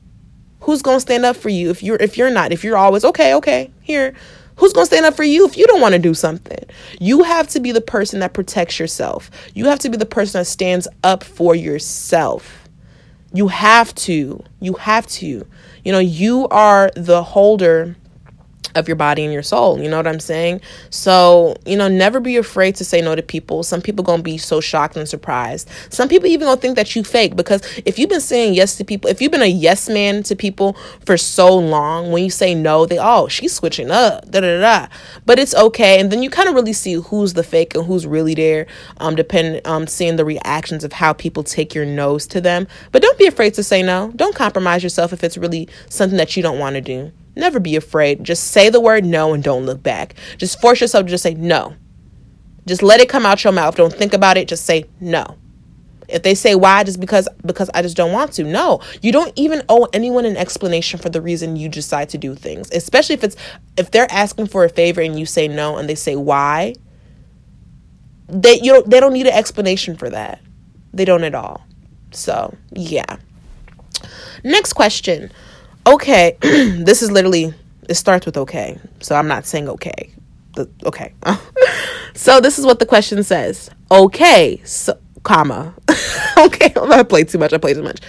Who's 0.61 0.81
going 0.81 0.95
to 0.95 1.01
stand 1.01 1.25
up 1.25 1.35
for 1.35 1.49
you 1.49 1.69
if 1.69 1.83
you're 1.83 1.97
if 1.97 2.17
you're 2.17 2.31
not? 2.31 2.53
If 2.53 2.63
you're 2.63 2.77
always 2.77 3.03
okay, 3.03 3.33
okay, 3.33 3.69
here. 3.81 4.15
Who's 4.55 4.71
going 4.71 4.85
to 4.87 4.93
stand 4.93 5.05
up 5.05 5.15
for 5.15 5.23
you 5.23 5.45
if 5.45 5.57
you 5.57 5.67
don't 5.67 5.81
want 5.81 5.95
to 5.95 5.99
do 5.99 6.13
something? 6.13 6.63
You 7.01 7.23
have 7.23 7.49
to 7.49 7.59
be 7.59 7.73
the 7.73 7.81
person 7.81 8.21
that 8.21 8.31
protects 8.31 8.79
yourself. 8.79 9.29
You 9.55 9.65
have 9.65 9.79
to 9.79 9.89
be 9.89 9.97
the 9.97 10.05
person 10.05 10.39
that 10.39 10.45
stands 10.45 10.87
up 11.03 11.21
for 11.21 11.53
yourself. 11.53 12.60
You 13.33 13.47
have 13.47 13.95
to. 13.95 14.43
You 14.59 14.73
have 14.73 15.07
to. 15.07 15.45
You 15.83 15.91
know, 15.91 15.99
you 15.99 16.47
are 16.49 16.91
the 16.95 17.23
holder 17.23 17.95
of 18.75 18.87
your 18.87 18.95
body 18.95 19.23
and 19.23 19.33
your 19.33 19.43
soul. 19.43 19.79
You 19.79 19.89
know 19.89 19.97
what 19.97 20.07
I'm 20.07 20.19
saying? 20.19 20.61
So, 20.89 21.55
you 21.65 21.75
know, 21.77 21.87
never 21.87 22.19
be 22.19 22.37
afraid 22.37 22.75
to 22.75 22.85
say 22.85 23.01
no 23.01 23.15
to 23.15 23.21
people. 23.21 23.63
Some 23.63 23.81
people 23.81 24.03
gonna 24.03 24.23
be 24.23 24.37
so 24.37 24.59
shocked 24.61 24.95
and 24.95 25.07
surprised. 25.07 25.69
Some 25.89 26.09
people 26.09 26.27
even 26.27 26.47
gonna 26.47 26.59
think 26.59 26.75
that 26.75 26.95
you 26.95 27.03
fake 27.03 27.35
because 27.35 27.61
if 27.85 27.97
you've 27.99 28.09
been 28.09 28.21
saying 28.21 28.53
yes 28.53 28.75
to 28.77 28.85
people, 28.85 29.09
if 29.09 29.21
you've 29.21 29.31
been 29.31 29.41
a 29.41 29.45
yes 29.45 29.89
man 29.89 30.23
to 30.23 30.35
people 30.35 30.75
for 31.05 31.17
so 31.17 31.55
long, 31.55 32.11
when 32.11 32.23
you 32.23 32.29
say 32.29 32.55
no, 32.55 32.85
they 32.85 32.97
oh 32.99 33.27
she's 33.27 33.53
switching 33.53 33.91
up, 33.91 34.29
da 34.29 34.41
da 34.41 34.59
da. 34.59 34.87
But 35.25 35.39
it's 35.39 35.55
okay, 35.55 35.99
and 35.99 36.11
then 36.11 36.23
you 36.23 36.29
kind 36.29 36.49
of 36.49 36.55
really 36.55 36.73
see 36.73 36.93
who's 36.93 37.33
the 37.33 37.43
fake 37.43 37.75
and 37.75 37.85
who's 37.85 38.05
really 38.07 38.35
there, 38.35 38.67
um, 38.97 39.15
depending 39.15 39.61
um 39.65 39.87
seeing 39.87 40.15
the 40.15 40.25
reactions 40.25 40.83
of 40.83 40.93
how 40.93 41.13
people 41.13 41.43
take 41.43 41.75
your 41.75 41.85
no's 41.85 42.27
to 42.27 42.41
them. 42.41 42.67
But 42.91 43.01
don't 43.01 43.17
be 43.17 43.27
afraid 43.27 43.53
to 43.55 43.63
say 43.63 43.83
no. 43.83 44.11
Don't 44.15 44.35
compromise 44.35 44.83
yourself 44.83 45.13
if 45.13 45.23
it's 45.23 45.37
really 45.37 45.67
something 45.89 46.17
that 46.17 46.35
you 46.35 46.43
don't 46.43 46.59
want 46.59 46.75
to 46.75 46.81
do. 46.81 47.11
Never 47.35 47.59
be 47.59 47.75
afraid. 47.75 48.23
Just 48.23 48.51
say 48.51 48.69
the 48.69 48.81
word 48.81 49.05
no 49.05 49.33
and 49.33 49.43
don't 49.43 49.65
look 49.65 49.81
back. 49.81 50.15
Just 50.37 50.59
force 50.59 50.81
yourself 50.81 51.05
to 51.05 51.09
just 51.09 51.23
say 51.23 51.33
no. 51.33 51.75
Just 52.67 52.83
let 52.83 52.99
it 52.99 53.09
come 53.09 53.25
out 53.25 53.43
your 53.43 53.53
mouth. 53.53 53.75
Don't 53.75 53.93
think 53.93 54.13
about 54.13 54.37
it. 54.37 54.47
Just 54.47 54.65
say 54.65 54.85
no. 54.99 55.37
If 56.11 56.23
they 56.23 56.35
say 56.35 56.55
why, 56.55 56.83
just 56.83 56.99
because 56.99 57.27
because 57.45 57.69
I 57.73 57.81
just 57.81 57.95
don't 57.95 58.11
want 58.11 58.33
to. 58.33 58.43
No, 58.43 58.81
you 59.01 59.11
don't 59.11 59.31
even 59.37 59.63
owe 59.69 59.87
anyone 59.93 60.25
an 60.25 60.35
explanation 60.35 60.99
for 60.99 61.09
the 61.09 61.21
reason 61.21 61.55
you 61.55 61.69
decide 61.69 62.09
to 62.09 62.17
do 62.17 62.35
things. 62.35 62.69
Especially 62.71 63.13
if 63.13 63.23
it's 63.23 63.35
if 63.77 63.91
they're 63.91 64.11
asking 64.11 64.47
for 64.47 64.65
a 64.65 64.69
favor 64.69 65.01
and 65.01 65.17
you 65.17 65.25
say 65.25 65.47
no 65.47 65.77
and 65.77 65.87
they 65.87 65.95
say 65.95 66.15
why. 66.15 66.75
They 68.27 68.59
you 68.61 68.73
don't, 68.73 68.89
they 68.89 68.99
don't 68.99 69.13
need 69.13 69.27
an 69.27 69.33
explanation 69.33 69.95
for 69.95 70.09
that. 70.09 70.41
They 70.93 71.05
don't 71.05 71.23
at 71.23 71.35
all. 71.35 71.65
So 72.11 72.55
yeah. 72.73 73.17
Next 74.43 74.73
question. 74.73 75.31
Okay, 75.85 76.37
this 76.41 77.01
is 77.01 77.11
literally 77.11 77.53
it 77.89 77.95
starts 77.95 78.25
with 78.25 78.37
okay. 78.37 78.79
So 78.99 79.15
I'm 79.15 79.27
not 79.27 79.45
saying 79.45 79.69
okay. 79.69 80.11
Okay. 80.85 81.13
so 82.13 82.39
this 82.39 82.59
is 82.59 82.65
what 82.65 82.79
the 82.79 82.85
question 82.85 83.23
says. 83.23 83.69
Okay, 83.89 84.61
so 84.63 84.97
comma. 85.23 85.73
okay, 86.37 86.73
I 86.81 87.03
played 87.03 87.29
too 87.29 87.37
much. 87.37 87.53
I 87.53 87.57
played 87.57 87.75
too 87.75 87.83
much. 87.83 87.99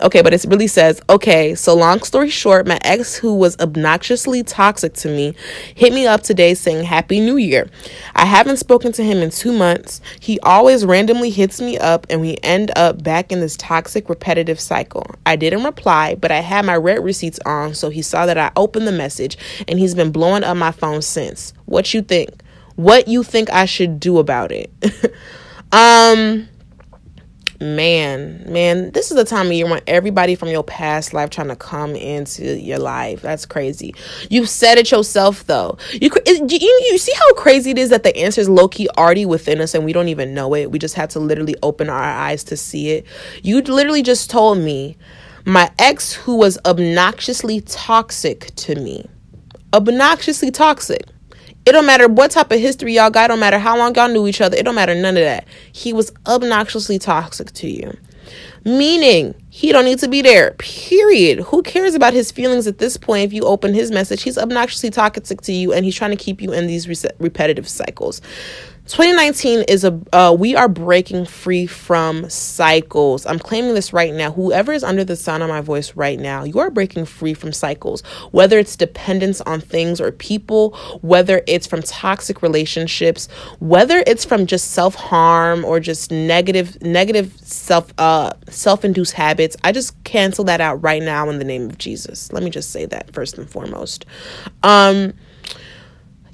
Okay, 0.00 0.22
but 0.22 0.32
it 0.32 0.44
really 0.48 0.66
says, 0.66 1.00
okay, 1.10 1.54
so 1.54 1.74
long 1.74 2.02
story 2.02 2.30
short, 2.30 2.66
my 2.66 2.78
ex, 2.82 3.16
who 3.16 3.34
was 3.34 3.56
obnoxiously 3.58 4.42
toxic 4.42 4.94
to 4.94 5.08
me, 5.08 5.34
hit 5.74 5.92
me 5.92 6.06
up 6.06 6.22
today 6.22 6.54
saying 6.54 6.84
Happy 6.84 7.20
New 7.20 7.36
Year. 7.36 7.68
I 8.14 8.24
haven't 8.24 8.56
spoken 8.56 8.92
to 8.92 9.04
him 9.04 9.18
in 9.18 9.30
two 9.30 9.52
months. 9.52 10.00
He 10.20 10.40
always 10.40 10.84
randomly 10.84 11.30
hits 11.30 11.60
me 11.60 11.76
up, 11.78 12.06
and 12.08 12.20
we 12.20 12.38
end 12.42 12.70
up 12.76 13.02
back 13.02 13.30
in 13.30 13.40
this 13.40 13.56
toxic, 13.56 14.08
repetitive 14.08 14.60
cycle. 14.60 15.06
I 15.26 15.36
didn't 15.36 15.64
reply, 15.64 16.14
but 16.14 16.30
I 16.30 16.40
had 16.40 16.64
my 16.64 16.76
read 16.76 17.04
receipts 17.04 17.40
on, 17.44 17.74
so 17.74 17.90
he 17.90 18.02
saw 18.02 18.26
that 18.26 18.38
I 18.38 18.52
opened 18.56 18.86
the 18.86 18.92
message, 18.92 19.36
and 19.68 19.78
he's 19.78 19.94
been 19.94 20.12
blowing 20.12 20.44
up 20.44 20.56
my 20.56 20.72
phone 20.72 21.02
since. 21.02 21.52
What 21.66 21.92
you 21.92 22.02
think? 22.02 22.30
What 22.76 23.08
you 23.08 23.22
think 23.22 23.50
I 23.50 23.66
should 23.66 24.00
do 24.00 24.18
about 24.18 24.52
it? 24.52 24.70
um 25.72 26.48
man, 27.60 28.42
man, 28.50 28.90
this 28.92 29.10
is 29.10 29.16
the 29.16 29.24
time 29.24 29.46
of 29.46 29.52
year 29.52 29.68
when 29.68 29.82
everybody 29.86 30.34
from 30.34 30.48
your 30.48 30.64
past 30.64 31.12
life 31.12 31.30
trying 31.30 31.48
to 31.48 31.56
come 31.56 31.94
into 31.94 32.58
your 32.58 32.78
life. 32.78 33.20
That's 33.20 33.44
crazy. 33.44 33.94
You 34.30 34.46
said 34.46 34.78
it 34.78 34.90
yourself 34.90 35.44
though. 35.46 35.76
You 35.92 36.10
you, 36.26 36.48
you 36.50 36.98
see 36.98 37.12
how 37.12 37.34
crazy 37.34 37.70
it 37.70 37.78
is 37.78 37.90
that 37.90 38.02
the 38.02 38.16
answer 38.16 38.40
is 38.40 38.48
low 38.48 38.68
key 38.68 38.88
already 38.96 39.26
within 39.26 39.60
us 39.60 39.74
and 39.74 39.84
we 39.84 39.92
don't 39.92 40.08
even 40.08 40.32
know 40.34 40.54
it. 40.54 40.70
We 40.70 40.78
just 40.78 40.94
had 40.94 41.10
to 41.10 41.20
literally 41.20 41.56
open 41.62 41.90
our 41.90 42.02
eyes 42.02 42.44
to 42.44 42.56
see 42.56 42.90
it. 42.90 43.06
You 43.42 43.60
literally 43.60 44.02
just 44.02 44.30
told 44.30 44.58
me 44.58 44.96
my 45.44 45.70
ex 45.78 46.12
who 46.12 46.36
was 46.36 46.58
obnoxiously 46.64 47.60
toxic 47.60 48.54
to 48.56 48.74
me. 48.74 49.06
Obnoxiously 49.72 50.50
toxic 50.50 51.04
it 51.66 51.72
don't 51.72 51.86
matter 51.86 52.08
what 52.08 52.30
type 52.30 52.50
of 52.50 52.60
history 52.60 52.94
y'all 52.94 53.10
got. 53.10 53.26
It 53.26 53.28
don't 53.28 53.40
matter 53.40 53.58
how 53.58 53.76
long 53.76 53.94
y'all 53.94 54.08
knew 54.08 54.26
each 54.26 54.40
other. 54.40 54.56
It 54.56 54.64
don't 54.64 54.74
matter 54.74 54.94
none 54.94 55.16
of 55.16 55.22
that. 55.22 55.46
He 55.72 55.92
was 55.92 56.12
obnoxiously 56.26 56.98
toxic 56.98 57.52
to 57.52 57.68
you. 57.68 57.96
Meaning, 58.64 59.34
he 59.48 59.72
don't 59.72 59.84
need 59.84 59.98
to 60.00 60.08
be 60.08 60.22
there. 60.22 60.52
Period. 60.58 61.40
Who 61.40 61.62
cares 61.62 61.94
about 61.94 62.12
his 62.12 62.30
feelings 62.30 62.66
at 62.66 62.78
this 62.78 62.96
point 62.96 63.24
if 63.24 63.32
you 63.32 63.42
open 63.44 63.72
his 63.74 63.90
message? 63.90 64.22
He's 64.22 64.36
obnoxiously 64.38 64.90
toxic 64.90 65.40
to 65.42 65.52
you 65.52 65.72
and 65.72 65.84
he's 65.84 65.94
trying 65.94 66.10
to 66.10 66.16
keep 66.16 66.42
you 66.42 66.52
in 66.52 66.66
these 66.66 66.86
re- 66.88 67.10
repetitive 67.18 67.68
cycles. 67.68 68.20
2019 68.86 69.64
is 69.68 69.84
a 69.84 70.00
uh, 70.12 70.34
we 70.36 70.56
are 70.56 70.68
breaking 70.68 71.24
free 71.24 71.66
from 71.66 72.28
cycles. 72.28 73.24
I'm 73.26 73.38
claiming 73.38 73.74
this 73.74 73.92
right 73.92 74.12
now. 74.12 74.32
Whoever 74.32 74.72
is 74.72 74.82
under 74.82 75.04
the 75.04 75.16
sound 75.16 75.42
of 75.42 75.48
my 75.48 75.60
voice 75.60 75.94
right 75.94 76.18
now 76.18 76.44
you 76.44 76.58
are 76.58 76.70
breaking 76.70 77.04
free 77.04 77.34
from 77.34 77.52
cycles. 77.52 78.02
Whether 78.32 78.58
it's 78.58 78.76
dependence 78.76 79.40
on 79.42 79.60
things 79.60 80.00
or 80.00 80.10
people 80.12 80.76
whether 81.02 81.42
it's 81.46 81.66
from 81.66 81.82
toxic 81.82 82.42
relationships 82.42 83.28
whether 83.60 84.02
it's 84.06 84.24
from 84.24 84.46
just 84.46 84.72
self-harm 84.72 85.64
or 85.64 85.78
just 85.78 86.10
negative 86.10 86.80
negative 86.82 87.32
self 87.42 87.92
uh 87.98 88.32
self-induced 88.48 89.12
habits 89.12 89.56
i 89.64 89.72
just 89.72 90.02
cancel 90.04 90.44
that 90.44 90.60
out 90.60 90.82
right 90.82 91.02
now 91.02 91.28
in 91.28 91.38
the 91.38 91.44
name 91.44 91.68
of 91.68 91.78
jesus. 91.78 92.32
Let 92.32 92.42
me 92.42 92.50
just 92.50 92.70
say 92.70 92.86
that 92.86 93.12
first 93.12 93.38
and 93.38 93.48
foremost. 93.48 94.06
Um 94.62 95.14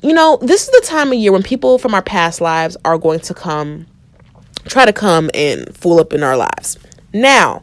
you 0.03 0.13
know, 0.13 0.39
this 0.43 0.65
is 0.65 0.71
the 0.71 0.87
time 0.87 1.09
of 1.09 1.15
year 1.15 1.33
when 1.33 1.43
people 1.43 1.79
from 1.79 1.95
our 1.95 2.03
past 2.03 2.41
lives 2.41 2.77
are 2.85 2.99
going 2.99 3.21
to 3.21 3.35
come, 3.35 3.87
try 4.67 4.85
to 4.85 4.93
come 4.93 5.31
and 5.35 5.75
fool 5.77 5.99
up 5.99 6.13
in 6.13 6.23
our 6.23 6.37
lives. 6.37 6.79
Now, 7.13 7.63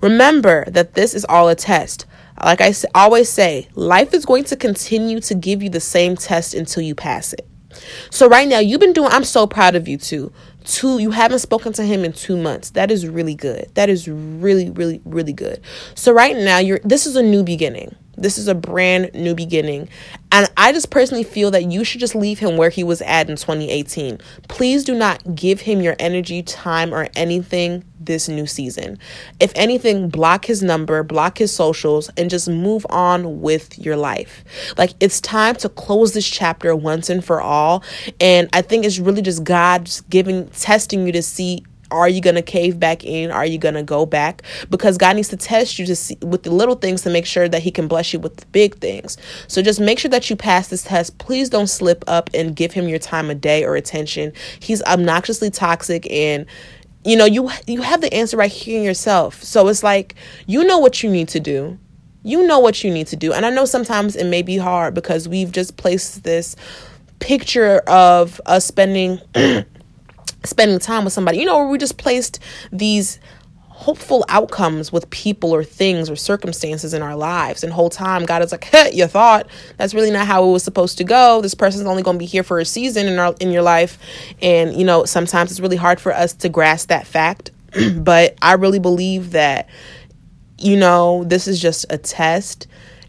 remember 0.00 0.64
that 0.66 0.94
this 0.94 1.14
is 1.14 1.24
all 1.28 1.48
a 1.48 1.54
test. 1.54 2.06
Like 2.42 2.60
I 2.60 2.72
always 2.94 3.28
say, 3.28 3.68
life 3.74 4.14
is 4.14 4.24
going 4.24 4.44
to 4.44 4.56
continue 4.56 5.20
to 5.20 5.34
give 5.34 5.62
you 5.62 5.70
the 5.70 5.80
same 5.80 6.16
test 6.16 6.54
until 6.54 6.82
you 6.82 6.94
pass 6.94 7.32
it. 7.32 7.46
So 8.10 8.28
right 8.28 8.48
now, 8.48 8.58
you've 8.58 8.80
been 8.80 8.92
doing. 8.92 9.10
I'm 9.10 9.24
so 9.24 9.46
proud 9.46 9.74
of 9.74 9.88
you 9.88 9.96
too. 9.96 10.32
Two, 10.64 10.98
you 10.98 11.10
haven't 11.10 11.40
spoken 11.40 11.72
to 11.74 11.82
him 11.82 12.04
in 12.04 12.12
two 12.12 12.36
months. 12.36 12.70
That 12.70 12.90
is 12.90 13.08
really 13.08 13.34
good. 13.34 13.70
That 13.74 13.88
is 13.88 14.06
really, 14.06 14.70
really, 14.70 15.00
really 15.04 15.32
good. 15.32 15.60
So 15.94 16.12
right 16.12 16.36
now, 16.36 16.58
you're. 16.58 16.80
This 16.84 17.06
is 17.06 17.16
a 17.16 17.22
new 17.22 17.42
beginning. 17.42 17.94
This 18.16 18.38
is 18.38 18.48
a 18.48 18.54
brand 18.54 19.10
new 19.14 19.34
beginning. 19.34 19.88
And 20.30 20.50
I 20.56 20.72
just 20.72 20.90
personally 20.90 21.24
feel 21.24 21.50
that 21.50 21.70
you 21.70 21.84
should 21.84 22.00
just 22.00 22.14
leave 22.14 22.38
him 22.38 22.56
where 22.56 22.70
he 22.70 22.84
was 22.84 23.02
at 23.02 23.28
in 23.28 23.36
2018. 23.36 24.18
Please 24.48 24.84
do 24.84 24.94
not 24.94 25.34
give 25.34 25.62
him 25.62 25.80
your 25.80 25.96
energy, 25.98 26.42
time, 26.42 26.94
or 26.94 27.08
anything 27.16 27.84
this 28.00 28.28
new 28.28 28.46
season. 28.46 28.98
If 29.40 29.52
anything, 29.54 30.08
block 30.08 30.44
his 30.44 30.62
number, 30.62 31.02
block 31.02 31.38
his 31.38 31.54
socials, 31.54 32.10
and 32.16 32.30
just 32.30 32.48
move 32.48 32.86
on 32.90 33.40
with 33.40 33.78
your 33.78 33.96
life. 33.96 34.44
Like 34.76 34.92
it's 35.00 35.20
time 35.20 35.56
to 35.56 35.68
close 35.68 36.12
this 36.12 36.28
chapter 36.28 36.74
once 36.74 37.08
and 37.08 37.24
for 37.24 37.40
all. 37.40 37.82
And 38.20 38.48
I 38.52 38.62
think 38.62 38.84
it's 38.84 38.98
really 38.98 39.22
just 39.22 39.44
God 39.44 39.86
just 39.86 40.08
giving, 40.10 40.48
testing 40.48 41.06
you 41.06 41.12
to 41.12 41.22
see 41.22 41.64
are 41.92 42.08
you 42.08 42.20
going 42.20 42.34
to 42.34 42.42
cave 42.42 42.80
back 42.80 43.04
in? 43.04 43.30
Are 43.30 43.46
you 43.46 43.58
going 43.58 43.74
to 43.74 43.82
go 43.82 44.06
back? 44.06 44.42
Because 44.70 44.98
God 44.98 45.16
needs 45.16 45.28
to 45.28 45.36
test 45.36 45.78
you 45.78 45.86
to 45.86 45.96
see 45.96 46.16
with 46.22 46.42
the 46.42 46.50
little 46.50 46.74
things 46.74 47.02
to 47.02 47.10
make 47.10 47.26
sure 47.26 47.48
that 47.48 47.62
He 47.62 47.70
can 47.70 47.88
bless 47.88 48.12
you 48.12 48.18
with 48.18 48.36
the 48.36 48.46
big 48.46 48.76
things. 48.76 49.16
So 49.48 49.62
just 49.62 49.80
make 49.80 49.98
sure 49.98 50.10
that 50.10 50.28
you 50.30 50.36
pass 50.36 50.68
this 50.68 50.82
test. 50.82 51.18
Please 51.18 51.48
don't 51.48 51.68
slip 51.68 52.04
up 52.06 52.30
and 52.34 52.56
give 52.56 52.72
Him 52.72 52.88
your 52.88 52.98
time 52.98 53.30
of 53.30 53.40
day 53.40 53.64
or 53.64 53.76
attention. 53.76 54.32
He's 54.60 54.82
obnoxiously 54.82 55.50
toxic 55.50 56.10
and 56.10 56.46
you 57.04 57.16
know 57.16 57.24
you 57.24 57.50
you 57.66 57.82
have 57.82 58.00
the 58.00 58.12
answer 58.14 58.36
right 58.36 58.50
here 58.50 58.78
in 58.78 58.84
yourself 58.84 59.42
so 59.42 59.66
it's 59.66 59.82
like 59.82 60.14
you 60.46 60.64
know 60.64 60.78
what 60.78 61.02
you 61.02 61.10
need 61.10 61.28
to 61.28 61.40
do 61.40 61.76
you 62.22 62.46
know 62.46 62.60
what 62.60 62.84
you 62.84 62.92
need 62.92 63.08
to 63.08 63.16
do 63.16 63.32
and 63.32 63.44
i 63.44 63.50
know 63.50 63.64
sometimes 63.64 64.14
it 64.14 64.26
may 64.26 64.42
be 64.42 64.56
hard 64.56 64.94
because 64.94 65.28
we've 65.28 65.50
just 65.50 65.76
placed 65.76 66.22
this 66.22 66.54
picture 67.18 67.78
of 67.88 68.40
us 68.46 68.64
spending 68.64 69.18
spending 70.46 70.78
time 70.78 71.04
with 71.04 71.12
somebody. 71.12 71.38
You 71.38 71.46
know, 71.46 71.58
where 71.58 71.68
we 71.68 71.78
just 71.78 71.98
placed 71.98 72.38
these 72.70 73.18
hopeful 73.82 74.24
outcomes 74.28 74.92
with 74.92 75.10
people 75.10 75.52
or 75.52 75.64
things 75.64 76.08
or 76.08 76.14
circumstances 76.14 76.94
in 76.94 77.02
our 77.02 77.16
lives. 77.16 77.64
And 77.64 77.72
whole 77.72 77.90
time 77.90 78.24
God 78.24 78.40
is 78.40 78.52
like, 78.52 78.62
hey, 78.62 78.92
you 78.92 79.08
thought 79.08 79.48
that's 79.76 79.92
really 79.92 80.12
not 80.12 80.26
how 80.26 80.48
it 80.48 80.52
was 80.52 80.62
supposed 80.62 80.98
to 80.98 81.04
go. 81.04 81.40
This 81.40 81.54
person's 81.54 81.86
only 81.86 82.04
going 82.04 82.14
to 82.14 82.18
be 82.18 82.26
here 82.26 82.44
for 82.44 82.60
a 82.60 82.64
season 82.64 83.08
in 83.08 83.18
our 83.18 83.34
in 83.40 83.50
your 83.50 83.62
life. 83.62 83.98
And 84.40 84.74
you 84.76 84.84
know, 84.84 85.04
sometimes 85.04 85.50
it's 85.50 85.60
really 85.60 85.76
hard 85.76 86.00
for 86.00 86.12
us 86.12 86.32
to 86.34 86.48
grasp 86.48 86.88
that 86.88 87.06
fact. 87.06 87.50
but 87.96 88.36
I 88.40 88.52
really 88.54 88.78
believe 88.78 89.32
that 89.32 89.68
you 90.58 90.76
know, 90.76 91.24
this 91.24 91.48
is 91.48 91.60
just 91.60 91.84
a 91.90 91.98
test 91.98 92.68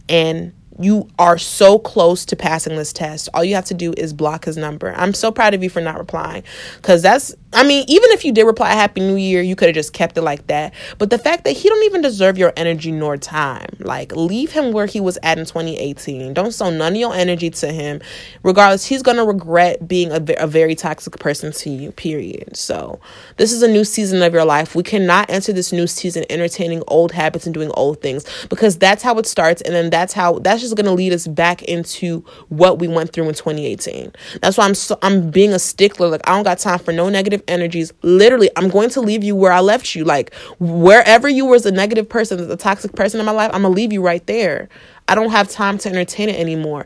and 0.09 0.53
you 0.79 1.07
are 1.19 1.37
so 1.37 1.77
close 1.79 2.25
to 2.25 2.35
passing 2.35 2.75
this 2.75 2.93
test. 2.93 3.29
All 3.33 3.43
you 3.43 3.55
have 3.55 3.65
to 3.65 3.73
do 3.73 3.93
is 3.97 4.13
block 4.13 4.45
his 4.45 4.57
number. 4.57 4.93
I'm 4.95 5.13
so 5.13 5.31
proud 5.31 5.53
of 5.53 5.63
you 5.63 5.69
for 5.69 5.81
not 5.81 5.97
replying 5.97 6.43
because 6.77 7.01
that's, 7.01 7.35
I 7.53 7.63
mean, 7.63 7.85
even 7.87 8.09
if 8.11 8.25
you 8.25 8.31
did 8.31 8.45
reply 8.45 8.71
Happy 8.71 9.01
New 9.01 9.15
Year, 9.15 9.41
you 9.41 9.55
could 9.55 9.67
have 9.67 9.75
just 9.75 9.93
kept 9.93 10.17
it 10.17 10.21
like 10.21 10.47
that. 10.47 10.73
But 10.97 11.09
the 11.09 11.17
fact 11.17 11.43
that 11.43 11.51
he 11.51 11.69
don't 11.69 11.83
even 11.83 12.01
deserve 12.01 12.37
your 12.37 12.53
energy 12.57 12.91
nor 12.91 13.17
time, 13.17 13.67
like 13.79 14.15
leave 14.15 14.51
him 14.51 14.71
where 14.71 14.87
he 14.87 14.99
was 14.99 15.17
at 15.21 15.37
in 15.37 15.45
2018. 15.45 16.33
Don't 16.33 16.51
sow 16.51 16.69
none 16.69 16.93
of 16.93 16.99
your 16.99 17.13
energy 17.13 17.49
to 17.51 17.71
him. 17.71 18.01
Regardless, 18.41 18.85
he's 18.85 19.03
going 19.03 19.17
to 19.17 19.23
regret 19.23 19.87
being 19.87 20.11
a, 20.11 20.23
a 20.37 20.47
very 20.47 20.75
toxic 20.75 21.19
person 21.19 21.51
to 21.51 21.69
you, 21.69 21.91
period. 21.91 22.57
So 22.57 22.99
this 23.37 23.51
is 23.51 23.61
a 23.61 23.67
new 23.67 23.83
season 23.83 24.23
of 24.23 24.33
your 24.33 24.45
life. 24.45 24.75
We 24.75 24.83
cannot 24.83 25.29
enter 25.29 25.53
this 25.53 25.71
new 25.71 25.85
season 25.85 26.25
entertaining 26.29 26.81
old 26.87 27.11
habits 27.11 27.45
and 27.45 27.53
doing 27.53 27.71
old 27.75 28.01
things 28.01 28.25
because 28.49 28.77
that's 28.77 29.03
how 29.03 29.17
it 29.19 29.27
starts. 29.27 29.61
And 29.61 29.75
then 29.75 29.89
that's 29.91 30.13
how, 30.13 30.39
that's 30.39 30.62
just 30.63 30.75
going 30.75 30.85
to 30.85 30.91
lead 30.91 31.13
us 31.13 31.27
back 31.27 31.61
into 31.63 32.25
what 32.49 32.79
we 32.79 32.87
went 32.87 33.13
through 33.13 33.27
in 33.27 33.35
2018. 33.35 34.11
That's 34.41 34.57
why 34.57 34.65
I'm 34.65 34.75
so, 34.75 34.97
I'm 35.01 35.29
being 35.29 35.53
a 35.53 35.59
stickler. 35.59 36.07
Like 36.07 36.27
I 36.27 36.33
don't 36.33 36.43
got 36.43 36.59
time 36.59 36.79
for 36.79 36.91
no 36.91 37.09
negative 37.09 37.43
energies. 37.47 37.93
Literally, 38.01 38.49
I'm 38.55 38.69
going 38.69 38.89
to 38.91 39.01
leave 39.01 39.23
you 39.23 39.35
where 39.35 39.51
I 39.51 39.59
left 39.59 39.95
you. 39.95 40.03
Like 40.03 40.33
wherever 40.59 41.29
you 41.29 41.45
was 41.45 41.65
a 41.65 41.71
negative 41.71 42.09
person, 42.09 42.39
as 42.39 42.49
a 42.49 42.57
toxic 42.57 42.93
person 42.93 43.19
in 43.19 43.25
my 43.25 43.31
life, 43.31 43.51
I'm 43.53 43.61
gonna 43.61 43.73
leave 43.73 43.93
you 43.93 44.01
right 44.01 44.25
there. 44.25 44.69
I 45.07 45.15
don't 45.15 45.31
have 45.31 45.49
time 45.49 45.77
to 45.79 45.89
entertain 45.89 46.29
it 46.29 46.39
anymore. 46.39 46.85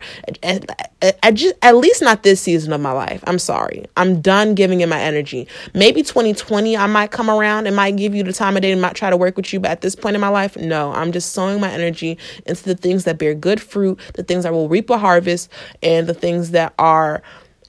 I, 1.24 1.32
just, 1.32 1.56
at 1.62 1.76
least 1.76 2.02
not 2.02 2.24
this 2.24 2.42
season 2.42 2.74
of 2.74 2.82
my 2.82 2.92
life. 2.92 3.24
I'm 3.28 3.40
sorry. 3.40 3.86
I'm 3.96 4.22
done 4.22 4.56
giving 4.56 4.82
it 4.82 4.90
my 4.90 5.00
energy. 5.00 5.48
Maybe 5.74 6.02
2020, 6.04 6.76
I 6.76 6.88
might 6.88 7.12
come 7.12 7.30
around 7.30 7.68
and 7.68 7.76
might 7.76 7.96
give 7.96 8.16
you 8.16 8.24
the 8.24 8.34
time 8.34 8.56
of 8.56 8.64
day 8.64 8.72
and 8.72 8.82
might 8.82 8.96
try 8.96 9.10
to 9.10 9.18
work 9.18 9.38
with 9.38 9.54
you. 9.54 9.60
But 9.60 9.72
at 9.72 9.82
this 9.82 9.96
point 9.96 10.16
in 10.16 10.22
my 10.22 10.30
life, 10.30 10.58
no, 10.58 10.92
I'm 10.94 11.12
just 11.12 11.34
sowing 11.34 11.62
my 11.62 11.72
energy 11.72 12.18
into 12.46 12.64
the 12.64 12.76
things 12.76 13.04
that 13.04 13.18
bear 13.18 13.36
good 13.36 13.62
fruit, 13.62 14.00
the 14.16 14.24
things 14.24 14.44
that 14.44 14.54
will 14.54 14.70
reap 14.70 14.90
a 14.90 14.98
harvest, 14.98 15.52
and 15.84 16.08
the 16.08 16.14
things 16.14 16.52
that 16.52 16.74
are 16.80 17.22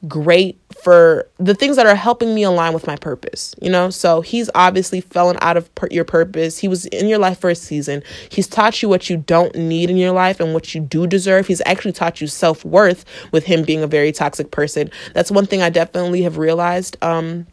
great 0.07 0.59
for 0.82 1.28
the 1.38 1.55
things 1.55 1.76
that 1.76 1.86
are 1.86 1.94
helping 1.94 2.34
me 2.34 2.42
align 2.42 2.72
with 2.72 2.86
my 2.86 2.96
purpose, 2.96 3.55
you 3.61 3.70
know? 3.70 3.90
So 3.90 4.20
he's 4.20 4.49
obviously 4.55 5.01
fallen 5.01 5.36
out 5.40 5.57
of 5.57 5.74
per- 5.74 5.88
your 5.90 6.05
purpose. 6.05 6.59
He 6.59 6.68
was 6.68 6.86
in 6.86 7.09
your 7.09 7.18
life 7.18 7.38
for 7.38 7.51
a 7.51 7.55
season. 7.55 8.03
He's 8.30 8.46
taught 8.46 8.82
you 8.82 8.88
what 8.88 9.11
you 9.11 9.16
don't 9.16 9.55
need 9.57 9.90
in 9.90 9.96
your 9.96 10.12
life 10.12 10.40
and 10.40 10.55
what 10.55 10.74
you 10.74 10.80
do 10.80 11.07
deserve. 11.07 11.46
He's 11.46 11.62
actually 11.66 11.92
taught 11.92 12.20
you 12.20 12.26
self 12.26 12.64
worth 12.64 13.05
with 13.32 13.44
him 13.44 13.62
being 13.64 13.82
a 13.82 13.88
very 13.88 14.12
toxic 14.12 14.51
person. 14.51 14.90
That's 15.14 15.30
one 15.30 15.46
thing 15.46 15.62
I 15.62 15.70
definitely 15.70 16.22
have 16.22 16.38
realized. 16.38 16.96
Um, 17.03 17.46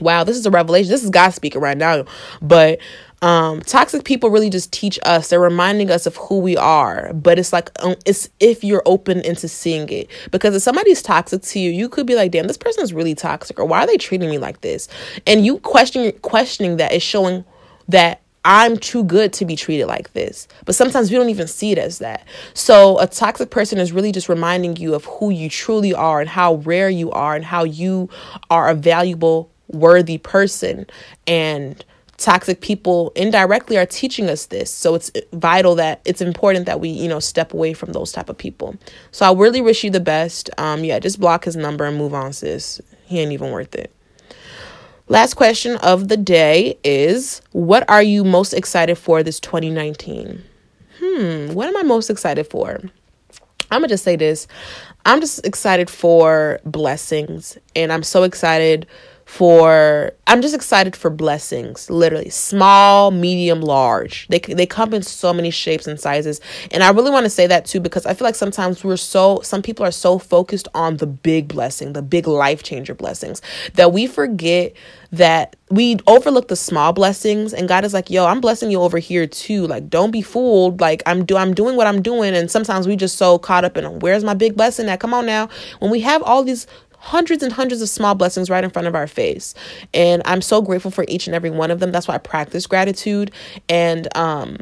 wow, 0.00 0.24
this 0.24 0.36
is 0.36 0.46
a 0.46 0.50
revelation. 0.50 0.90
This 0.90 1.04
is 1.04 1.10
God 1.10 1.30
speaking 1.30 1.60
right 1.60 1.76
now. 1.76 2.04
But 2.42 2.80
um, 3.22 3.60
toxic 3.62 4.04
people 4.04 4.30
really 4.30 4.50
just 4.50 4.72
teach 4.72 4.98
us. 5.04 5.28
They're 5.28 5.40
reminding 5.40 5.90
us 5.90 6.06
of 6.06 6.16
who 6.16 6.38
we 6.38 6.56
are. 6.56 7.12
But 7.14 7.38
it's 7.38 7.52
like 7.52 7.70
um, 7.82 7.96
it's 8.04 8.28
if 8.40 8.62
you're 8.62 8.82
open 8.86 9.20
into 9.20 9.48
seeing 9.48 9.88
it. 9.88 10.10
Because 10.30 10.54
if 10.54 10.62
somebody's 10.62 11.02
toxic 11.02 11.42
to 11.42 11.58
you, 11.58 11.70
you 11.70 11.88
could 11.88 12.06
be 12.06 12.14
like, 12.14 12.30
"Damn, 12.30 12.46
this 12.46 12.58
person 12.58 12.82
is 12.82 12.92
really 12.92 13.14
toxic," 13.14 13.58
or 13.58 13.64
"Why 13.64 13.80
are 13.80 13.86
they 13.86 13.96
treating 13.96 14.28
me 14.30 14.38
like 14.38 14.60
this?" 14.60 14.88
And 15.26 15.46
you 15.46 15.58
questioning 15.58 16.12
questioning 16.20 16.76
that 16.76 16.92
is 16.92 17.02
showing 17.02 17.44
that 17.88 18.20
I'm 18.44 18.76
too 18.76 19.02
good 19.02 19.32
to 19.34 19.44
be 19.44 19.56
treated 19.56 19.86
like 19.86 20.12
this. 20.12 20.46
But 20.66 20.76
sometimes 20.76 21.10
we 21.10 21.16
don't 21.16 21.30
even 21.30 21.48
see 21.48 21.72
it 21.72 21.78
as 21.78 21.98
that. 21.98 22.24
So 22.54 22.98
a 23.00 23.06
toxic 23.08 23.50
person 23.50 23.78
is 23.78 23.92
really 23.92 24.12
just 24.12 24.28
reminding 24.28 24.76
you 24.76 24.94
of 24.94 25.04
who 25.06 25.30
you 25.30 25.48
truly 25.50 25.92
are 25.92 26.20
and 26.20 26.28
how 26.28 26.56
rare 26.56 26.88
you 26.88 27.10
are 27.10 27.34
and 27.34 27.44
how 27.44 27.64
you 27.64 28.08
are 28.48 28.68
a 28.68 28.74
valuable, 28.74 29.50
worthy 29.66 30.18
person. 30.18 30.86
And 31.26 31.84
toxic 32.18 32.60
people 32.60 33.12
indirectly 33.14 33.76
are 33.76 33.86
teaching 33.86 34.28
us 34.28 34.46
this. 34.46 34.70
So 34.70 34.94
it's 34.94 35.10
vital 35.32 35.74
that 35.76 36.00
it's 36.04 36.20
important 36.20 36.66
that 36.66 36.80
we 36.80 36.88
you 36.88 37.08
know 37.08 37.20
step 37.20 37.52
away 37.52 37.72
from 37.72 37.92
those 37.92 38.12
type 38.12 38.28
of 38.28 38.38
people. 38.38 38.76
So 39.10 39.26
i 39.26 39.32
really 39.32 39.60
wish 39.60 39.84
you 39.84 39.90
the 39.90 40.00
best. 40.00 40.50
Um 40.58 40.84
yeah 40.84 40.98
just 40.98 41.20
block 41.20 41.44
his 41.44 41.56
number 41.56 41.84
and 41.84 41.96
move 41.96 42.14
on 42.14 42.32
sis. 42.32 42.80
He 43.04 43.20
ain't 43.20 43.32
even 43.32 43.50
worth 43.50 43.74
it. 43.74 43.92
Last 45.08 45.34
question 45.34 45.76
of 45.76 46.08
the 46.08 46.16
day 46.16 46.78
is 46.82 47.42
what 47.52 47.88
are 47.88 48.02
you 48.02 48.24
most 48.24 48.52
excited 48.52 48.96
for 48.96 49.22
this 49.22 49.38
2019 49.40 50.42
hmm 50.98 51.52
what 51.52 51.68
am 51.68 51.76
i 51.76 51.82
most 51.82 52.10
excited 52.10 52.46
for? 52.46 52.80
I'm 53.70 53.80
gonna 53.80 53.88
just 53.88 54.04
say 54.04 54.16
this. 54.16 54.46
I'm 55.04 55.20
just 55.20 55.44
excited 55.46 55.88
for 55.90 56.60
blessings 56.64 57.58
and 57.76 57.92
i'm 57.92 58.02
so 58.02 58.22
excited 58.24 58.86
for 59.26 60.12
I'm 60.28 60.40
just 60.40 60.54
excited 60.54 60.94
for 60.94 61.10
blessings, 61.10 61.90
literally 61.90 62.30
small, 62.30 63.10
medium, 63.10 63.60
large. 63.60 64.28
They 64.28 64.38
they 64.38 64.66
come 64.66 64.94
in 64.94 65.02
so 65.02 65.32
many 65.32 65.50
shapes 65.50 65.88
and 65.88 65.98
sizes. 65.98 66.40
And 66.70 66.84
I 66.84 66.90
really 66.90 67.10
want 67.10 67.24
to 67.24 67.30
say 67.30 67.48
that 67.48 67.66
too 67.66 67.80
because 67.80 68.06
I 68.06 68.14
feel 68.14 68.24
like 68.24 68.36
sometimes 68.36 68.84
we're 68.84 68.96
so 68.96 69.40
some 69.42 69.62
people 69.62 69.84
are 69.84 69.90
so 69.90 70.18
focused 70.18 70.68
on 70.74 70.98
the 70.98 71.08
big 71.08 71.48
blessing, 71.48 71.92
the 71.92 72.02
big 72.02 72.28
life 72.28 72.62
changer 72.62 72.94
blessings 72.94 73.42
that 73.74 73.92
we 73.92 74.06
forget 74.06 74.74
that 75.12 75.56
we 75.70 75.96
overlook 76.06 76.48
the 76.48 76.56
small 76.56 76.92
blessings 76.92 77.52
and 77.52 77.68
God 77.68 77.84
is 77.84 77.92
like, 77.92 78.10
"Yo, 78.10 78.26
I'm 78.26 78.40
blessing 78.40 78.70
you 78.70 78.80
over 78.80 78.98
here 78.98 79.26
too. 79.26 79.66
Like 79.66 79.90
don't 79.90 80.12
be 80.12 80.22
fooled. 80.22 80.80
Like 80.80 81.02
I'm 81.04 81.24
do 81.24 81.36
I'm 81.36 81.52
doing 81.52 81.76
what 81.76 81.88
I'm 81.88 82.00
doing." 82.00 82.36
And 82.36 82.48
sometimes 82.48 82.86
we 82.86 82.94
just 82.94 83.16
so 83.16 83.38
caught 83.38 83.64
up 83.64 83.76
in, 83.76 83.98
"Where's 83.98 84.22
my 84.22 84.34
big 84.34 84.56
blessing 84.56 84.88
at? 84.88 85.00
Come 85.00 85.12
on 85.12 85.26
now." 85.26 85.48
When 85.80 85.90
we 85.90 86.00
have 86.00 86.22
all 86.22 86.44
these 86.44 86.68
hundreds 86.98 87.42
and 87.42 87.52
hundreds 87.52 87.82
of 87.82 87.88
small 87.88 88.14
blessings 88.14 88.50
right 88.50 88.64
in 88.64 88.70
front 88.70 88.88
of 88.88 88.94
our 88.94 89.06
face. 89.06 89.54
And 89.94 90.22
I'm 90.24 90.42
so 90.42 90.62
grateful 90.62 90.90
for 90.90 91.04
each 91.08 91.26
and 91.26 91.34
every 91.34 91.50
one 91.50 91.70
of 91.70 91.80
them. 91.80 91.92
That's 91.92 92.08
why 92.08 92.14
I 92.14 92.18
practice 92.18 92.66
gratitude. 92.66 93.30
And 93.68 94.08
um 94.16 94.58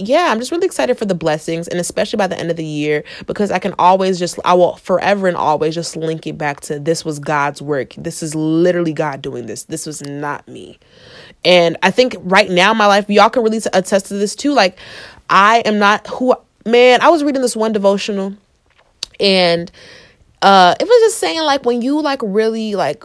yeah, 0.00 0.28
I'm 0.30 0.38
just 0.38 0.52
really 0.52 0.66
excited 0.66 0.96
for 0.96 1.06
the 1.06 1.14
blessings 1.14 1.66
and 1.66 1.80
especially 1.80 2.18
by 2.18 2.28
the 2.28 2.38
end 2.38 2.52
of 2.52 2.56
the 2.56 2.64
year 2.64 3.02
because 3.26 3.50
I 3.50 3.58
can 3.58 3.74
always 3.80 4.18
just, 4.18 4.38
I 4.44 4.54
will 4.54 4.76
forever 4.76 5.26
and 5.26 5.36
always 5.36 5.74
just 5.74 5.96
link 5.96 6.24
it 6.24 6.38
back 6.38 6.60
to 6.62 6.78
this 6.78 7.04
was 7.04 7.18
God's 7.18 7.60
work. 7.60 7.94
This 7.94 8.22
is 8.22 8.32
literally 8.34 8.92
God 8.92 9.20
doing 9.22 9.46
this. 9.46 9.64
This 9.64 9.86
was 9.86 10.00
not 10.02 10.46
me. 10.46 10.78
And 11.44 11.76
I 11.82 11.90
think 11.90 12.14
right 12.20 12.48
now 12.48 12.70
in 12.70 12.76
my 12.76 12.86
life, 12.86 13.10
y'all 13.10 13.28
can 13.28 13.42
really 13.42 13.60
attest 13.72 14.06
to 14.06 14.14
this 14.14 14.36
too. 14.36 14.52
Like, 14.52 14.78
I 15.28 15.62
am 15.64 15.80
not 15.80 16.06
who, 16.06 16.36
man, 16.64 17.00
I 17.00 17.08
was 17.08 17.24
reading 17.24 17.42
this 17.42 17.56
one 17.56 17.72
devotional 17.72 18.34
and 19.18 19.70
uh 20.42 20.74
it 20.78 20.84
was 20.84 21.00
just 21.02 21.18
saying 21.18 21.40
like 21.42 21.64
when 21.64 21.82
you 21.82 22.00
like 22.00 22.20
really 22.22 22.74
like 22.74 23.04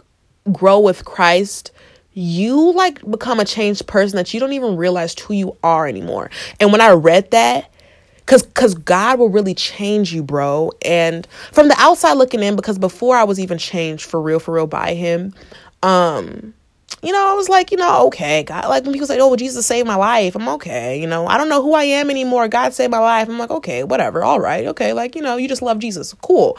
grow 0.52 0.80
with 0.80 1.04
Christ 1.04 1.72
you 2.14 2.72
like 2.72 3.08
become 3.10 3.40
a 3.40 3.44
changed 3.44 3.86
person 3.86 4.16
that 4.16 4.32
you 4.32 4.38
don't 4.40 4.52
even 4.52 4.76
realize 4.76 5.18
who 5.18 5.34
you 5.34 5.56
are 5.62 5.86
anymore. 5.86 6.30
And 6.60 6.70
when 6.72 6.80
i 6.80 6.90
read 6.90 7.30
that 7.32 7.70
because 8.16 8.42
because 8.42 8.74
god 8.74 9.18
will 9.18 9.28
really 9.28 9.54
change 9.54 10.12
you 10.14 10.22
bro. 10.22 10.70
And 10.84 11.26
from 11.52 11.68
the 11.68 11.76
outside 11.78 12.14
looking 12.14 12.42
in 12.42 12.56
because 12.56 12.78
before 12.78 13.16
i 13.16 13.24
was 13.24 13.40
even 13.40 13.58
changed 13.58 14.04
for 14.04 14.20
real 14.20 14.38
for 14.38 14.54
real 14.54 14.66
by 14.66 14.94
him 14.94 15.34
um 15.82 16.54
you 17.02 17.12
know, 17.12 17.30
I 17.30 17.34
was 17.34 17.48
like, 17.48 17.70
you 17.70 17.76
know, 17.76 18.06
okay, 18.06 18.42
God, 18.44 18.66
like 18.68 18.84
when 18.84 18.92
people 18.92 19.06
say, 19.06 19.20
oh, 19.20 19.28
well, 19.28 19.36
Jesus 19.36 19.66
saved 19.66 19.86
my 19.86 19.96
life, 19.96 20.34
I'm 20.34 20.48
okay, 20.48 20.98
you 20.98 21.06
know, 21.06 21.26
I 21.26 21.36
don't 21.36 21.48
know 21.48 21.62
who 21.62 21.74
I 21.74 21.84
am 21.84 22.08
anymore. 22.08 22.48
God 22.48 22.72
saved 22.72 22.90
my 22.90 22.98
life. 22.98 23.28
I'm 23.28 23.38
like, 23.38 23.50
okay, 23.50 23.84
whatever, 23.84 24.24
all 24.24 24.40
right, 24.40 24.66
okay, 24.66 24.92
like, 24.92 25.14
you 25.14 25.22
know, 25.22 25.36
you 25.36 25.46
just 25.46 25.62
love 25.62 25.78
Jesus, 25.78 26.14
cool. 26.22 26.58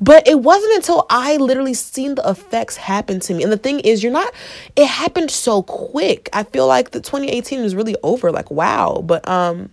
But 0.00 0.28
it 0.28 0.40
wasn't 0.40 0.74
until 0.74 1.06
I 1.08 1.38
literally 1.38 1.74
seen 1.74 2.14
the 2.14 2.28
effects 2.28 2.76
happen 2.76 3.20
to 3.20 3.34
me. 3.34 3.42
And 3.42 3.52
the 3.52 3.56
thing 3.56 3.80
is, 3.80 4.02
you're 4.02 4.12
not, 4.12 4.32
it 4.76 4.86
happened 4.86 5.30
so 5.30 5.62
quick. 5.62 6.28
I 6.32 6.44
feel 6.44 6.66
like 6.66 6.90
the 6.90 7.00
2018 7.00 7.62
was 7.62 7.74
really 7.74 7.96
over, 8.02 8.30
like, 8.30 8.50
wow. 8.50 9.02
But, 9.04 9.26
um, 9.26 9.70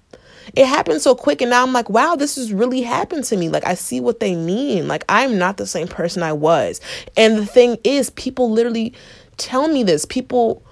it 0.56 0.68
happened 0.68 1.02
so 1.02 1.16
quick 1.16 1.42
and 1.42 1.50
now 1.50 1.64
i'm 1.64 1.74
like 1.74 1.90
wow 1.90 2.16
this 2.16 2.36
has 2.36 2.52
really 2.52 2.82
happened 2.82 3.24
to 3.24 3.38
me 3.38 3.50
like 3.50 3.66
i 3.66 3.74
see 3.74 4.00
what 4.00 4.20
they 4.20 4.36
mean 4.36 4.88
like 4.88 5.04
i'm 5.08 5.38
not 5.38 5.58
the 5.58 5.66
same 5.66 5.88
person 5.88 6.22
i 6.22 6.34
was 6.34 6.82
and 7.16 7.38
the 7.38 7.46
thing 7.46 7.78
is 7.84 8.10
people 8.12 8.52
literally 8.52 8.94
tell 9.38 9.68
me 9.68 9.84
this. 9.84 10.06
People, 10.06 10.64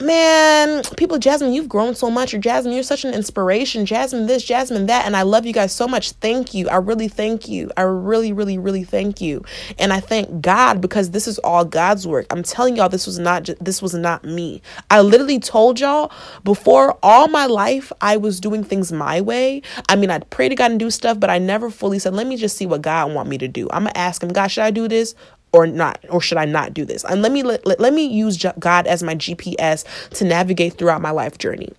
man, 0.00 0.82
people, 0.96 1.18
Jasmine, 1.18 1.52
you've 1.52 1.68
grown 1.68 1.94
so 1.94 2.10
much. 2.10 2.34
Or 2.34 2.38
Jasmine, 2.38 2.74
you're 2.74 2.82
such 2.82 3.04
an 3.04 3.14
inspiration. 3.14 3.86
Jasmine, 3.86 4.26
this, 4.26 4.44
Jasmine, 4.44 4.86
that. 4.86 5.06
And 5.06 5.16
I 5.16 5.22
love 5.22 5.46
you 5.46 5.52
guys 5.52 5.72
so 5.72 5.86
much. 5.86 6.12
Thank 6.12 6.54
you. 6.54 6.68
I 6.68 6.76
really 6.76 7.08
thank 7.08 7.48
you. 7.48 7.70
I 7.76 7.82
really, 7.82 8.32
really, 8.32 8.58
really 8.58 8.84
thank 8.84 9.20
you. 9.20 9.44
And 9.78 9.92
I 9.92 10.00
thank 10.00 10.40
God 10.40 10.80
because 10.80 11.10
this 11.10 11.28
is 11.28 11.38
all 11.40 11.64
God's 11.64 12.06
work. 12.06 12.26
I'm 12.30 12.42
telling 12.42 12.76
y'all, 12.76 12.88
this 12.88 13.06
was 13.06 13.18
not, 13.18 13.48
this 13.60 13.80
was 13.80 13.94
not 13.94 14.24
me. 14.24 14.60
I 14.90 15.02
literally 15.02 15.38
told 15.38 15.78
y'all 15.78 16.10
before 16.42 16.98
all 17.02 17.28
my 17.28 17.46
life, 17.46 17.92
I 18.00 18.16
was 18.16 18.40
doing 18.40 18.64
things 18.64 18.92
my 18.92 19.20
way. 19.20 19.62
I 19.88 19.96
mean, 19.96 20.10
I'd 20.10 20.28
pray 20.30 20.48
to 20.48 20.54
God 20.54 20.72
and 20.72 20.80
do 20.80 20.90
stuff, 20.90 21.20
but 21.20 21.30
I 21.30 21.38
never 21.38 21.70
fully 21.70 21.98
said, 21.98 22.14
let 22.14 22.26
me 22.26 22.36
just 22.36 22.56
see 22.56 22.66
what 22.66 22.82
God 22.82 23.12
want 23.12 23.28
me 23.28 23.38
to 23.38 23.48
do. 23.48 23.68
I'm 23.70 23.84
going 23.84 23.94
to 23.94 23.98
ask 23.98 24.22
him, 24.22 24.30
God, 24.30 24.48
should 24.48 24.64
I 24.64 24.70
do 24.70 24.88
this? 24.88 25.14
Or 25.52 25.66
not 25.66 26.04
or 26.08 26.20
should 26.20 26.38
I 26.38 26.44
not 26.44 26.74
do 26.74 26.84
this? 26.84 27.04
And 27.04 27.22
let 27.22 27.32
me 27.32 27.42
let, 27.42 27.66
let 27.80 27.92
me 27.92 28.06
use 28.06 28.44
God 28.58 28.86
as 28.86 29.02
my 29.02 29.14
GPS 29.14 29.84
to 30.10 30.24
navigate 30.24 30.74
throughout 30.74 31.00
my 31.00 31.10
life 31.10 31.38
journey. 31.38 31.72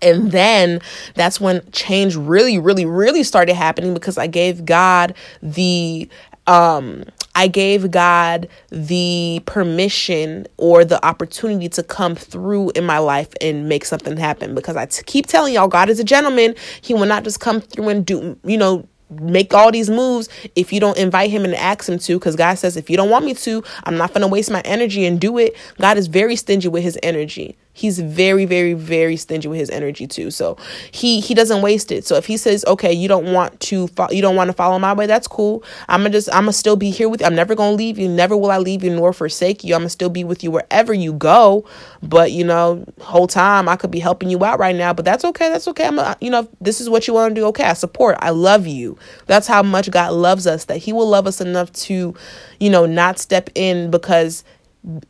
And 0.00 0.32
then 0.32 0.80
that's 1.14 1.40
when 1.40 1.62
change 1.72 2.16
really 2.16 2.58
really 2.58 2.86
really 2.86 3.22
started 3.22 3.54
happening 3.54 3.94
because 3.94 4.18
I 4.18 4.26
gave 4.26 4.64
God 4.64 5.14
the 5.42 6.08
um 6.46 7.04
I 7.34 7.48
gave 7.48 7.90
God 7.90 8.48
the 8.70 9.42
permission 9.46 10.46
or 10.58 10.84
the 10.84 11.04
opportunity 11.04 11.68
to 11.70 11.82
come 11.82 12.14
through 12.14 12.70
in 12.70 12.84
my 12.84 12.98
life 12.98 13.28
and 13.40 13.68
make 13.68 13.84
something 13.84 14.16
happen 14.16 14.54
because 14.54 14.76
I 14.76 14.86
t- 14.86 15.02
keep 15.04 15.26
telling 15.26 15.54
y'all, 15.54 15.68
God 15.68 15.88
is 15.88 15.98
a 15.98 16.04
gentleman. 16.04 16.54
He 16.82 16.92
will 16.92 17.06
not 17.06 17.24
just 17.24 17.40
come 17.40 17.60
through 17.60 17.88
and 17.88 18.04
do, 18.04 18.38
you 18.44 18.58
know, 18.58 18.86
make 19.20 19.52
all 19.54 19.70
these 19.70 19.90
moves 19.90 20.28
if 20.56 20.72
you 20.72 20.80
don't 20.80 20.98
invite 20.98 21.30
him 21.30 21.44
and 21.44 21.54
ask 21.54 21.88
him 21.88 21.98
to 21.98 22.18
because 22.18 22.36
god 22.36 22.54
says 22.54 22.76
if 22.76 22.88
you 22.90 22.96
don't 22.96 23.10
want 23.10 23.24
me 23.24 23.34
to 23.34 23.62
i'm 23.84 23.96
not 23.96 24.10
going 24.10 24.22
to 24.22 24.28
waste 24.28 24.50
my 24.50 24.60
energy 24.64 25.04
and 25.04 25.20
do 25.20 25.38
it 25.38 25.56
god 25.78 25.96
is 25.98 26.06
very 26.06 26.36
stingy 26.36 26.68
with 26.68 26.82
his 26.82 26.98
energy. 27.02 27.56
He's 27.74 27.98
very 27.98 28.44
very 28.44 28.74
very 28.74 29.16
stingy 29.16 29.48
with 29.48 29.58
his 29.58 29.70
energy 29.70 30.06
too. 30.06 30.30
So 30.30 30.58
he 30.90 31.20
he 31.20 31.32
doesn't 31.32 31.62
waste 31.62 31.90
it. 31.90 32.06
So 32.06 32.16
if 32.16 32.26
he 32.26 32.36
says 32.36 32.66
okay 32.66 32.92
you 32.92 33.08
don't 33.08 33.32
want 33.32 33.58
to 33.60 33.88
fo- 33.88 34.10
you 34.10 34.20
don't 34.20 34.36
want 34.36 34.48
to 34.48 34.52
follow 34.52 34.78
my 34.78 34.92
way 34.92 35.06
that's 35.06 35.26
cool. 35.26 35.64
I'm 35.88 36.00
gonna 36.00 36.10
just 36.10 36.28
i'm 36.34 36.42
gonna 36.42 36.52
still 36.52 36.76
be 36.76 36.90
here 36.90 37.08
with 37.08 37.22
you. 37.22 37.26
I'm 37.26 37.34
never 37.34 37.54
gonna 37.54 37.74
leave 37.74 37.98
you 37.98 38.08
never 38.08 38.36
will 38.36 38.50
i 38.50 38.58
leave 38.58 38.84
you 38.84 38.94
nor 38.94 39.14
forsake 39.14 39.64
you. 39.64 39.74
I'm 39.74 39.80
gonna 39.80 39.88
still 39.88 40.10
be 40.10 40.22
with 40.22 40.44
you 40.44 40.50
wherever 40.50 40.92
you 40.92 41.14
go. 41.14 41.64
But 42.02 42.32
you 42.32 42.44
know 42.44 42.84
whole 43.00 43.26
time 43.26 43.70
i 43.70 43.76
could 43.76 43.90
be 43.90 44.00
helping 44.00 44.28
you 44.28 44.44
out 44.44 44.58
right 44.58 44.76
now 44.76 44.92
but 44.92 45.06
that's 45.06 45.24
okay 45.24 45.48
that's 45.48 45.66
okay. 45.68 45.86
I'm 45.86 45.98
a, 45.98 46.14
you 46.20 46.28
know 46.28 46.46
this 46.60 46.78
is 46.78 46.90
what 46.90 47.08
you 47.08 47.14
want 47.14 47.34
to 47.34 47.40
do. 47.40 47.46
Okay 47.46 47.64
i 47.64 47.72
support 47.72 48.18
i 48.20 48.30
love 48.30 48.66
you 48.66 48.98
that's 49.26 49.46
how 49.46 49.62
much 49.62 49.90
god 49.90 50.12
loves 50.12 50.46
us 50.46 50.64
that 50.66 50.78
he 50.78 50.92
will 50.92 51.08
love 51.08 51.26
us 51.26 51.40
enough 51.40 51.72
to 51.72 52.14
you 52.60 52.70
know 52.70 52.86
not 52.86 53.18
step 53.18 53.50
in 53.54 53.90
because 53.90 54.44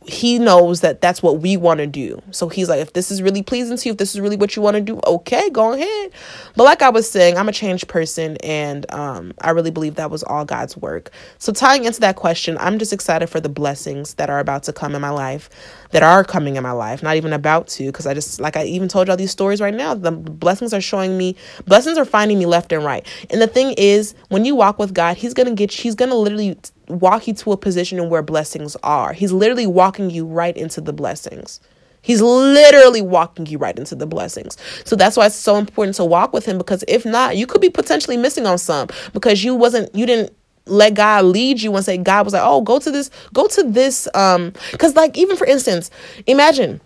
he 0.05 0.37
knows 0.37 0.81
that 0.81 1.01
that's 1.01 1.23
what 1.23 1.39
we 1.39 1.57
want 1.57 1.79
to 1.79 1.87
do. 1.87 2.21
So 2.29 2.47
he's 2.47 2.69
like, 2.69 2.79
if 2.79 2.93
this 2.93 3.09
is 3.09 3.23
really 3.23 3.41
pleasing 3.41 3.75
to 3.75 3.89
you, 3.89 3.93
if 3.93 3.97
this 3.97 4.13
is 4.13 4.21
really 4.21 4.35
what 4.35 4.55
you 4.55 4.61
want 4.61 4.75
to 4.75 4.81
do, 4.81 4.99
okay, 5.05 5.49
go 5.49 5.73
ahead. 5.73 6.11
But 6.55 6.65
like 6.65 6.83
I 6.83 6.89
was 6.89 7.09
saying, 7.09 7.37
I'm 7.37 7.49
a 7.49 7.51
changed 7.51 7.87
person, 7.87 8.37
and 8.43 8.91
um, 8.93 9.33
I 9.41 9.49
really 9.49 9.71
believe 9.71 9.95
that 9.95 10.11
was 10.11 10.21
all 10.23 10.45
God's 10.45 10.77
work. 10.77 11.09
So 11.39 11.51
tying 11.51 11.85
into 11.85 11.99
that 12.01 12.17
question, 12.17 12.55
I'm 12.59 12.77
just 12.77 12.93
excited 12.93 13.27
for 13.27 13.39
the 13.39 13.49
blessings 13.49 14.13
that 14.15 14.29
are 14.29 14.39
about 14.39 14.61
to 14.63 14.73
come 14.73 14.93
in 14.93 15.01
my 15.01 15.09
life, 15.09 15.49
that 15.89 16.03
are 16.03 16.23
coming 16.23 16.55
in 16.55 16.61
my 16.61 16.71
life, 16.71 17.01
not 17.01 17.15
even 17.15 17.33
about 17.33 17.67
to, 17.69 17.87
because 17.87 18.05
I 18.05 18.13
just 18.13 18.39
like 18.39 18.55
I 18.55 18.65
even 18.65 18.87
told 18.87 19.07
y'all 19.07 19.17
these 19.17 19.31
stories 19.31 19.59
right 19.59 19.73
now. 19.73 19.95
The 19.95 20.11
blessings 20.11 20.73
are 20.73 20.81
showing 20.81 21.17
me, 21.17 21.35
blessings 21.65 21.97
are 21.97 22.05
finding 22.05 22.37
me 22.37 22.45
left 22.45 22.71
and 22.71 22.85
right. 22.85 23.07
And 23.31 23.41
the 23.41 23.47
thing 23.47 23.73
is, 23.77 24.13
when 24.29 24.45
you 24.45 24.53
walk 24.53 24.77
with 24.77 24.93
God, 24.93 25.17
He's 25.17 25.33
gonna 25.33 25.55
get, 25.55 25.71
He's 25.71 25.95
gonna 25.95 26.15
literally 26.15 26.59
walk 26.99 27.27
you 27.27 27.33
to 27.33 27.51
a 27.51 27.57
position 27.57 28.09
where 28.09 28.21
blessings 28.21 28.75
are. 28.83 29.13
He's 29.13 29.31
literally 29.31 29.67
walking 29.67 30.09
you 30.09 30.25
right 30.25 30.55
into 30.55 30.81
the 30.81 30.93
blessings. 30.93 31.59
He's 32.01 32.21
literally 32.21 33.01
walking 33.01 33.45
you 33.45 33.57
right 33.57 33.77
into 33.77 33.95
the 33.95 34.05
blessings. 34.05 34.57
So 34.83 34.95
that's 34.95 35.15
why 35.15 35.25
it's 35.25 35.35
so 35.35 35.55
important 35.55 35.95
to 35.95 36.05
walk 36.05 36.33
with 36.33 36.45
him 36.45 36.57
because 36.57 36.83
if 36.87 37.05
not, 37.05 37.37
you 37.37 37.47
could 37.47 37.61
be 37.61 37.69
potentially 37.69 38.17
missing 38.17 38.45
on 38.45 38.57
some 38.57 38.89
because 39.13 39.43
you 39.43 39.55
wasn't 39.55 39.93
you 39.95 40.05
didn't 40.05 40.35
let 40.65 40.93
God 40.93 41.25
lead 41.25 41.61
you 41.61 41.73
and 41.75 41.83
say 41.83 41.97
God 41.97 42.25
was 42.25 42.33
like, 42.33 42.43
"Oh, 42.43 42.61
go 42.61 42.77
to 42.79 42.91
this, 42.91 43.09
go 43.33 43.47
to 43.47 43.63
this 43.63 44.07
um 44.13 44.51
cuz 44.77 44.95
like 44.95 45.17
even 45.17 45.37
for 45.37 45.47
instance, 45.47 45.89
imagine 46.27 46.81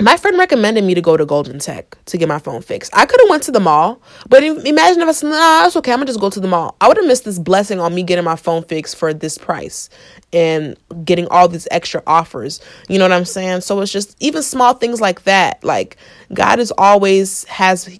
my 0.00 0.16
friend 0.16 0.38
recommended 0.38 0.84
me 0.84 0.94
to 0.94 1.00
go 1.00 1.16
to 1.16 1.26
Goldman 1.26 1.58
Tech 1.58 1.96
to 2.06 2.16
get 2.16 2.28
my 2.28 2.38
phone 2.38 2.62
fixed. 2.62 2.96
I 2.96 3.04
could 3.04 3.20
have 3.20 3.30
went 3.30 3.42
to 3.44 3.50
the 3.50 3.60
mall, 3.60 4.00
but 4.28 4.44
imagine 4.44 5.02
if 5.02 5.08
I 5.08 5.12
said, 5.12 5.30
"Nah, 5.30 5.70
okay. 5.76 5.92
I'm 5.92 5.98
gonna 5.98 6.06
just 6.06 6.20
go 6.20 6.30
to 6.30 6.40
the 6.40 6.48
mall." 6.48 6.76
I 6.80 6.88
would 6.88 6.96
have 6.96 7.06
missed 7.06 7.24
this 7.24 7.38
blessing 7.38 7.80
on 7.80 7.94
me 7.94 8.02
getting 8.02 8.24
my 8.24 8.36
phone 8.36 8.62
fixed 8.62 8.96
for 8.96 9.12
this 9.12 9.38
price 9.38 9.90
and 10.32 10.76
getting 11.04 11.26
all 11.28 11.48
these 11.48 11.66
extra 11.70 12.02
offers. 12.06 12.60
You 12.88 12.98
know 12.98 13.04
what 13.04 13.12
I'm 13.12 13.24
saying? 13.24 13.62
So 13.62 13.80
it's 13.80 13.92
just 13.92 14.16
even 14.20 14.42
small 14.42 14.74
things 14.74 15.00
like 15.00 15.24
that. 15.24 15.62
Like 15.64 15.96
God 16.32 16.60
is 16.60 16.72
always 16.78 17.44
has 17.44 17.98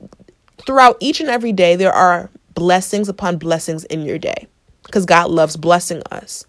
throughout 0.67 0.97
each 1.01 1.21
and 1.21 1.29
every 1.29 1.53
day 1.53 1.77
there 1.77 1.93
are 1.93 2.31
blessings 2.55 3.09
upon 3.09 3.39
blessings 3.39 3.85
in 3.85 4.03
your 4.03 4.19
day 4.19 4.47
because 4.85 5.07
God 5.07 5.31
loves 5.31 5.57
blessing 5.57 6.03
us. 6.11 6.45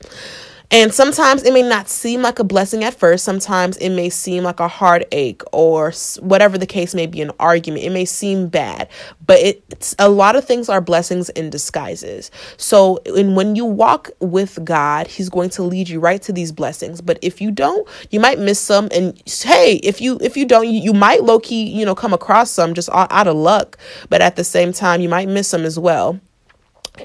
And 0.72 0.94
sometimes 0.94 1.42
it 1.44 1.52
may 1.52 1.64
not 1.64 1.90
seem 1.90 2.22
like 2.22 2.38
a 2.38 2.44
blessing 2.44 2.84
at 2.84 2.94
first. 2.94 3.26
Sometimes 3.26 3.76
it 3.78 3.90
may 3.90 4.10
seem 4.10 4.44
like 4.44 4.60
a 4.60 4.68
heartache 4.68 5.42
or 5.52 5.92
whatever 6.20 6.60
the 6.60 6.68
case 6.68 6.94
may 6.94 7.08
be, 7.08 7.22
an 7.24 7.32
argument. 7.40 7.84
It 7.84 7.90
may 7.90 8.06
seem 8.06 8.50
bad, 8.50 8.88
but 9.26 9.40
it's 9.40 9.96
a 9.98 10.10
lot 10.10 10.36
of 10.36 10.46
things 10.46 10.70
are 10.70 10.80
blessings 10.80 11.30
in 11.30 11.50
disguises. 11.50 12.30
So, 12.58 13.00
and 13.08 13.36
when 13.36 13.56
you 13.56 13.66
walk 13.66 14.12
with 14.20 14.64
God, 14.64 15.08
He's 15.08 15.30
going 15.30 15.50
to 15.52 15.64
lead 15.64 15.90
you 15.90 16.00
right 16.00 16.22
to 16.22 16.32
these 16.32 16.52
blessings. 16.52 17.02
But 17.02 17.18
if 17.24 17.42
you 17.42 17.50
don't, 17.50 17.88
you 18.12 18.20
might 18.20 18.38
miss 18.38 18.60
some. 18.60 18.90
And 18.92 19.20
hey, 19.26 19.78
if 19.82 20.00
you 20.00 20.20
if 20.22 20.38
you 20.38 20.46
don't, 20.46 20.68
you, 20.68 20.80
you 20.80 20.94
might 20.94 21.24
low 21.24 21.40
key, 21.40 21.64
you 21.64 21.84
know, 21.84 21.96
come 21.96 22.14
across 22.14 22.52
some 22.52 22.76
just 22.76 22.90
out 22.94 23.28
of 23.28 23.36
luck. 23.36 23.80
But 24.10 24.22
at 24.22 24.36
the 24.36 24.44
same 24.44 24.72
time, 24.72 25.02
you 25.02 25.10
might 25.10 25.30
miss 25.30 25.50
them 25.50 25.66
as 25.66 25.80
well. 25.80 26.20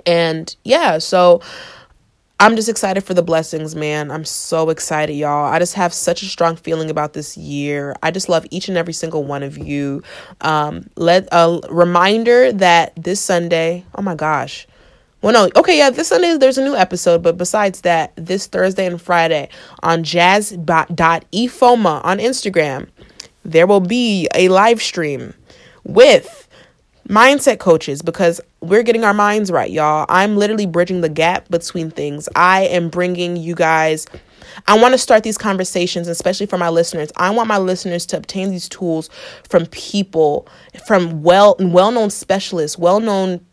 And 0.04 0.54
yeah, 0.64 0.98
so 0.98 1.40
I'm 2.44 2.56
just 2.56 2.68
excited 2.68 3.04
for 3.04 3.14
the 3.14 3.22
blessings, 3.22 3.74
man. 3.74 4.10
I'm 4.10 4.26
so 4.26 4.68
excited, 4.68 5.14
y'all. 5.14 5.46
I 5.46 5.58
just 5.58 5.72
have 5.76 5.94
such 5.94 6.20
a 6.20 6.26
strong 6.26 6.56
feeling 6.56 6.90
about 6.90 7.14
this 7.14 7.38
year. 7.38 7.96
I 8.02 8.10
just 8.10 8.28
love 8.28 8.44
each 8.50 8.68
and 8.68 8.76
every 8.76 8.92
single 8.92 9.24
one 9.24 9.42
of 9.42 9.56
you. 9.56 10.02
Um, 10.42 10.90
let 10.96 11.26
a 11.32 11.58
reminder 11.70 12.52
that 12.52 12.92
this 13.02 13.18
Sunday, 13.18 13.86
oh 13.94 14.02
my 14.02 14.14
gosh. 14.14 14.66
Well, 15.22 15.32
no, 15.32 15.58
okay, 15.58 15.78
yeah, 15.78 15.88
this 15.88 16.08
Sunday 16.08 16.36
there's 16.36 16.58
a 16.58 16.62
new 16.62 16.76
episode, 16.76 17.22
but 17.22 17.38
besides 17.38 17.80
that, 17.80 18.12
this 18.16 18.46
Thursday 18.46 18.84
and 18.84 19.00
Friday 19.00 19.48
on 19.82 20.04
jazz.efoma 20.04 22.04
on 22.04 22.18
Instagram, 22.18 22.88
there 23.46 23.66
will 23.66 23.80
be 23.80 24.28
a 24.34 24.50
live 24.50 24.82
stream 24.82 25.32
with 25.84 26.43
mindset 27.08 27.58
coaches 27.58 28.02
because 28.02 28.40
we're 28.60 28.82
getting 28.82 29.04
our 29.04 29.14
minds 29.14 29.50
right, 29.50 29.70
y'all. 29.70 30.06
I'm 30.08 30.36
literally 30.36 30.66
bridging 30.66 31.00
the 31.00 31.08
gap 31.08 31.48
between 31.48 31.90
things. 31.90 32.28
I 32.34 32.62
am 32.62 32.88
bringing 32.88 33.36
you 33.36 33.54
guys. 33.54 34.06
I 34.66 34.78
want 34.78 34.92
to 34.92 34.98
start 34.98 35.22
these 35.22 35.38
conversations, 35.38 36.08
especially 36.08 36.46
for 36.46 36.58
my 36.58 36.68
listeners. 36.68 37.10
I 37.16 37.30
want 37.30 37.48
my 37.48 37.58
listeners 37.58 38.06
to 38.06 38.16
obtain 38.16 38.50
these 38.50 38.68
tools 38.68 39.10
from 39.48 39.66
people, 39.66 40.46
from 40.86 41.22
well 41.22 41.56
well-known 41.58 42.10
specialists, 42.10 42.78
well-known 42.78 43.44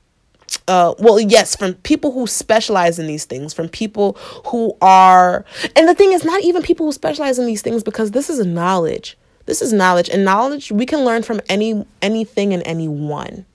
uh 0.68 0.94
well 1.00 1.18
yes 1.18 1.56
from 1.56 1.74
people 1.76 2.12
who 2.12 2.28
specialize 2.28 3.00
in 3.00 3.08
these 3.08 3.24
things 3.24 3.54
from 3.54 3.70
people 3.70 4.14
who 4.48 4.76
are 4.82 5.46
and 5.78 5.88
the 5.88 5.96
thing 5.96 6.12
is 6.12 6.26
not 6.26 6.44
even 6.44 6.62
people 6.62 6.86
who 6.86 6.92
specialize 6.92 7.40
in 7.40 7.46
these 7.46 7.62
things 7.62 7.84
because 7.84 8.12
this 8.12 8.30
is 8.30 8.38
a 8.38 8.46
knowledge 8.46 9.18
this 9.46 9.62
is 9.62 9.74
knowledge, 9.74 10.10
and 10.10 10.26
knowledge 10.26 10.72
we 10.72 10.86
can 10.86 11.06
learn 11.06 11.24
from 11.24 11.42
any 11.50 11.86
anything 12.02 12.54
and 12.54 12.64
anyone. 12.66 13.46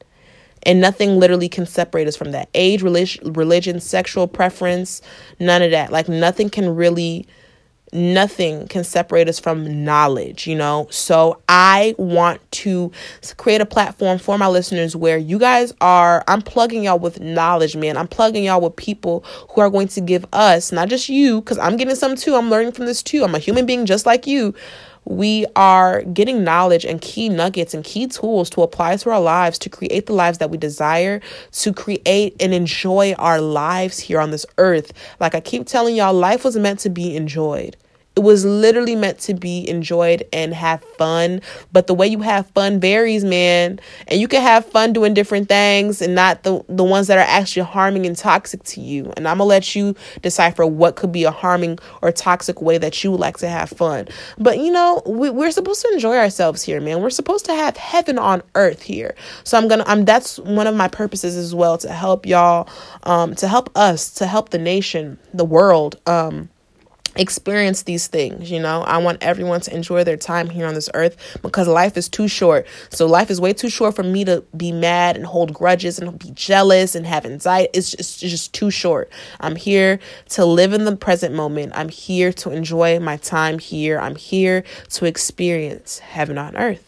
And 0.63 0.81
nothing 0.81 1.21
literally 1.21 1.49
can 1.49 1.65
separate 1.65 2.09
us 2.09 2.17
from 2.17 2.33
that. 2.33 2.49
Age, 2.53 2.83
religion, 2.83 3.33
religion, 3.35 3.79
sexual 3.79 4.27
preference, 4.27 5.01
none 5.39 5.63
of 5.63 5.71
that. 5.71 5.93
Like 5.93 6.09
nothing 6.09 6.51
can 6.51 6.75
really 6.75 7.29
nothing 7.93 8.67
can 8.69 8.85
separate 8.85 9.29
us 9.29 9.39
from 9.39 9.85
knowledge, 9.85 10.47
you 10.47 10.55
know? 10.55 10.87
So 10.91 11.41
I 11.49 11.95
want 11.99 12.41
to 12.53 12.91
create 13.37 13.61
a 13.61 13.67
platform 13.67 14.19
for 14.19 14.37
my 14.39 14.49
listeners 14.49 14.97
where 14.97 15.17
you 15.17 15.39
guys 15.39 15.73
are, 15.81 16.25
I'm 16.29 16.43
plugging 16.43 16.85
y'all 16.85 16.99
with 16.99 17.21
knowledge, 17.21 17.77
man. 17.77 17.97
I'm 17.97 18.09
plugging 18.09 18.45
y'all 18.45 18.61
with 18.61 18.77
people 18.77 19.25
who 19.51 19.61
are 19.61 19.71
going 19.71 19.89
to 19.89 20.01
give 20.01 20.27
us, 20.33 20.73
not 20.73 20.89
just 20.89 21.09
you, 21.09 21.41
because 21.41 21.59
I'm 21.59 21.77
getting 21.77 21.95
some 21.95 22.17
too. 22.17 22.35
I'm 22.35 22.51
learning 22.51 22.73
from 22.73 22.87
this 22.87 23.03
too. 23.03 23.25
I'm 23.25 23.35
a 23.35 23.39
human 23.39 23.67
being 23.67 23.87
just 23.87 24.07
like 24.07 24.27
you 24.27 24.55
we 25.07 25.47
are 25.55 26.03
getting 26.03 26.43
knowledge 26.43 26.85
and 26.85 27.01
key 27.01 27.29
nuggets 27.29 27.75
and 27.75 27.85
key 27.85 28.09
tools 28.09 28.51
to 28.51 28.63
apply 28.63 28.97
to 28.97 29.11
our 29.11 29.21
lives 29.21 29.59
to 29.61 29.71
create 29.71 30.07
the 30.07 30.13
lives 30.13 30.39
that 30.39 30.51
we 30.51 30.59
desire, 30.59 31.21
to 31.53 31.73
create 31.73 32.37
and 32.41 32.53
enjoy 32.53 33.15
our 33.15 33.41
lives 33.41 33.99
here 33.99 34.21
on 34.21 34.33
this 34.33 34.45
earth. 34.59 34.93
Like 35.21 35.35
I 35.35 35.41
keep 35.41 35.67
telling 35.67 35.97
y'all, 35.97 36.13
life 36.13 36.45
was 36.45 36.57
meant 36.57 36.81
to 36.81 36.91
be 36.91 37.17
enjoyed. 37.17 37.77
It 38.17 38.23
was 38.23 38.47
literally 38.47 38.97
meant 38.97 39.19
to 39.21 39.35
be 39.35 39.69
enjoyed 39.69 40.27
and 40.33 40.55
have 40.55 40.83
fun. 40.97 41.43
But 41.71 41.87
the 41.87 41.93
way 41.93 42.07
you 42.07 42.21
have 42.21 42.47
fun 42.49 42.81
varies, 42.81 43.25
man. 43.25 43.79
And 44.09 44.19
you 44.19 44.27
can 44.27 44.41
have 44.41 44.65
fun 44.65 44.95
doing 44.95 45.13
different 45.13 45.51
things 45.51 46.01
and 46.01 46.15
not 46.15 46.43
the, 46.43 46.65
the 46.67 46.83
ones 46.83 47.09
that 47.09 47.19
are 47.19 47.29
actually 47.29 47.65
harming 47.65 48.07
and 48.07 48.17
toxic 48.17 48.63
to 48.65 48.81
you. 48.81 49.13
And 49.19 49.29
I'm 49.29 49.37
going 49.37 49.47
to 49.47 49.51
let 49.51 49.75
you 49.77 49.95
decipher 50.23 50.65
what 50.65 50.97
could 50.97 51.13
be 51.13 51.25
a 51.25 51.31
harming 51.31 51.79
or 52.01 52.11
toxic 52.11 52.63
way 52.63 52.79
that 52.79 53.05
you 53.05 53.11
would 53.11 53.21
like 53.21 53.37
to 53.39 53.49
have 53.49 53.69
fun. 53.69 54.09
But, 54.39 54.61
you 54.61 54.73
know, 54.73 55.03
we, 55.05 55.29
we're 55.29 55.51
supposed 55.51 55.83
to 55.83 55.93
enjoy 55.93 56.17
ourselves 56.17 56.63
here, 56.63 56.81
man. 56.81 57.03
We're 57.03 57.11
supposed 57.11 57.45
to 57.47 57.55
have 57.55 57.77
heaven 57.77 58.19
on 58.19 58.43
earth 58.55 58.81
here. 58.81 59.15
So 59.45 59.59
I'm 59.59 59.69
going 59.69 59.81
to, 59.81 59.91
I'm, 59.91 60.07
that's 60.07 60.39
one 60.39 60.67
of 60.67 60.75
my 60.75 60.89
purposes 60.89 61.37
as 61.37 61.55
well 61.55 61.77
to 61.79 61.93
help 61.93 62.25
y'all, 62.25 62.67
um, 63.03 63.35
to 63.35 63.47
help 63.47 63.71
us, 63.77 64.11
to 64.15 64.27
help 64.27 64.49
the 64.49 64.59
nation, 64.59 65.19
the 65.35 65.45
world, 65.45 66.01
um, 66.07 66.49
experience 67.17 67.83
these 67.83 68.07
things 68.07 68.51
you 68.51 68.61
know? 68.61 68.83
I 68.83 68.99
want 68.99 69.23
everyone 69.23 69.61
to 69.63 69.75
enjoy 69.75 70.05
their 70.05 70.17
time 70.17 70.51
here 70.51 70.67
on 70.67 70.75
this 70.75 70.89
earth 70.95 71.39
because 71.43 71.69
life 71.69 71.97
is 71.97 72.09
too 72.09 72.29
short. 72.29 72.67
So 72.91 73.07
life 73.07 73.31
is 73.31 73.41
way 73.41 73.53
too 73.53 73.71
short 73.71 73.95
for 73.95 74.03
me 74.03 74.25
to 74.25 74.45
be 74.57 74.73
mad 74.73 75.17
and 75.17 75.27
hold 75.27 75.53
grudges 75.53 75.99
and 75.99 76.19
be 76.19 76.31
jealous 76.31 76.95
and 76.95 77.07
have 77.07 77.27
anxiety. 77.27 77.71
It's 77.73 77.91
just, 77.91 78.23
it's 78.23 78.33
just 78.33 78.55
too 78.55 78.71
short. 78.71 79.11
I'm 79.41 79.57
here 79.57 79.99
to 80.31 80.45
live 80.45 80.73
in 80.73 80.85
the 80.85 80.97
present 80.97 81.35
moment. 81.35 81.73
I'm 81.75 81.89
here 81.89 82.33
to 82.35 82.51
enjoy 82.51 82.99
my 83.01 83.17
time 83.19 83.59
here. 83.59 83.99
I'm 83.99 84.17
here 84.17 84.65
to 84.91 85.05
experience 85.05 85.99
heaven 85.99 86.39
on 86.39 86.57
earth 86.57 86.86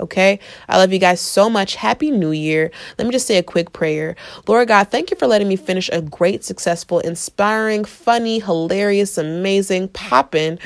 Okay. 0.00 0.38
I 0.68 0.78
love 0.78 0.92
you 0.92 0.98
guys 0.98 1.20
so 1.20 1.50
much. 1.50 1.74
Happy 1.76 2.10
New 2.10 2.32
Year. 2.32 2.70
Let 2.98 3.06
me 3.06 3.12
just 3.12 3.26
say 3.26 3.38
a 3.38 3.42
quick 3.42 3.72
prayer. 3.72 4.16
Lord 4.46 4.68
God, 4.68 4.88
thank 4.90 5.10
you 5.10 5.16
for 5.16 5.26
letting 5.26 5.48
me 5.48 5.56
finish 5.56 5.88
a 5.92 6.00
great, 6.02 6.44
successful, 6.44 7.00
inspiring, 7.00 7.84
funny, 7.84 8.38
hilarious, 8.38 9.18
amazing, 9.18 9.88
poppin' 9.88 10.58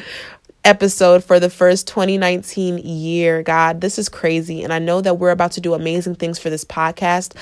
episode 0.65 1.25
for 1.25 1.41
the 1.41 1.51
first 1.51 1.89
2019 1.89 2.79
year. 2.79 3.43
God, 3.43 3.81
this 3.81 3.99
is 3.99 4.09
crazy. 4.09 4.63
And 4.63 4.73
I 4.73 4.79
know 4.79 5.01
that 5.01 5.19
we're 5.19 5.31
about 5.31 5.53
to 5.53 5.61
do 5.61 5.75
amazing 5.75 6.15
things 6.15 6.39
for 6.39 6.51
this 6.51 6.65
podcast. 6.65 7.35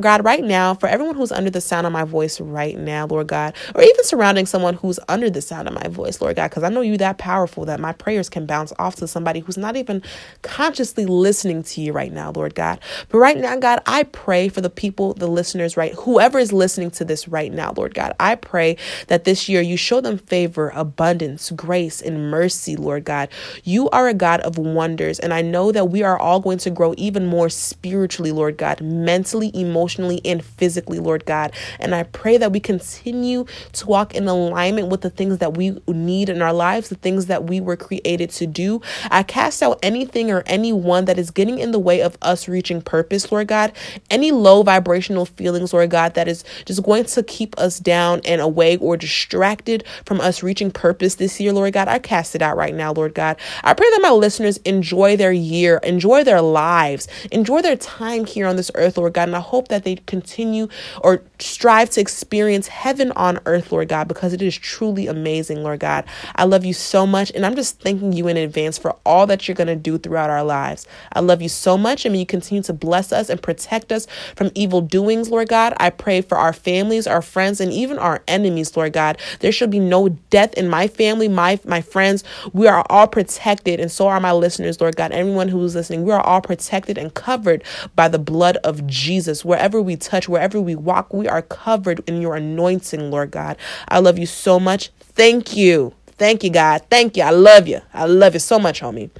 God, 0.00 0.24
right 0.24 0.42
now, 0.42 0.74
for 0.74 0.88
everyone 0.88 1.14
who's 1.14 1.32
under 1.32 1.50
the 1.50 1.60
sound 1.60 1.86
of 1.86 1.92
my 1.92 2.04
voice 2.04 2.40
right 2.40 2.78
now, 2.78 3.06
Lord 3.06 3.26
God, 3.26 3.54
or 3.74 3.82
even 3.82 4.04
surrounding 4.04 4.46
someone 4.46 4.74
who's 4.74 4.98
under 5.08 5.28
the 5.28 5.42
sound 5.42 5.68
of 5.68 5.74
my 5.74 5.88
voice, 5.88 6.20
Lord 6.20 6.36
God, 6.36 6.48
because 6.48 6.62
I 6.62 6.70
know 6.70 6.80
you 6.80 6.96
that 6.98 7.18
powerful 7.18 7.66
that 7.66 7.78
my 7.80 7.92
prayers 7.92 8.30
can 8.30 8.46
bounce 8.46 8.72
off 8.78 8.96
to 8.96 9.06
somebody 9.06 9.40
who's 9.40 9.58
not 9.58 9.76
even 9.76 10.02
consciously 10.40 11.04
listening 11.04 11.62
to 11.64 11.82
you 11.82 11.92
right 11.92 12.12
now, 12.12 12.32
Lord 12.34 12.54
God. 12.54 12.80
But 13.10 13.18
right 13.18 13.36
now, 13.36 13.56
God, 13.56 13.80
I 13.86 14.04
pray 14.04 14.48
for 14.48 14.62
the 14.62 14.70
people, 14.70 15.12
the 15.14 15.26
listeners, 15.26 15.76
right? 15.76 15.92
Whoever 15.94 16.38
is 16.38 16.52
listening 16.52 16.90
to 16.92 17.04
this 17.04 17.28
right 17.28 17.52
now, 17.52 17.74
Lord 17.76 17.94
God, 17.94 18.14
I 18.18 18.34
pray 18.34 18.78
that 19.08 19.24
this 19.24 19.48
year 19.48 19.60
you 19.60 19.76
show 19.76 20.00
them 20.00 20.16
favor, 20.16 20.70
abundance, 20.74 21.50
grace, 21.50 22.00
and 22.00 22.30
mercy 22.30 22.61
see, 22.62 22.76
Lord 22.76 23.04
God. 23.04 23.28
You 23.64 23.90
are 23.90 24.08
a 24.08 24.14
God 24.14 24.40
of 24.40 24.58
wonders, 24.58 25.18
and 25.18 25.34
I 25.34 25.42
know 25.42 25.72
that 25.72 25.86
we 25.90 26.02
are 26.02 26.18
all 26.18 26.40
going 26.40 26.58
to 26.58 26.70
grow 26.70 26.94
even 26.96 27.26
more 27.26 27.48
spiritually, 27.48 28.32
Lord 28.32 28.56
God, 28.56 28.80
mentally, 28.80 29.50
emotionally, 29.54 30.20
and 30.24 30.44
physically, 30.44 30.98
Lord 30.98 31.24
God. 31.26 31.52
And 31.80 31.94
I 31.94 32.04
pray 32.04 32.36
that 32.38 32.52
we 32.52 32.60
continue 32.60 33.46
to 33.72 33.86
walk 33.86 34.14
in 34.14 34.28
alignment 34.28 34.88
with 34.88 35.00
the 35.02 35.10
things 35.10 35.38
that 35.38 35.56
we 35.56 35.80
need 35.86 36.28
in 36.28 36.42
our 36.42 36.52
lives, 36.52 36.88
the 36.88 36.94
things 36.94 37.26
that 37.26 37.44
we 37.44 37.60
were 37.60 37.76
created 37.76 38.30
to 38.30 38.46
do. 38.46 38.80
I 39.10 39.22
cast 39.22 39.62
out 39.62 39.78
anything 39.82 40.30
or 40.30 40.42
anyone 40.46 41.06
that 41.06 41.18
is 41.18 41.30
getting 41.30 41.58
in 41.58 41.72
the 41.72 41.78
way 41.78 42.00
of 42.00 42.16
us 42.22 42.48
reaching 42.48 42.82
purpose, 42.82 43.30
Lord 43.32 43.48
God. 43.48 43.72
Any 44.10 44.30
low 44.30 44.62
vibrational 44.62 45.26
feelings, 45.26 45.72
Lord 45.72 45.90
God, 45.90 46.14
that 46.14 46.28
is 46.28 46.44
just 46.64 46.82
going 46.82 47.04
to 47.04 47.22
keep 47.22 47.58
us 47.58 47.78
down 47.78 48.20
and 48.24 48.40
away 48.40 48.76
or 48.76 48.96
distracted 48.96 49.84
from 50.04 50.20
us 50.20 50.42
reaching 50.42 50.70
purpose 50.70 51.16
this 51.16 51.40
year, 51.40 51.52
Lord 51.52 51.72
God. 51.72 51.88
I 51.88 51.98
cast 51.98 52.34
it 52.34 52.42
out 52.42 52.51
right 52.56 52.74
now, 52.74 52.92
Lord 52.92 53.14
God. 53.14 53.36
I 53.64 53.74
pray 53.74 53.88
that 53.90 54.02
my 54.02 54.10
listeners 54.10 54.58
enjoy 54.58 55.16
their 55.16 55.32
year, 55.32 55.78
enjoy 55.82 56.24
their 56.24 56.40
lives, 56.40 57.08
enjoy 57.30 57.62
their 57.62 57.76
time 57.76 58.24
here 58.24 58.46
on 58.46 58.56
this 58.56 58.70
earth, 58.74 58.96
Lord 58.96 59.14
God. 59.14 59.28
And 59.28 59.36
I 59.36 59.40
hope 59.40 59.68
that 59.68 59.84
they 59.84 59.96
continue 60.06 60.68
or 61.02 61.22
strive 61.38 61.90
to 61.90 62.00
experience 62.00 62.68
heaven 62.68 63.12
on 63.12 63.38
earth, 63.46 63.72
Lord 63.72 63.88
God, 63.88 64.08
because 64.08 64.32
it 64.32 64.42
is 64.42 64.56
truly 64.56 65.06
amazing, 65.06 65.62
Lord 65.62 65.80
God. 65.80 66.04
I 66.36 66.44
love 66.44 66.64
you 66.64 66.72
so 66.72 67.06
much. 67.06 67.30
And 67.34 67.44
I'm 67.44 67.56
just 67.56 67.80
thanking 67.80 68.12
you 68.12 68.28
in 68.28 68.36
advance 68.36 68.78
for 68.78 68.96
all 69.04 69.26
that 69.26 69.46
you're 69.46 69.54
going 69.54 69.66
to 69.66 69.76
do 69.76 69.98
throughout 69.98 70.30
our 70.30 70.44
lives. 70.44 70.86
I 71.12 71.20
love 71.20 71.42
you 71.42 71.48
so 71.48 71.76
much. 71.76 72.04
And 72.04 72.12
may 72.12 72.20
you 72.20 72.26
continue 72.26 72.62
to 72.64 72.72
bless 72.72 73.12
us 73.12 73.28
and 73.28 73.42
protect 73.42 73.92
us 73.92 74.06
from 74.36 74.50
evil 74.54 74.80
doings, 74.80 75.30
Lord 75.30 75.48
God. 75.48 75.74
I 75.78 75.90
pray 75.90 76.20
for 76.20 76.38
our 76.38 76.52
families, 76.52 77.06
our 77.06 77.22
friends, 77.22 77.60
and 77.60 77.72
even 77.72 77.98
our 77.98 78.22
enemies, 78.28 78.76
Lord 78.76 78.92
God. 78.92 79.18
There 79.40 79.52
shall 79.52 79.68
be 79.68 79.80
no 79.80 80.08
death 80.08 80.54
in 80.54 80.68
my 80.68 80.88
family, 80.88 81.28
my, 81.28 81.58
my 81.64 81.80
friends, 81.80 82.24
we 82.52 82.66
are 82.66 82.84
all 82.90 83.06
protected, 83.06 83.80
and 83.80 83.90
so 83.90 84.08
are 84.08 84.20
my 84.20 84.32
listeners, 84.32 84.80
Lord 84.80 84.96
God. 84.96 85.12
Everyone 85.12 85.48
who's 85.48 85.74
listening, 85.74 86.04
we 86.04 86.12
are 86.12 86.20
all 86.20 86.40
protected 86.40 86.98
and 86.98 87.12
covered 87.14 87.64
by 87.94 88.08
the 88.08 88.18
blood 88.18 88.56
of 88.58 88.86
Jesus. 88.86 89.44
Wherever 89.44 89.80
we 89.80 89.96
touch, 89.96 90.28
wherever 90.28 90.60
we 90.60 90.74
walk, 90.74 91.12
we 91.12 91.28
are 91.28 91.42
covered 91.42 92.02
in 92.08 92.20
your 92.20 92.36
anointing, 92.36 93.10
Lord 93.10 93.30
God. 93.30 93.56
I 93.88 93.98
love 94.00 94.18
you 94.18 94.26
so 94.26 94.58
much. 94.60 94.90
Thank 95.00 95.56
you. 95.56 95.94
Thank 96.06 96.44
you, 96.44 96.50
God. 96.50 96.82
Thank 96.90 97.16
you. 97.16 97.22
I 97.22 97.30
love 97.30 97.66
you. 97.66 97.80
I 97.92 98.06
love 98.06 98.34
you 98.34 98.40
so 98.40 98.58
much, 98.58 98.80
homie. 98.80 99.10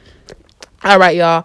All 0.84 0.98
right, 0.98 1.16
y'all. 1.16 1.44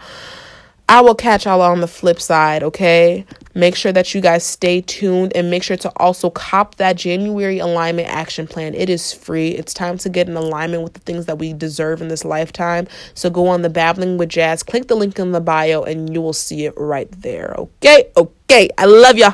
I 0.89 1.01
will 1.01 1.15
catch 1.15 1.45
y'all 1.45 1.61
on 1.61 1.81
the 1.81 1.87
flip 1.87 2.21
side, 2.21 2.63
okay? 2.63 3.25
Make 3.57 3.75
sure 3.75 3.91
that 3.91 4.13
you 4.13 4.21
guys 4.21 4.43
stay 4.43 4.81
tuned 4.81 5.35
and 5.35 5.49
make 5.49 5.63
sure 5.63 5.77
to 5.77 5.91
also 5.97 6.29
cop 6.29 6.75
that 6.75 6.95
January 6.95 7.57
alignment 7.57 8.07
action 8.07 8.45
plan. 8.45 8.75
It 8.75 8.87
is 8.87 9.11
free. 9.11 9.49
It's 9.49 9.73
time 9.73 9.97
to 9.97 10.09
get 10.09 10.29
in 10.29 10.37
alignment 10.37 10.83
with 10.83 10.93
the 10.93 10.99
things 10.99 11.25
that 11.25 11.39
we 11.39 11.53
deserve 11.53 11.99
in 11.99 12.07
this 12.07 12.23
lifetime. 12.23 12.87
So 13.15 13.31
go 13.31 13.47
on 13.47 13.63
the 13.63 13.69
Babbling 13.71 14.19
with 14.19 14.29
Jazz, 14.29 14.61
click 14.61 14.87
the 14.87 14.93
link 14.95 15.17
in 15.17 15.31
the 15.31 15.41
bio, 15.41 15.81
and 15.81 16.13
you 16.13 16.21
will 16.21 16.33
see 16.33 16.65
it 16.65 16.75
right 16.77 17.11
there. 17.11 17.55
Okay? 17.57 18.11
Okay. 18.15 18.69
I 18.77 18.85
love 18.85 19.17
ya. 19.17 19.33